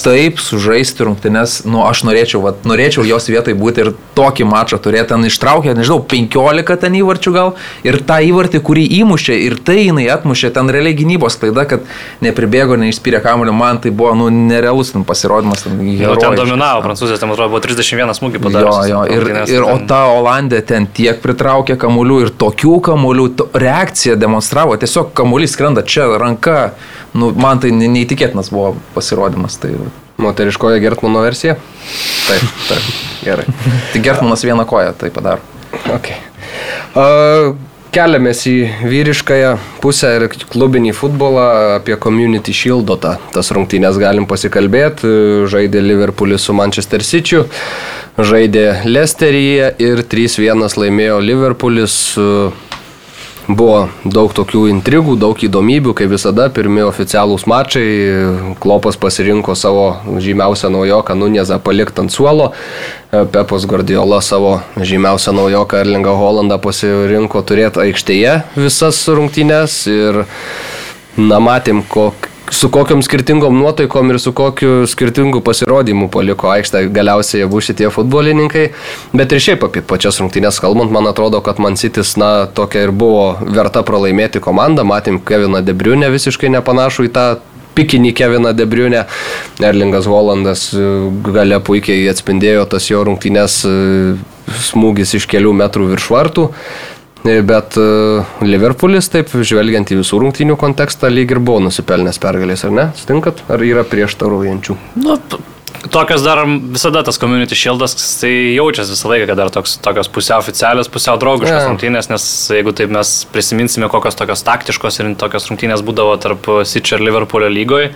[0.05, 5.11] taip sužaisti rungtynės, nu, aš norėčiau, vat, norėčiau jos vietai būti ir tokį mačą turėti,
[5.13, 7.55] ten ištraukė, nežinau, 15 ten įvarčių gal,
[7.87, 11.89] ir tą įvartį, kurį įmušė, ir tai jinai atmušė, ten realiai gynybos klaida, kad
[12.25, 15.65] nepribėgo, neišspyrė kamuolio, man tai buvo, nu, nerealus ten pasirodymas.
[15.65, 18.91] Ten, Jau ten dominavo, prancūzės, ten atrodo, buvo 31 smūgį Jo, padaręs.
[18.91, 24.19] jo, ir, ir o ta Olandė ten tiek pritraukė kamuolių ir tokių kamuolių, to, reakciją
[24.21, 26.73] demonstravo, tiesiog kamuolys skrenda čia, ranka,
[27.15, 29.61] nu, man tai ne- neįtikėtinas buvo pasirodymas.
[29.63, 29.75] Tai,
[30.23, 31.57] Moteriškoje Gertmano versija?
[32.29, 32.89] Taip, taip.
[33.25, 33.47] Gerai.
[33.93, 35.43] tai Gertmanas vieną koją tai padaro.
[35.91, 36.19] Okay.
[36.95, 37.57] Uh,
[37.93, 38.57] keliamės į
[38.89, 39.53] vyriškąją
[39.83, 41.47] pusę ir klubinį futbolą
[41.79, 45.09] apie Community Shieldo tą, tas rungtynės galim pasikalbėti.
[45.53, 47.43] Žaidė Liverpoolis su Manchester City,
[48.19, 51.99] žaidė Lesteryje ir 3-1 laimėjo Liverpoolis.
[52.21, 52.72] Uh,
[53.51, 57.87] Buvo daug tokių intrigų, daug įdomybių, kaip visada, pirmi oficialūs mačai.
[58.63, 59.87] Klopas pasirinko savo
[60.23, 62.53] žymiausią naujoką Nunezą palikti ant suolo.
[63.11, 69.81] Pepas Guardiola savo žymiausią naujoką Erlingą Holandą pasirinko turėti aikštėje visas rungtynes.
[69.91, 70.23] Ir
[71.19, 77.47] na, matėm, kok, su kokiam skirtingom nuotaikom ir su kokiu skirtingu pasirodymu paliko aikštę galiausiai
[77.47, 78.67] abu šitie futbolininkai.
[79.13, 82.93] Bet ir šiaip apie pačias rungtynės kalbant, man atrodo, kad Man City's, na, tokia ir
[82.93, 84.85] buvo verta pralaimėti komanda.
[84.85, 87.27] Matėm Keviną Debriunę visiškai nepanašų į tą
[87.75, 89.07] pikinį Keviną Debriunę.
[89.61, 90.85] Erlingas Holandas e,
[91.33, 93.75] gale puikiai atspindėjo tas jo rungtynės e,
[94.69, 96.49] smūgis iš kelių metrų virš vartų.
[97.25, 97.87] E, Bet e,
[98.43, 102.89] Liverpoolis, taip žvelgiant į visų rungtynių kontekstą, lyg ir buvo nusipelnęs pergalės, ar ne?
[102.99, 103.45] Stinkat?
[103.53, 104.77] Ar yra prieštaraujančių?
[105.05, 105.39] Nu, p-
[105.93, 110.41] tokios dar visada tas community shieldas, tai jaučiasi visą laiką, kad dar toks, tokios pusiau
[110.41, 111.69] oficialios, pusiau draugiškos Jo.
[111.71, 116.97] rungtynės, nes jeigu taip mes prisiminsime, kokios tokios taktiškos ir tokios rungtynės būdavo tarp City
[116.97, 117.93] ir Liverpoolio lygoje,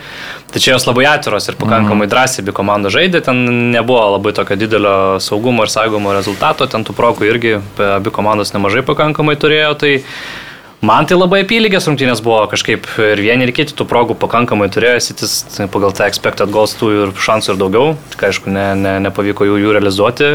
[0.53, 3.45] tai čia jos labai atviros ir pakankamai drąsiai abi komandos žaidė, ten
[3.75, 7.57] nebuvo labai tokio didelio saugumo ir saugumo rezultato, ten tų progų irgi
[7.97, 9.95] abi komandos nemažai pakankamai turėjo, tai
[10.85, 14.99] Man tai labai apylygės rungtynės buvo kažkaip ir vieni ir kiti tų progų pakankamai turėjo,
[15.07, 15.39] sitis
[15.73, 19.57] pagal tą expected goals tų ir šansų ir daugiau, tik aišku, ne, ne, nepavyko jų,
[19.63, 20.29] jų realizuoti.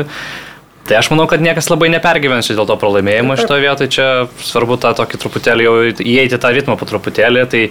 [0.87, 4.05] Tai aš manau, kad niekas labai nepergyvens dėl to pralaimėjimo šitoje vietoje, čia
[4.41, 7.61] svarbu tą tokį truputėlį jau įeiti tą ritmą po truputėlį, tai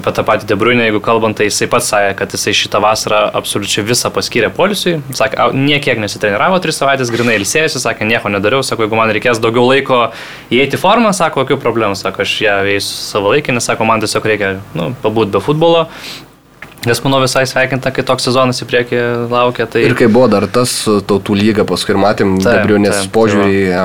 [0.00, 3.84] apie tą patį Debruinę, jeigu kalbant, tai jisai pats sakė, kad jisai šitą vasarą absoliučiai
[3.86, 8.88] visą paskyrė polisui, sakė, "Au, niekiek nesitreniravo, tris savaitės grinai ilsėjusi, sakė, nieko nedariau, sako,
[8.88, 10.12] jeigu man reikės daugiau laiko
[10.50, 14.60] įeiti formą, sako, jokių problemų, sako, aš ją eisiu savo laikinį, sako, man tiesiog reikia,
[14.74, 15.88] nu, pabūti be futbolo.
[16.88, 19.02] Nes manau visai sveikinta, kai toks sezonas į priekį
[19.32, 19.68] laukia.
[19.70, 19.84] Tai...
[19.84, 22.66] Ir kai buvo dar tas e, tautų lyga, paskui ir matėm taip,
[23.14, 23.60] požiūrį.
[23.70, 23.84] ją.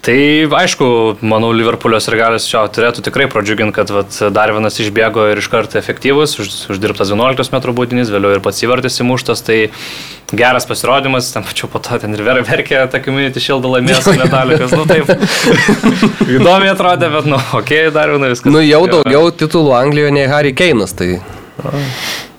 [0.00, 0.16] Tai
[0.56, 0.86] aišku,
[1.20, 5.48] manau, Liverpoolio ir galis čia turėtų tikrai pradžiuginti, kad vat, dar vienas išbėgo ir iš
[5.52, 9.58] karto efektyvus, už, uždirbtas 11 m baudinys, vėliau ir pats įvartis įmuštas, tai
[10.32, 14.56] geras pasirodymas, ten pačiu po to ten ir ver, verkė tą community šildą laimėjęs medalį,
[14.62, 15.12] kas, nu taip,
[16.38, 18.48] įdomiai atrodė, bet, nu, okei, okay, dar viena viskas.
[18.48, 21.18] Nu jau daugiau titulų Anglijoje nei Harry Keinas, tai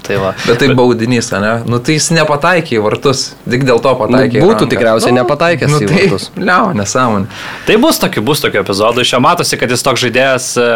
[0.01, 0.31] Tai va.
[0.47, 1.51] Bet tai baudinys, ne?
[1.69, 4.39] Nu tai jis nepataikė į vartus, tik dėl to nu, pataikė.
[4.39, 4.69] į būtų ranką.
[4.73, 6.29] tikriausiai nepataikęs Nu į tai, vartus.
[6.49, 7.29] liau, nesąmonė.
[7.67, 9.05] Tai bus tokių, bus tokių epizodų.
[9.05, 10.71] Iš jo matosi, kad jis toks žaidėjas, e,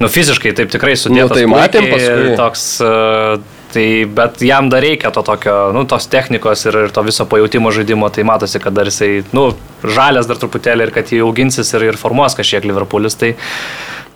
[0.00, 1.36] nu, fiziškai taip tikrai sudėtas.
[1.36, 2.32] tai matėm paskui.
[2.40, 3.86] Toks, e, tai,
[4.16, 8.08] bet jam dar reikia to tokio, nu, tos technikos ir, ir to viso pajūtimo žaidimo.
[8.14, 9.50] Tai matosi, kad dar jisai, nu,
[9.84, 13.20] žalės dar truputėlį ir kad jį auginsis ir, ir formuos kažkiek Liverpoolis.
[13.20, 13.34] Tai,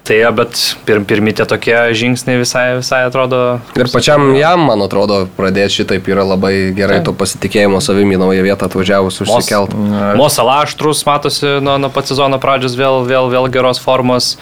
[0.09, 0.57] tai bet
[0.89, 3.61] pir, pirmi tie tokie žingsniai visai, visai atrodo.
[3.77, 8.47] Ir pačiam jam, man atrodo, pradėti šitaip yra labai gerai to pasitikėjimo savimi į naują
[8.47, 9.77] vietą atvažiavus užsikelt.
[10.19, 14.37] Mosala aštrus, matosi nuo, nuo pat sezono pradžios vėl, vėl, vėl geros formos.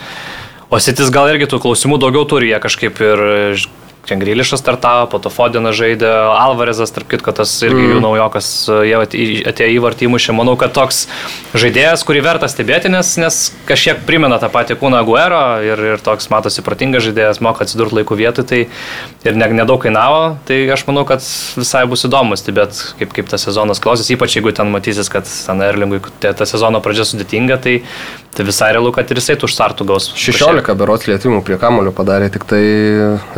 [0.71, 3.27] O Sitis gal irgi tų klausimų daugiau turi, jie kažkaip ir
[4.07, 7.89] Čia Grilišas startavo, po to Fodina žaidė, Alvarezas, tarp kitko, tas irgi mm.
[7.91, 8.51] jų naujokas,
[8.87, 8.95] jie
[9.51, 10.35] atėjo į vartymušį.
[10.39, 11.09] Manau, kad toks
[11.59, 16.31] žaidėjas, kurį verta stebėti, nes, nes kažkiek primena tą patį kūną Guero ir, ir toks
[16.31, 18.61] matosi protingas žaidėjas, moka atsidurti laikų vietoj, tai
[19.27, 21.27] ir ne, nedaug kainavo, tai aš manau, kad
[21.59, 25.67] visai bus įdomu stebėti, kaip, kaip tas sezonas klausys, ypač jeigu ten matysis, kad ten
[25.67, 27.81] Erlingui ta sezono pradžia sudėtinga, tai
[28.37, 30.11] Tai visai realu, kad ir jisai tų startų gaus.
[30.21, 32.61] 16 berots lietimų prie kamulio padarė, tik tai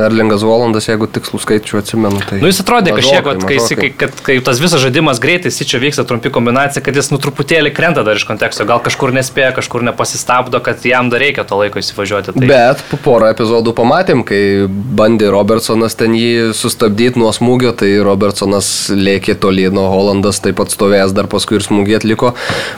[0.02, 2.22] Erlingas Volandas, jeigu tikslų skaičių atsimenu.
[2.26, 5.80] Tai nu, jis atrodė kažkiek, kai, kai, kad kai tas visas žaidimas greitai, jis čia
[5.82, 9.84] vyksta trumpi kombinacija, kad jis nu truputėlį krenta dar iš konteksto, gal kažkur nespėja, kažkur
[9.86, 12.34] nepasistabdo, kad jam dar reikia to laiko įsivažiuoti.
[12.34, 12.48] Tai...
[12.50, 18.90] Bet po porą epizodų pamatėm, kai bandė Robertsonas ten jį sustabdyti nuo smūgio, tai Robertsonas
[18.94, 22.34] lėkė toli nuo Holandas, taip pat stovėjęs dar paskui ir smūgį atliko,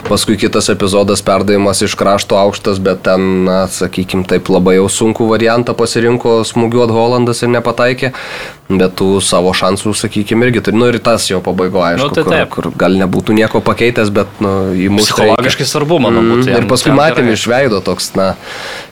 [0.07, 5.27] paskui kitas epizodas perdavimas iš krašto aukštas, bet ten, na, sakykime, taip labai jau sunku
[5.29, 8.11] variantą pasirinko smūgiuot Holandas ir nepataikė,
[8.69, 10.77] bet tų savo šansų, sakykime, irgi turi.
[10.77, 14.27] Nu ir tas jau pabaigo, aišku, nu, tai kur, kur gal nebūtų nieko pakeitęs, bet
[14.43, 15.11] nu, į mūsų...
[15.11, 16.47] Psichologiškai svarbu, manau, būtų.
[16.47, 18.33] Mm, ir paskui matėm iš veido toks, na,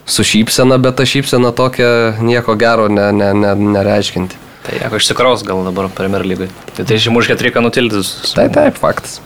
[0.10, 4.48] su šypsena, bet ta šypsena tokia nieko gero ne, ne, ne, nereiškinti.
[4.66, 6.50] Tai jeigu išsikraus gal dabar Premier lygai.
[6.76, 8.12] Tai tai žimuškė trika nutildys.
[8.36, 9.22] Taip, taip, faktas.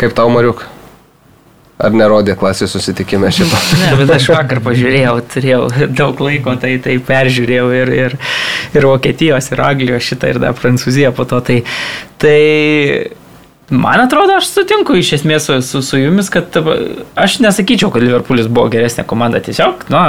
[0.00, 0.64] Kaip tau, Mariuk?
[1.76, 3.58] Ar nerodė klasės susitikime šito?
[3.82, 5.60] ne, bet aš vakar pažiūrėjau, turėjau
[5.92, 8.16] daug laiko, tai, tai peržiūrėjau ir, ir,
[8.72, 11.42] ir Vokietijos, ir Anglijos šitą, ir dar Prancūziją po to.
[11.44, 11.58] Tai,
[12.22, 12.38] tai
[13.68, 16.56] man atrodo, aš sutinku iš esmės su, su, su jumis, kad
[17.12, 20.06] aš nesakyčiau, kad Liverpoolis buvo geresnė komanda, tiesiog, na,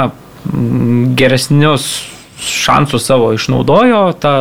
[1.18, 1.90] geresnius
[2.38, 4.34] šansus savo išnaudojo, ta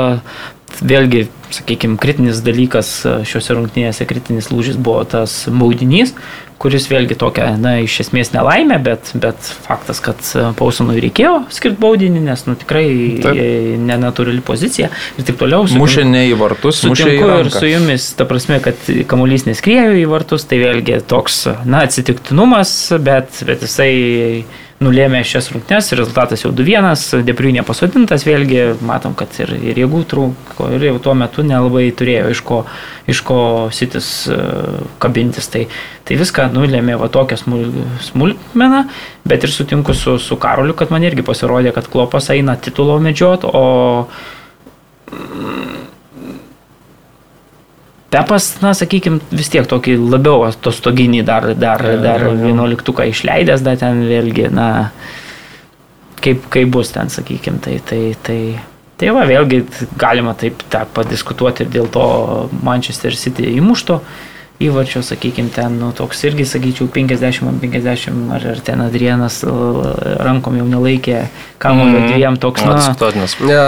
[0.84, 2.90] vėlgi, sakykime, kritinis dalykas
[3.28, 6.14] šiuose rungtynėse, kritinis lūžis buvo tas maudinys,
[6.62, 10.22] kuris vėlgi tokia, na, iš esmės nelaimė, bet, bet faktas, kad
[10.58, 12.86] Pausonui reikėjo skirti baudinį, nes, nu, tikrai
[13.82, 15.68] nenatūrali pozicija ir taip toliau.
[15.78, 17.54] Mušė ne į vartus, mušė į vartus.
[17.54, 22.74] Ir su jumis, ta prasme, kad kamuolys neskriejo į vartus, tai vėlgi toks, na, atsitiktinumas,
[23.06, 23.92] bet, bet jisai
[24.84, 30.70] nulėmė šias rungtynes, rezultatas jau 2-1, Depriu nepasodintas, vėlgi matom, kad ir, ir jėgų trūko,
[30.76, 32.60] ir jau tuo metu nelabai turėjo iš ko,
[33.10, 33.40] iš ko
[33.74, 35.50] sitis uh, kabintis.
[35.54, 35.66] Tai,
[36.06, 37.66] tai viską nulėmė va tokią smul,
[38.12, 38.84] smulkmeną,
[39.28, 43.50] bet ir sutinku su, su Karoliu, kad man irgi pasirodė, kad Klopas eina titulo medžiot,
[43.50, 43.66] o
[48.08, 54.00] Pepas, na, sakykime, vis tiek tokį labiau atostoginį dar, dar, dar vienuoliktuką išleidęs, dar ten
[54.08, 54.68] vėlgi, na,
[56.24, 58.40] kaip, kaip bus ten, sakykime, tai, tai, tai,
[58.96, 59.60] tai va, vėlgi
[60.00, 62.08] galima taip tą padiskutuoti ir dėl to
[62.64, 64.00] Manchester City įmušto
[64.58, 69.44] įvarčio, sakykime, ten, nu, toks irgi, sakyčiau, 50-50, ar, ar ten Adrienas
[70.26, 71.20] rankom jau nelaikė,
[71.62, 72.08] kamulio mm.
[72.10, 73.36] dviem toks, na, atsiktotinas.
[73.46, 73.68] Ja.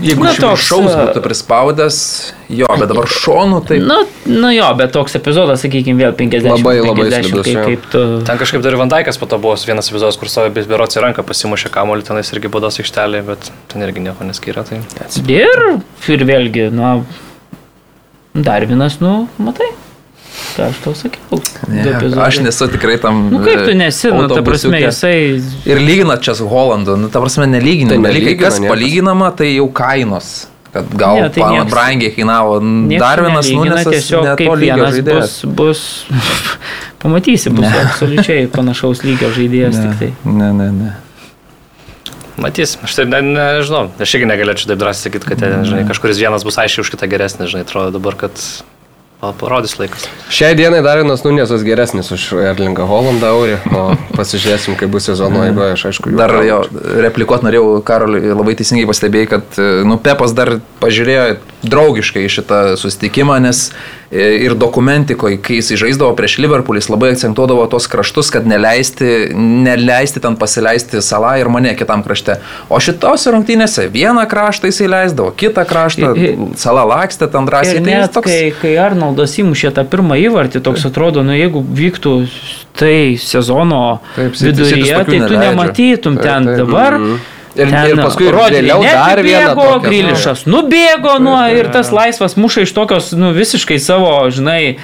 [0.00, 1.98] Jeigu na, toks šaus būtų prispaudęs,
[2.56, 3.82] jo, bet dabar šonu, tai...
[3.84, 6.48] Na, nu, nu jo, bet toks epizodas, sakykime, vėl 50.
[6.54, 7.44] Labai, labai slidus.
[7.44, 8.06] Kaip, kaip tu...
[8.30, 11.68] Ten kažkaip dar Vandaikas po to buvo vienas epizodas, kur savo berots į ranką pasimušė
[11.76, 14.64] kamulį, tenais irgi būdos aikštelė, bet ten irgi nieko neskiria.
[14.64, 14.80] Tai...
[15.28, 15.64] Ir,
[16.16, 16.96] ir vėlgi, na,
[18.32, 19.68] Darvinas, nu, matai.
[20.56, 21.40] Ką aš tau sakiau?
[21.70, 21.94] Ne,
[22.24, 23.26] aš nesu tikrai tam.
[23.32, 25.18] Nu, kaip tu nesi, nu, ta prasme, jisai.
[25.68, 27.94] Ir lygina čia su Holandu, nu, ta prasme, nelygina.
[27.94, 28.72] Tai dalykai, kas niekas.
[28.74, 30.32] palyginama, tai jau kainos.
[30.70, 32.58] Kad gal ne, tai nieks, brangiai kainavo.
[32.94, 35.36] Dar vienas nulis tiesiog kaip vienas žaidėjas.
[35.50, 35.84] bus,
[36.14, 36.40] bus
[37.02, 37.86] pamatysi, bus ne.
[37.88, 39.78] absoliučiai panašaus lygio žaidėjas.
[39.82, 40.12] Ne, tai.
[40.30, 40.68] ne, ne.
[40.78, 40.92] ne.
[42.40, 46.20] Matys, aš taip ne, nežinau, aš irgi negalėčiau taip drąsiai sakyti, kad ten, žinai, kažkuris
[46.22, 48.38] vienas bus aiškiai už kitą geresnis, žinai, atrodo dabar, kad
[49.20, 50.06] parodys laikas.
[50.32, 53.84] Šiai dienai dar vienas Nunėsas geresnis už Erlingą Holandą Aurį, o
[54.16, 56.14] pasižiūrėsim, kaip bus sezono eigoje, aš aišku.
[56.16, 56.62] Dar jo
[57.04, 61.26] replikuot norėjau, Karoliui labai teisingai pastebėjai, kad nu, Pepas dar pažiūrėjo
[61.62, 63.68] draugiškai šitą susitikimą, nes
[64.12, 69.30] E, ir dokumentikoje, kai jis žaisdavo prieš Liverpoolį, jis labai akcentuodavo tos kraštus, kad neleisti,
[69.38, 72.40] neleisti ten pasileisti salą ir mane kitam krašte.
[72.66, 76.10] O šitose rungtynėse vieną kraštą jis įleisdavo, kitą kraštą,
[76.58, 77.78] salą lakstė ten drąsiai.
[77.78, 78.34] Ir tai net, toks...
[78.34, 82.16] kai, kai Arnoldas įmušė tą pirmą įvartį, toks atrodo, nu jeigu vyktų
[82.82, 85.44] tai sezono taip, viduryje, tai tu neleidžia.
[85.52, 86.98] nematytum taip, ten taip, dabar.
[86.98, 89.54] Mm -hmm Ir, ten, ir paskui vėliau dar vieną.
[89.58, 94.76] Bėgo, Grilišas nubėgo nuo ir tas laisvas muša iš tokios, nu, visiškai savo, žinai,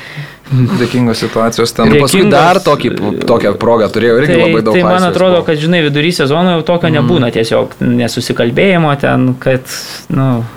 [0.47, 1.91] Dėkingos situacijos ten.
[1.91, 2.93] Ir paskui dar tokį,
[3.27, 4.77] tokią progą turėjau irgi tai, labai daug.
[4.79, 5.47] Tai man atrodo, buvo.
[5.49, 6.99] kad, žinai, vidury sezono jau tokio mm.
[7.01, 9.67] nebūna tiesiog nesusikalbėjimo ten, kad,
[10.07, 10.29] na.
[10.39, 10.56] Nu,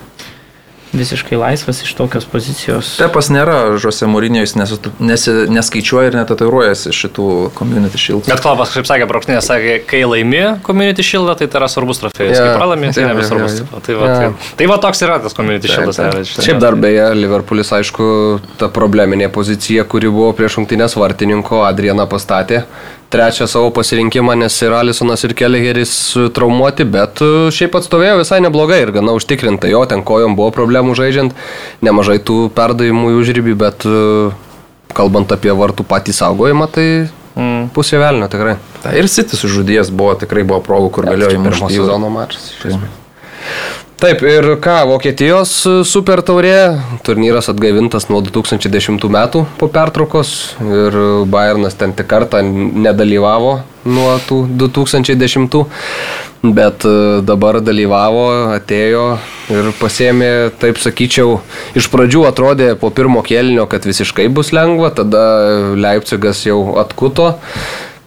[0.93, 2.95] visiškai laisvas iš tokios pozicijos.
[2.97, 8.25] Pepas nėra Žose Mūrinio, jis nesu, nesi, neskaičiuoja ir netatuiruojasi šitų community shield.
[8.29, 12.33] Bet Klopas, kaip sakė, Brokštinė, sakė, kai laimi community shield, tai tai yra svarbus trofėjus.
[12.39, 12.45] Jo.
[12.47, 13.59] Kai pralaimi, tai Jo, jo, nebesvarbus.
[13.61, 13.83] jo, jo.
[13.85, 14.15] Tai, va, Jo.
[14.41, 16.19] tai, tai va toks yra tas community nėra, taip.
[16.25, 16.45] žinai.
[16.49, 18.09] Šiaip dar beje, Liverpoolis, aišku,
[18.57, 22.63] ta probleminė pozicija, kuri buvo prieš rungtynės vartininko, Adriana pastatė
[23.09, 25.93] trečią savo pasirinkimą, nes ir Alisonas ir Kelleheris
[26.35, 29.71] traumuoti, bet e, šiaip atstovėjo visai neblogai ir gana užtikrintai.
[29.73, 31.33] Jo, ten kojom buvo problemų žaidžiant,
[31.85, 33.95] nemažai tų perdavimų į užrybį, bet e,
[34.97, 36.89] kalbant apie vartų patį saugojimą, tai
[37.39, 37.69] Mm.
[37.71, 38.55] pusė velnio tikrai.
[38.83, 41.67] Ta, ir City sužudėjęs buvo, tikrai buvo progų, kur galėjo Pirmo įmušti.
[41.71, 42.47] į- sezono mačas.
[43.99, 50.29] Taip, ir ką, Vokietijos e, super taurė, turnyras atgaivintas nuo 2010 metų po pertraukos.
[50.63, 50.95] Ir
[51.27, 53.57] Bayernas ten tik kartą nedalyvavo
[53.91, 55.59] nuo tų 2010,
[56.55, 56.93] bet e,
[57.27, 58.23] dabar dalyvavo,
[58.55, 59.03] atėjo
[59.51, 60.31] ir pasėmė,
[60.63, 61.41] taip sakyčiau,
[61.75, 65.25] iš pradžių atrodė po pirmo kėlinio, kad visiškai bus lengva, tada
[65.75, 67.33] Leipzigas jau atkuto.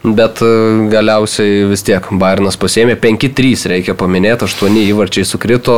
[0.03, 0.47] Bet e,
[0.91, 5.75] galiausiai vis tiek Bairnas pasėmė 5-3, reikia paminėti, 8 įvarčiai sukrito,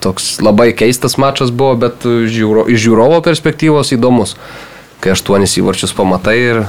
[0.00, 4.32] toks labai keistas mačas buvo, bet žiūro, iš žiūrovo perspektyvos įdomus,
[5.04, 6.62] kai 8 įvarčius pamatai ir,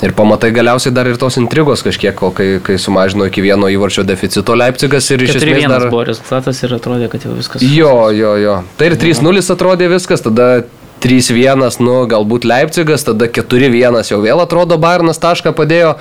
[0.00, 4.56] ir pamatai galiausiai dar ir tos intrigos kažkiek, kai, kai sumažino iki vieno įvarčio deficito
[4.56, 5.90] Leipzigas ir iš esmės 4-1 dar...
[5.92, 7.60] buvo rezultatas ir atrodė, kad jau viskas.
[7.60, 8.62] Jo, jo, jo.
[8.80, 10.64] Tai ir 3-0 atrodė viskas, tada
[11.02, 15.96] 3-1, nu, galbūt Leipzigas, tada 4-1 jau vėl atrodo Bairnas tašką padėjo,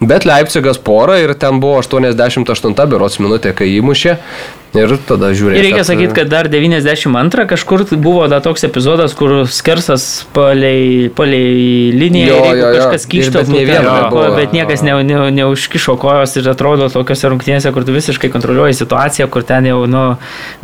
[0.00, 4.18] bet Leipzigas porą ir ten buvo 88 berots minutė, kai įmušė
[4.74, 5.60] ir tada žiūrėjau.
[5.60, 11.92] Ir reikia sakyti, kad dar 92 kažkur buvo da toks epizodas, kur skersas palei, palei
[11.94, 12.70] liniją, Jo, jo, jo.
[12.74, 14.24] kažkas kištų, bet nebuvo.
[14.34, 19.28] bet niekas ne, ne, neužkišo kojos ir atrodo tokiuose rungtynėse, kur tu visiškai kontroliuoji situaciją,
[19.30, 20.02] kur ten jau nu,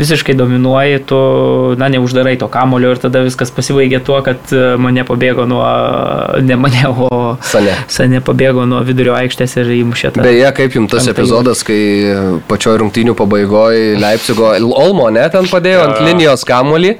[0.00, 1.20] visiškai dominuoji, tu
[1.78, 5.62] na, neuždarai to kamulio ir tada viskas pasibaigė tuo, kad e, mane pabėgo nuo,
[6.42, 7.78] ne mane, o Sane.
[7.86, 9.29] Sane pabėgo nuo vidurio aikštės
[9.60, 10.24] ir įmušė tą.
[10.24, 11.80] Beje, kaip jums tas epizodas, kai
[12.50, 16.96] pačioj rungtynių pabaigoje Leipzigo Olmo net ten padėjo ant linijos kamuolį,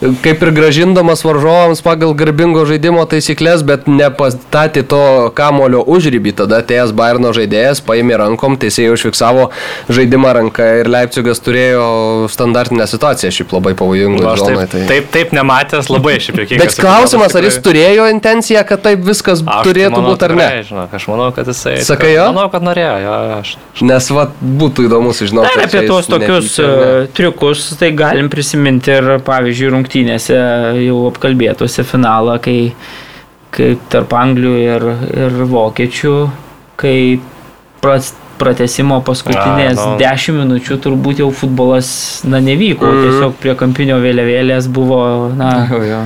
[0.00, 5.02] kaip ir gražindamas varžovams pagal garbingo žaidimo taisyklės, bet nepastatė to
[5.36, 6.32] kamulio užrybį.
[6.40, 9.50] Tada atėjęs Bairno žaidėjas paėmė rankom, teisėjai užfiksavo
[9.92, 11.84] žaidimą ranką ir Leipzigas turėjo
[12.32, 16.74] standartinę situaciją, šiaip labai pavojingą Nu, aš taip, taip, taip nematęs, labai šiaip jokingas.
[16.76, 20.34] Bet klausimas, ar jis turėjo intenciją, kad taip viskas Aš tai turėtų manau, būti ar
[20.34, 20.48] ne?
[20.48, 21.76] tikrai, Žinok, aš manau, kad jisai...
[21.86, 22.26] Sakai jo?
[22.34, 23.52] Manau, kad norėjo, jo, aš.
[23.86, 25.64] Nes va, būtų įdomu sužinoti.
[25.64, 26.90] Apie tuos tokius netyčia ar ne.
[27.04, 30.36] e, triukus, tai galim prisiminti ir, pavyzdžiui, rungtynėse
[30.86, 32.72] jau apkalbėtuose finalą, kai,
[33.50, 36.14] kai tarp Anglių ir, ir Vokiečių,
[36.78, 37.20] kai
[37.82, 39.98] pras, pratesimo paskutinės A, nu.
[40.00, 43.02] 10 minučių turbūt jau futbolas, na, nevyko, Mhm.
[43.04, 46.04] tiesiog prie kampinio vėliavėlės buvo, na, Jo, jo.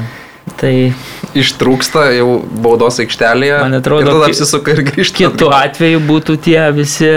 [0.56, 0.92] tai
[1.34, 3.60] Ištrūksta jau baudos aikštelėje.
[3.60, 5.16] Man atrodo, ki- apsisuka ir grįžta.
[5.30, 7.08] kitu atveju būtų tie visi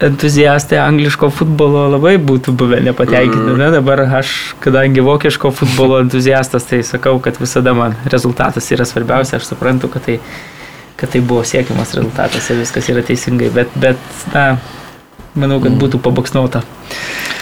[0.00, 3.56] entuziastai angliško futbolo labai būtų buvę nepatenkinti.
[3.60, 9.38] Na, dabar aš, kadangi vokiško futbolo entuziastas, tai sakau, kad visada man rezultatas yra svarbiausia.
[9.40, 10.18] Aš suprantu, kad tai,
[11.00, 13.52] kad tai buvo siekiamas rezultatas ir viskas yra teisingai.
[13.54, 14.00] Bet, bet
[14.32, 14.46] na,
[15.34, 16.64] manau, kad būtų pabaksnuota.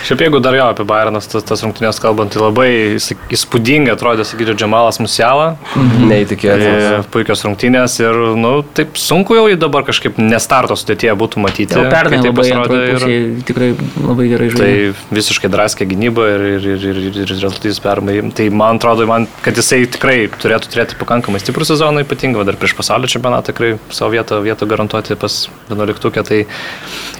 [0.07, 4.25] Šiaip jeigu dar jo apie Bayernas, tas, tas rungtynės kalbant, tai labai įs- įspūdingai atrodė,
[4.29, 5.57] sakyčiau, Džemalas Musiala.
[5.77, 6.75] Neįtikėtina.
[6.79, 11.77] Tai puikios rungtynės ir, nu, taip sunku jau jį dabar kažkaip nestarto sudėtyje būtų matyti.
[11.77, 13.71] Jau pernai labai pasirodė ir- tikrai
[14.05, 14.95] labai gerai Tai žaidė.
[15.19, 18.19] visiškai draskė gynyba ir, ir, ir, ir, ir rezultatyvus permai.
[18.35, 22.77] Tai man atrodo, man, kad jisai tikrai turėtų turėti pakankamai stiprų sezoną, ypatingai dar prieš
[22.79, 26.23] pasaulio čempionatą tikrai savo vietą, vietą garantuoti pas 11.
[26.29, 26.45] Tai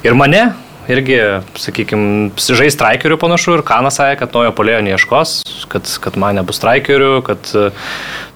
[0.05, 0.55] ir mane
[0.89, 1.19] irgi,
[1.61, 5.35] sakykime, žais strikerių panašu ir Kanas sakė, kad naujo polėjo neieškos,
[5.73, 7.69] kad, kad man nebus strikerių, kad e,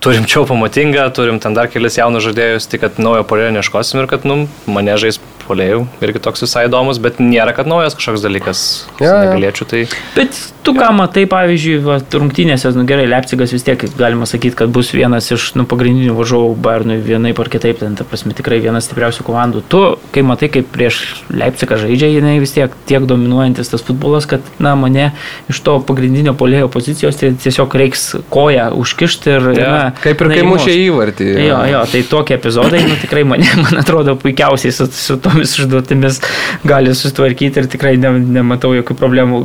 [0.04, 4.10] turim čia pamatingą, turim ten dar kelis jaunus žaidėjus, tik kad naujo polėjo neieškosim ir
[4.10, 5.20] kad, nu, mane žais
[5.52, 8.64] polėjų irgi toks visai įdomus, bet nėra, kad naujas kažkoks dalykas.
[9.02, 9.14] Jo.
[9.28, 9.84] Negalėčiau tai.
[10.16, 14.72] Bet tu ką matai, pavyzdžiui, va, rungtynėse, nu gerai, Leipzigas vis tiek galima sakyti, kad
[14.74, 18.86] bus vienas iš nu, pagrindinių varžovų Bayernui vienaip ar kitaip, ten, ta prasme, tikrai vienas
[18.88, 19.64] stipriausių komandų.
[19.72, 19.82] Tu,
[20.14, 21.00] kai matai, kaip prieš
[21.32, 25.10] Leipzigą žaidžia, jinai vis tiek tiek dominuojantis tas futbolas, kad, na, mane
[25.52, 30.30] iš to pagrindinio polėjo pozicijos tai tiesiog reiks koją užkišti ir, Jo, na, Kaip ir
[30.30, 31.28] na, kai mušė įvartį.
[31.44, 36.20] Jo, jo, tai tokie epizodai, nu, tikrai mane, man atrodo, puikiausiai su, su tomis užduotimis
[36.64, 39.42] gali susitvarkyti ir tikrai ne, nematau jokių problemų.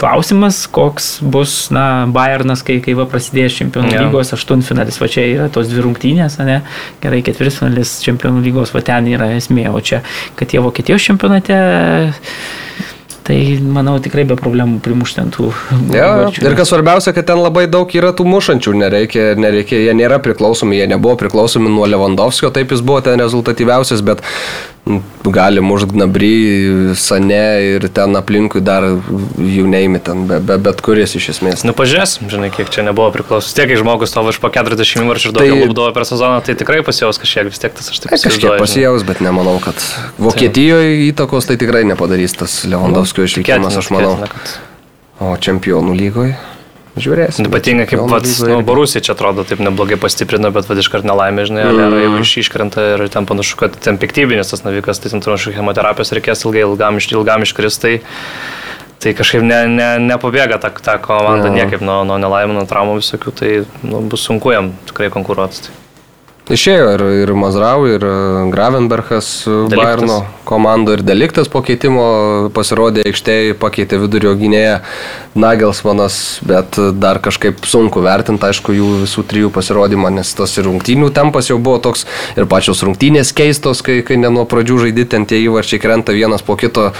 [0.00, 4.04] Klausimas, koks bus, na, Bayernas, kai, kai va prasidės čempionų Jo.
[4.06, 6.60] lygos aštuntfinalis, va čia yra tos dvi rungtynės, ne?
[7.02, 10.00] Gerai, ketvirtfinalis čempionų lygos, va ten yra esmė, o čia,
[10.38, 11.58] kad jie Vokietijos čempionate
[13.30, 15.50] Tai manau tikrai be problemų primuštentų.
[15.94, 20.18] Ja, ir kas svarbiausia, kad ten labai daug yra tų mušančių, nereikia, nereikia, jie nėra
[20.24, 24.24] priklausomi, jie nebuvo priklausomi nuo Lewandowskio, taip jis buvo ten rezultatyviausias, bet
[25.24, 31.14] gali mušt Gnabry, Sane ir ten aplinkui dar jų neimi ten, be, be, bet kuris
[31.14, 31.62] iš esmės.
[31.68, 33.52] Nu, pažiūrėsim, žinai, kiek čia nebuvo priklausomas.
[33.54, 36.56] Tiek, kai žmogus tavo iš po 40 minučių ir Tai- daugiau lūpdavo per sezoną, tai
[36.58, 38.64] tikrai pasijaus kažkiek vis tiek tas aš taip Kažkiek įsivaizduoju, žinai.
[38.66, 39.76] pasijaus, bet nemanau, kad
[40.18, 44.16] Vokietijoje įtakos tai tikrai nepadarys tas Lewandowskio išvykimas, aš manau.
[44.16, 44.58] tikėtina, kad-
[45.20, 46.34] O čempionų lygoje?
[46.98, 47.46] Žiūrėsim.
[47.46, 48.56] Ypatingai kaip pats, nu.
[48.66, 51.94] Borusija čia atrodo taip neblogai pastiprino, bet vad iškart nelaimė, žinai, mm.
[52.02, 56.10] Jau iš, iškrenta ir ten panašu, kad ten piktybinis tas navikas, tai ten panašu chemoterapijos
[56.18, 58.00] reikės ilgai, ilgam, iš- ilgam iškristai.
[59.00, 61.54] Tai kažkaip ne, ne, nepabėga ta, ta komanda Jo.
[61.56, 63.52] niekaip nuo, nuo nelaimų, nuo traumų visokių, tai
[63.86, 65.62] nu, bus sunku jam tikrai konkuruoti.
[65.70, 65.76] Tai.
[66.50, 68.14] Išėjo ir, ir Mazrau, ir e,
[68.50, 69.28] Gravenbergas.
[69.70, 74.80] Bayerno komando, ir Deliktas po keitimo pasirodė aikštėje, pakeitė vidurio gynėją
[75.38, 81.12] Nagelsmanas, bet dar kažkaip sunku vertinti, aišku, jų visų trijų pasirodymą, nes tas ir rungtynių
[81.14, 82.02] tempas jau buvo toks,
[82.34, 86.42] ir pačios rungtynės keistos, kai, kai ne nuo pradžių žaidži ten tie įvarčiai krenta vienas
[86.42, 86.90] po kito.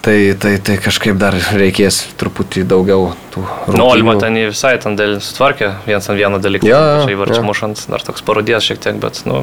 [0.00, 3.42] Tai, tai, tai kažkaip dar reikės truputį daugiau tų
[3.76, 4.20] Nu, Olmo rungtynių.
[4.22, 7.48] ten jį visai ten dėl sutvarkė, vienas ant vieno dalyko, jo, žai varčią jo.
[7.50, 9.42] mušant, dar toks parodės šiek tiek, bet, nu,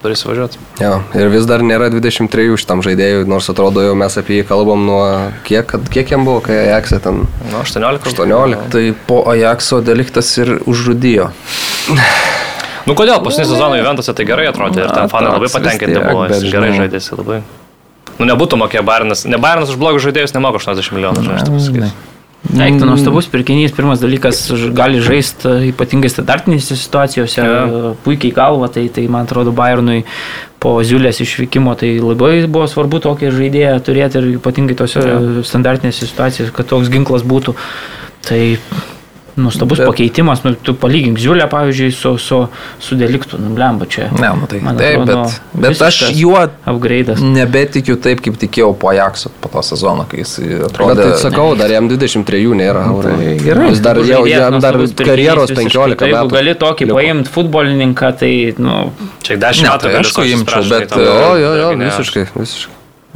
[0.00, 0.56] turi įsivažiuoti.
[0.80, 4.86] Jo, ir vis dar nėra 23 šitam žaidėjui, nors atrodo jau mes apie jį kalbam
[4.88, 5.02] nuo
[5.44, 8.08] kiek, kad- kiek jam buvo, kai Ajaxe ten Nu, 18.
[8.08, 8.70] 18.
[8.72, 11.28] Tai po Ajaxo deliktas ir užžudijo.
[12.88, 16.24] Nu, kodėl paskutinį sezoną Juventus'e tai gerai atrodė ir ten Na, fanai labai patenkinti buvo,
[16.32, 17.38] jis gerai žaidėsi labai.
[18.18, 22.10] Nu, nebūtų mokėję Bairnas, ne Bairnas už blogus žaidėjus nemoka 80 milijonų, aš taip pasakysiu.
[22.54, 24.42] Eik, tai nuostabus pirkinys, pirmas dalykas,
[24.76, 27.94] gali žaisti ypatingai standartinėse situacijose, Jo.
[28.04, 30.04] puikiai galva, tai, tai man atrodo Bayernui
[30.60, 35.02] po Ziulės išvykimo tai labai buvo svarbu tokį žaidėją turėti ir ypatingai tose
[35.48, 37.56] standartinėse situacijose, kad toks ginklas būtų.
[38.28, 38.40] Tai
[39.36, 42.38] nuostabus Bet- pakeitimas, nu, tu palygink Ziulę, pavyzdžiui, su, su,
[42.80, 44.08] su deliktu, nu, blemba čia.
[44.20, 47.18] Ne, nu tai Man taip, atrodo, bet, bet aš juo Upgrade'as.
[47.20, 51.02] nebetikiu taip, kaip tikėjau po Ajaxo, po to sezono, kai jis Bet atrodė.
[51.10, 52.86] tai sakau, dar jam 23 nėra.
[52.86, 53.68] Nu, tai gerai.
[53.72, 55.64] Jis dar, jau, jam dar karjeros visiškai.
[55.64, 56.34] 15 Tai Jeigu metų.
[56.38, 58.92] gali tokį paimti futbolininką, tai, nu,
[59.22, 62.72] Čia 10 Ne, metų tai aišku, imčiau, bet, Jo, jo, jo, visiškai, visiškai.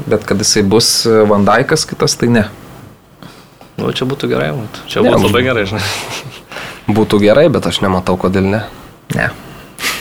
[0.07, 2.45] Bet kad jisai bus Vandaikas kitas, tai ne.
[3.79, 4.81] Nu, čia būtų gerai, mat.
[4.91, 5.83] čia Ne, būtų nu- labai gerai, žinai.
[6.89, 8.63] Būtų gerai, bet aš nematau, kodėl ne.
[9.15, 9.29] Ne.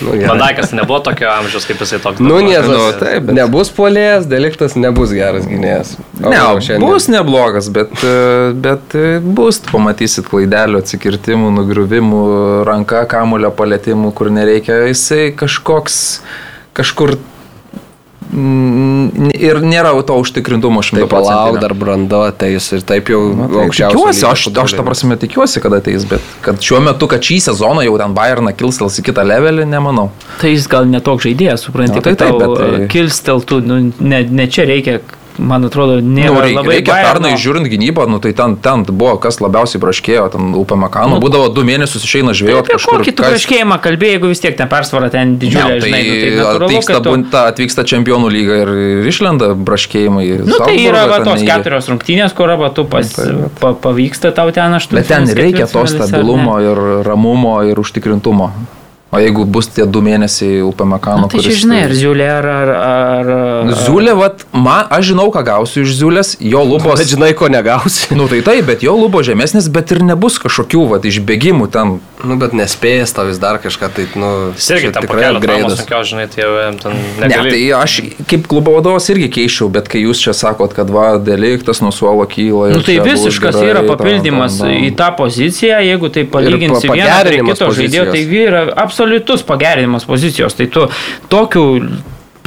[0.01, 0.13] Nu.
[0.29, 2.21] Vandaikas nebuvo tokio amžiaus, kaip jisai toks.
[2.21, 2.69] Nu, niezas.
[2.69, 5.95] Nu, taip, bet- Nebus polėjas, deliktas nebus geras gynėjas.
[6.23, 12.21] O Ne, šiandien- bus neblogas, bet, e, bet e, bus, pamatysit klaidelių, atsikirtimų, nugriuvimų,
[12.69, 14.85] ranka, kamulio palėtimų, kur nereikia.
[14.87, 16.21] Jisai kažkoks,
[16.77, 17.17] kažkur
[18.31, 23.63] ir nėra to užtikrintumo Tai šimto palauk, dar branda ateis ir taip jau Na, tai
[23.65, 23.95] aukščiausiai.
[23.95, 27.85] tikiuosi, aš, aš ta prasme tikiuosi, kad ateis, bet kad šiuo metu, kad šį sezoną
[27.87, 30.09] jau ten Bayerną kilstels į kitą levelį, nemanau.
[30.41, 32.87] Tai jis gal netoks žaidėjas, supranti, Nu, tai taip, bet tai...
[32.91, 34.99] kilsteltų, nu, ne, ne čia reikia,
[35.39, 38.83] man atrodo, nėra Nu, reikia, labai reikia Bayerno- pernai žiūrint gynybą, nu, tai ten, ten
[38.89, 43.01] buvo, kas labiausiai braškėjo, ten Makano, Nu, būdavo du mėnesius išeina žvėjoti Apie kažkur.
[43.01, 46.01] kokį tu kas- kažkėjimą kalbėjai, jeigu vis tiek ten persvara ten didžiulė, Ne, tai, žinai,
[46.03, 47.09] nu, tai natūralu, atvyksta, tu...
[47.09, 50.25] bunta, atvyksta čempionų lyga ir, ir išlenda braškėjimai.
[50.45, 51.51] Nu, tai yra va, tos keturios.
[51.51, 53.51] keturios rungtynės, kur va, tu pas, tai vat.
[53.59, 55.07] pa, pavyksta tau ten aštuonios.
[55.07, 58.51] Bet ten reikia to stabilumo ir ramumo ir užtikrintumo.
[59.07, 62.45] O jeigu bus tie du mėnesiai Makano, Na, tai čia žinai, ar Ziulė, ar...
[62.45, 66.97] ar, ar Ziulė, vat, man, aš žinau, ką gausiu iš Ziulės, jo lubos.
[66.99, 68.09] Bet žinai, ko negausi.
[68.17, 71.97] Nu tai taip, bet jo lubos žemesnis, bet ir nebus kažkokių, va, išbėgimų ten.
[72.25, 75.27] Nu, bet nespėjęs tau vis dar kažką, tai, nu, irgi ten tikrai
[75.69, 77.51] sunkios, žinai, tai jau ten Ne, negali.
[77.53, 77.97] tai aš
[78.31, 82.25] kaip klubo vadovas irgi keičiau, bet kai jūs čia sakot, kad va, deliktas nuo suolo
[82.25, 82.71] kyla.
[82.71, 84.83] ir Nu, tai visiškas gerai, yra tam, papildymas tam, tam.
[84.89, 89.45] į tą poziciją, jeigu tai palyginsi pa- vieną prie pagerinimas kito žaidėjo, tai yra absoliutus
[89.45, 90.57] pagerinimas pozicijos.
[90.57, 90.87] Tai tu
[91.29, 91.65] tokių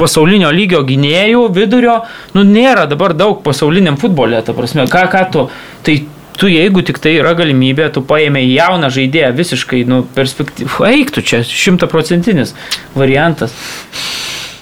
[0.01, 1.99] pasaulinio lygio gynėjų vidurio,
[2.37, 5.45] nu nėra dabar daug pasauliniam futbolė, ta prasme, ką, ką tu,
[5.85, 5.99] tai
[6.41, 11.25] tu jeigu tik tai yra galimybė, tu paėmė jauną žaidėją visiškai, nu, perspektyvų, eik tu
[11.25, 12.55] čia, šimtaprocentinis
[12.97, 13.55] variantas.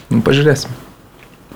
[0.10, 0.89] Nu, pažiūrėsim.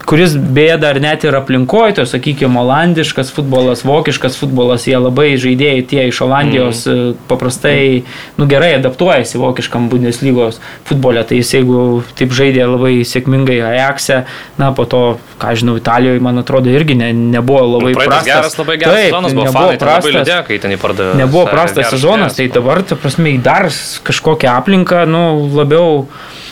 [0.06, 5.86] Kuris beje dar net ir aplinkoje, to sakykime, olandiškas futbolas, vokiškas futbolas, jie labai žaidėjai
[5.90, 7.24] tie iš Olandijos mm.
[7.30, 8.04] paprastai,
[8.40, 10.60] nu gerai adaptuojasi vokiškam Bundeslygos
[10.90, 14.24] futbolė, tai jis jeigu taip žaidė labai sėkmingai Ajaxe,
[14.60, 15.04] na po to,
[15.42, 18.28] ką žinau, Italijoje, man atrodo, irgi ne, nebuvo labai Nu, prastas.
[18.28, 20.14] geras, labai geras Taip, sezonas buvo, fanai labai prastas.
[20.20, 21.18] liūdėjo, kai ten įpardavė.
[21.24, 23.70] Nebuvo prastas sezonas, tai dabar, ta prasme, dar
[24.08, 25.26] kažkokią aplinką, nu,
[25.56, 26.43] labiau pažįstamą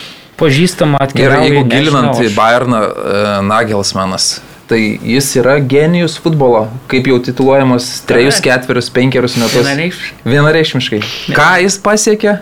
[0.98, 1.42] Ir atkeliauja.
[1.44, 7.20] jeigu nežinau, gilinant į aš- Bayerną, e, Nagelsmanas, tai jis yra genijus futbolo, kaip jau
[7.20, 9.66] tituluojamas trejus, ketverius, penkerius metus.
[9.66, 10.24] Vienareikšmiškai.
[10.26, 11.02] Vienareikšmiškai.
[11.36, 12.40] Ką jis pasiekė?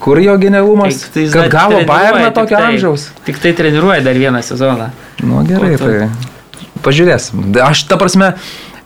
[0.00, 1.02] Kur jo genialumas?
[1.12, 3.08] Tai jis Kad gavo Bayerną tokio tai- amžiaus.
[3.24, 4.90] Tik tai treniruoja dar vieną sezoną.
[5.22, 6.08] Nu gerai, to- tai
[6.82, 7.52] pažiūrėsim.
[7.60, 8.34] Aš ta prasme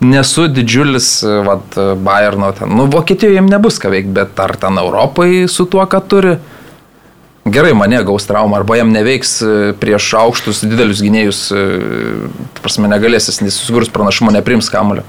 [0.00, 2.68] nesu didžiulis e, vat, Bayerno ten.
[2.68, 6.36] Nu, Vokietijoje jiems nebus ką veikti, bet ar ten Europai su tuo, ką turi?
[7.44, 11.64] Gerai, mane gaus traumą, arba jam neveiks e, prieš aukštus didelius gynėjus, e,
[12.62, 15.04] prasme negalės, jis nesusigurs pranašumo, neprims kamulio.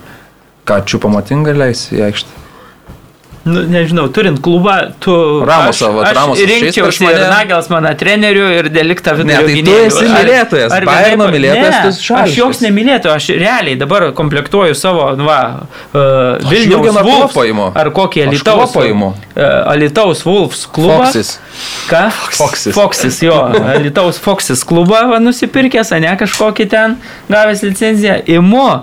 [0.68, 2.45] Ką čia pamatingai leis į aikštę?
[3.46, 5.14] Nu, nežinau, turint klubą, tu...
[5.46, 7.20] Ramosą, Ramosas išeis prieš rinkčiausi mane.
[7.22, 9.84] ir Nagels mano treneriu ir deliktą Ne, vidurio tai tu gynėjų.
[9.86, 12.32] esi Ar- mylėtojas, ar Bayerno vienaip- mylėtojas, Ne, tu esi šališkas.
[12.32, 17.68] Aš joks nemylėtojas, aš realiai dabar komplektuoju savo, nu va, uh, Vilniaus imu.
[17.76, 19.14] ar kokį Alitaus, uh,
[19.76, 21.04] Alitaus Wolves klubą.
[21.06, 21.36] Foxis.
[21.90, 22.04] Ką?
[22.42, 22.74] Foxis.
[22.74, 23.38] Foxis, jo,
[23.78, 26.98] Alitaus Foxis klubą va, nusipirkęs, ne kažkokį ten
[27.30, 28.24] gavęs licenciją.
[28.26, 28.82] Imu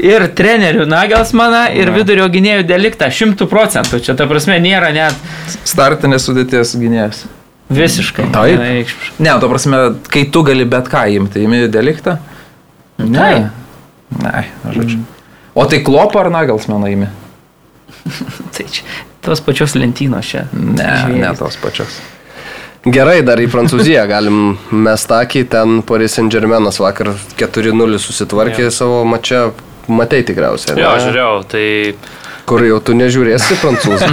[0.00, 4.00] ir trenerių Nagelsmaną, ir vidurio gynėjų deliktą, šimtų procentų.
[4.04, 5.14] Čia ta prasme nėra net
[5.68, 7.24] Startinės sudėties gynėjas.
[7.72, 8.28] visiškai.
[8.32, 8.92] Taip.
[9.18, 9.82] Ne, to prasme,
[10.12, 12.18] kai tu gali bet ką imti, imi deliktą?
[12.98, 13.50] Taip.
[14.22, 14.44] Ne,
[14.74, 15.00] žodžiu.
[15.54, 17.08] O tai klopą ar Nagelsmaną imi?
[18.56, 18.84] Tai čia
[19.22, 20.46] tos pačios lentynos čia.
[20.52, 21.20] Ne, Žvėrys.
[21.22, 22.00] ne tos pačios.
[22.82, 29.04] Gerai, dar į Prancūziją galim mes takį, ten Paris Saint Germainas vakar 4-0 susitvarkė savo
[29.06, 29.52] mačią,
[29.88, 30.76] matei tikriausiai.
[30.78, 31.04] Jo, ne?
[31.06, 31.66] žiūrėjau, tai,
[32.48, 34.08] Kur jau tu nežiūrėsi prancūzų.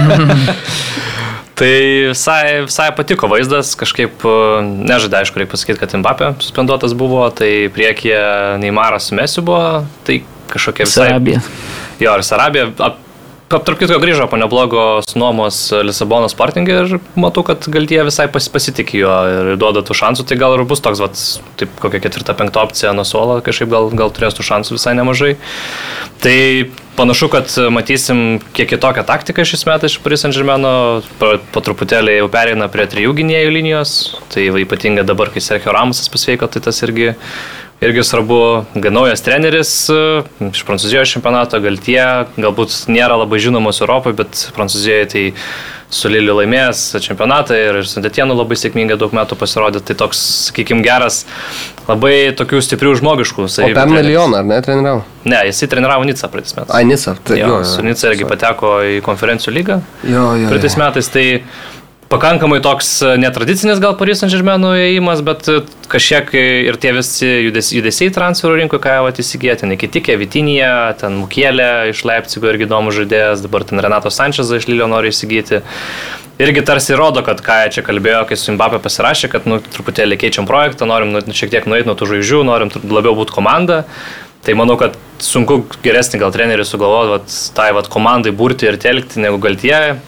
[1.58, 1.72] tai
[2.12, 4.34] visai, visai patiko vaizdas, kažkaip e,
[4.86, 8.22] nežaidė, aišku, reikia pasakyti, kad Mbappé suspenduotas buvo, tai priekyje
[8.62, 10.22] Neymaras su Mesiu buvo, tai
[10.52, 11.08] kažkokia visai...
[11.10, 11.42] Sarabija.
[12.00, 12.70] Jo, ir Sarabija.
[12.86, 13.02] ap-
[13.50, 18.46] Tarp kitko grįžo po neblogos nuomos Lisabono sportingė ir matau, kad gal jie visai pas,
[18.46, 21.18] pasitikė juo ir duoda tų šansų, tai gal ir bus toks, vat,
[21.58, 25.32] taip kokia ketvirta, penkta opcija nuo suolo, kažkaip gal, gal turės tų šansų visai nemažai.
[26.22, 26.36] Tai
[26.94, 32.70] panašu, kad matysim kiek kitokią taktiką šis metais iš Paris Germaino, po, truputėlį jau pereina
[32.70, 33.96] prie trijų gynėjų linijos,
[34.30, 37.16] tai va, ypatingai dabar, kai Sergio Ramosas pasveiko, tai tas irgi
[37.80, 39.94] Irgi svarbu, gan naujas treneris e,
[40.50, 42.00] iš Prancūzijos čempionato, gal tie,
[42.36, 45.22] galbūt nėra labai žinomos Europoje, bet Prancūzijoje tai
[45.88, 49.80] su Liliu laimėjęs čempionatą ir su Detienu labai sėkmingai daug metų pasirodė.
[49.80, 50.20] Tai toks,
[50.50, 51.22] sakykime, geras,
[51.88, 53.48] labai tokių stiprių žmogiškų.
[53.48, 55.02] O per milijoną, ar ne, treniravo?
[55.24, 56.76] Ne, jisai treniravo Nicą praeitais metais.
[56.76, 57.16] Ai, Nisa.
[57.24, 59.80] Tai, jo, su Nica irgi pateko į konferencijų lygą.
[60.04, 60.52] Jo, jo.
[60.52, 61.26] Praeitais metais tai
[62.10, 65.60] pakankamai toks e, netradicinis gal Paris Saint Germainų įėjimas, bet e,
[65.90, 71.20] kažkiek ir tie visi judesiai, judesiai transferų rinkoje, ką jau įsigyti, ten Kitikė, Vitinija, ten
[71.22, 75.62] Mukėlė iš Leipzigo irgi įdomus žaidėjas, dabar ten Renato Sančezą iš Lilio nori įsigyti.
[76.40, 80.48] Irgi tarsi rodo, kad ką čia kalbėjo, kai su Mbappé pasirašė, kad nu, truputėlį keičiam
[80.48, 83.84] projektą, norim nu, šiek tiek nueiti nuo tų žvaigždžių, norim labiau būti komanda.
[84.40, 89.36] Tai manau, kad sunku geresnį gal trenerį sugalvoti, tai vat, komandai burti ir telkti negu
[89.42, 90.00] gal tie.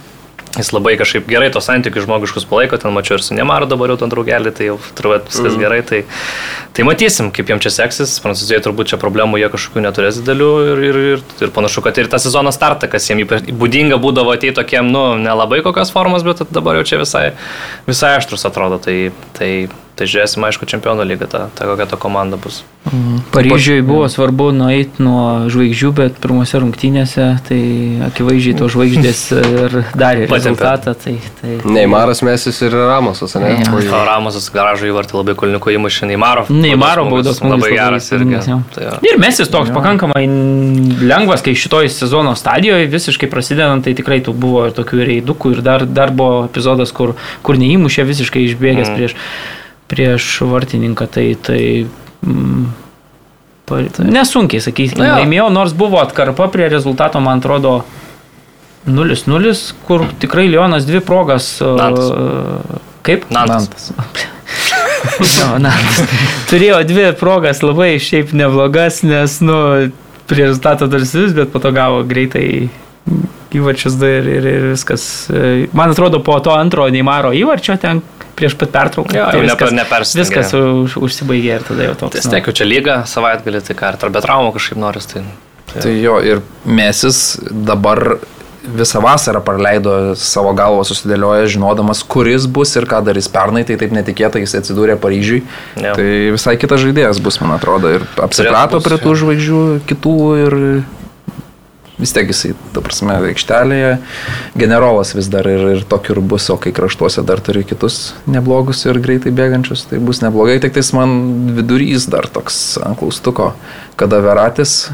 [0.53, 3.97] Jis labai kažkaip gerai tos santykius žmogiškus palaiko, ten mačiau ir su Nemaru dabar jau
[4.03, 5.63] ten draugelį, tai jau turbūt viskas mm.
[5.63, 5.79] gerai.
[5.89, 6.01] Tai,
[6.77, 8.19] tai matysim, kaip jiems čia seksis.
[8.21, 12.11] Prancūzijoje turbūt čia problemų jie kažkokių neturės didelių ir, ir, ir, ir panašu, kad ir
[12.13, 16.83] tą sezono startą, kas ypač būdinga būdavo ateiti tokiem, nu, nelabai kokios formos, bet dabar
[16.83, 17.31] jau čia visai,
[17.89, 18.77] visai aštrus atrodo.
[18.83, 18.99] Tai,
[19.39, 19.53] tai,
[19.97, 22.63] tai žiūrėsim, aišku, čempionų lygą, ta, ta kokia ta komanda bus.
[23.33, 27.61] Paryžiui buvo svarbu nueiti nuo žvaigždžių, bet pirmose rungtynėse tai
[28.09, 30.97] akivaizdžiai to žvaigždės ir darė rezultatą.
[30.99, 33.53] Tai, tai, Neimaras Mesis ir Ramosas, ne?
[33.63, 33.87] Oi.
[33.87, 36.49] O Ramosas garažo įvartį labai kulniuko įmušė Neymaro.
[36.51, 38.43] Neįmaro baudos smūgis Labai geras irgi.
[38.75, 38.99] Tai jo.
[39.07, 40.25] Ir mesis toks pakankamai
[41.07, 45.65] lengvas, kai šitoj sezono stadijoje visiškai prasidedant, tai tikrai tų buvo ir tokių reidukų ir
[45.65, 47.15] dar, dar buvo epizodas, kur,
[47.47, 48.99] kur neįmušė visiškai išbėgęs mm.
[48.99, 49.17] prieš,
[49.93, 51.07] prieš vartininką.
[51.13, 51.63] Tai, tai
[52.25, 52.71] mm,
[54.09, 57.83] nesunkiai, sakykime, Na laimėjau, nors buvo atkarpa prie rezultato, man atrodo,
[58.89, 59.53] 0-0,
[59.87, 61.55] kur tikrai Lionas dvi progas.
[61.63, 62.09] uh, Nantas.
[63.07, 63.29] Kaip?
[63.31, 63.93] Nantas.
[65.19, 65.73] Jo, na,
[66.47, 69.57] turėjo dvi progas labai šiaip neblogas, nes, nu,
[70.31, 72.69] prie rezultato dar vis, bet po to gavo greitai
[73.53, 75.05] įvarčius du ir, ir, ir viskas.
[75.31, 78.01] E, Man atrodo, po to antro Neymaro įvarčio ten
[78.39, 79.13] prieš pat pertrauką.
[79.17, 80.43] Jo, tai jau viskas, neper- nepersistengė.
[80.43, 82.17] viskas už, užsibaigė ir tada jau toks.
[82.17, 85.11] Tai steikiu čia lygą savaitgalį, tai ką, ar be traumų kažkaip noris.
[85.13, 85.25] Tai,
[85.73, 88.17] tai, Tai jo, ir Mesis dabar
[88.63, 93.91] visą vasarą praleido savo galvą susidėlioję, žinodamas, kuris bus ir ką darys pernai, tai taip
[93.91, 95.43] netikėtai jis atsidūrė Paryžiui.
[95.83, 95.95] Jo.
[95.99, 100.15] Tai visai kitas žaidėjas bus, man atrodo, ir apsiprato prie tų žvaigždžių kitų
[100.47, 100.57] ir
[102.03, 103.93] vis tiek jisai, ta prasme, aikštelėje.
[104.59, 108.83] Generolas vis dar ir, ir tokiu ir bus, o kai kraštuose dar turi kitus neblogus
[108.89, 111.15] ir greitai bėgančius, tai bus neblogai, tik tais man
[111.57, 113.53] vidurys dar toks ant klaustuko,
[114.01, 114.91] kada Veratis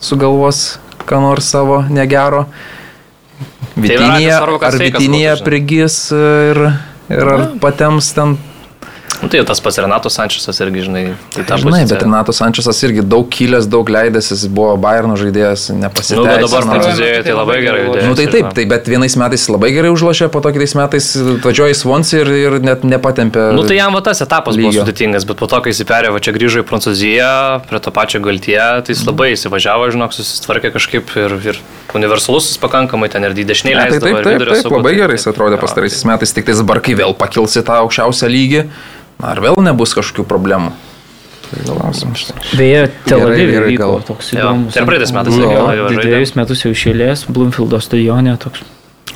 [0.00, 0.78] sugalvos
[1.08, 2.44] ką nors savo negero.
[3.80, 6.60] Vitinėje, kad ar Vitinėje prigys ir,
[7.08, 8.36] ir ar patems ten
[9.20, 11.02] Nu, tai tas pats Renato Sančesas irgi, žinai,
[11.34, 11.98] tai ta Žinai, bet pozicija.
[12.06, 16.38] Renato Sančesas irgi daug kilęs, daug leidęs, jis buvo Bayerno žaidėjas, Nu, bet nepasiteisino.
[16.46, 18.06] dabar Prancūzijoje tai labai gerai judėjo.
[18.08, 21.10] Nu tai taip, tai bet vienais metais labai gerai užlošė, po to kitais metais
[21.44, 23.50] važiuoja į Swansea ir, ir net nepatempė.
[23.58, 24.86] Nu tai jam va tas etapas buvo lygio.
[24.86, 27.30] sudėtingas, bet po to, kai jis perėjo, va čia grįžo į Prancūziją,
[27.68, 31.60] prie to pačio galtie, tai jis labai įsivažiavo, žinok, susitvarkė kažkaip ir, ir
[31.94, 34.00] universalus jis pakankamai ten ir tai leisdavo.
[34.00, 36.80] taip, taip, vidurio taip, saugų, labai tai- gerai jis atrodė pastaraisiais metais, tik tais dabar,
[36.80, 38.62] kai vėl pakils į tą aukščiausią lygį,
[39.20, 40.72] na, ar vėl nebus kažkokių problemų.
[41.50, 42.34] Tai.
[42.54, 44.74] Beje, Tel Avive vyko toks įdomus.
[44.74, 46.04] tai ir praeitais metais Nu, jo, labai gerai žaidė.
[46.06, 48.62] Dviejus metus jau išėlės, Bloomfieldo stadione toks.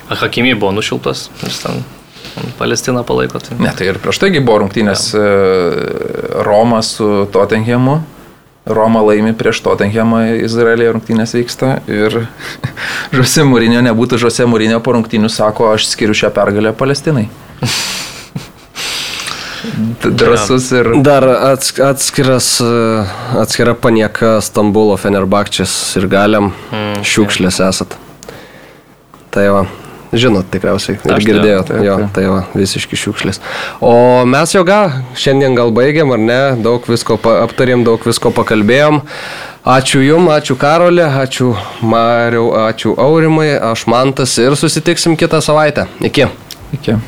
[0.09, 1.85] Hakimi buvo nušiltas, jis ten
[2.59, 3.39] Palestiną palaiko.
[3.39, 3.55] Tai...
[3.63, 5.23] Ne, tai ir prieš taigi buvo rungtynės e,
[6.43, 8.01] Roma su Tottenhamu.
[8.65, 12.25] Roma laimi prieš Tottenhamą Izraelėje rungtynės vyksta ir
[13.15, 17.27] Žose Mūrinio nebūtų Žose Mūrinio po rungtynių sako, aš skiriu šią pergalę Palestinai.
[20.05, 20.91] Drasus ir...
[21.05, 23.05] Dar ats, atskiras, e,
[23.41, 26.51] atskira panieka Stambulo Fenerbakčias ir galiam
[26.95, 27.95] Mm, šiukšlės esat.
[29.33, 29.65] Tai va,
[30.19, 33.41] žinot tikriausiai ir Aš girdėjot, taip, jo, tai va, visiški šiukšlės.
[33.83, 33.95] O
[34.29, 39.01] mes jau gal, šiandien gal baigiam ar ne, daug visko aptarėm, daug visko pakalbėjom.
[39.65, 45.87] Ačiū Jum, ačiū Karolė, ačiū Mariau, ačiū Aurimai, aš Mantas ir susitiksim kitą savaitę.
[46.05, 46.29] Iki.
[46.77, 47.01] Iki.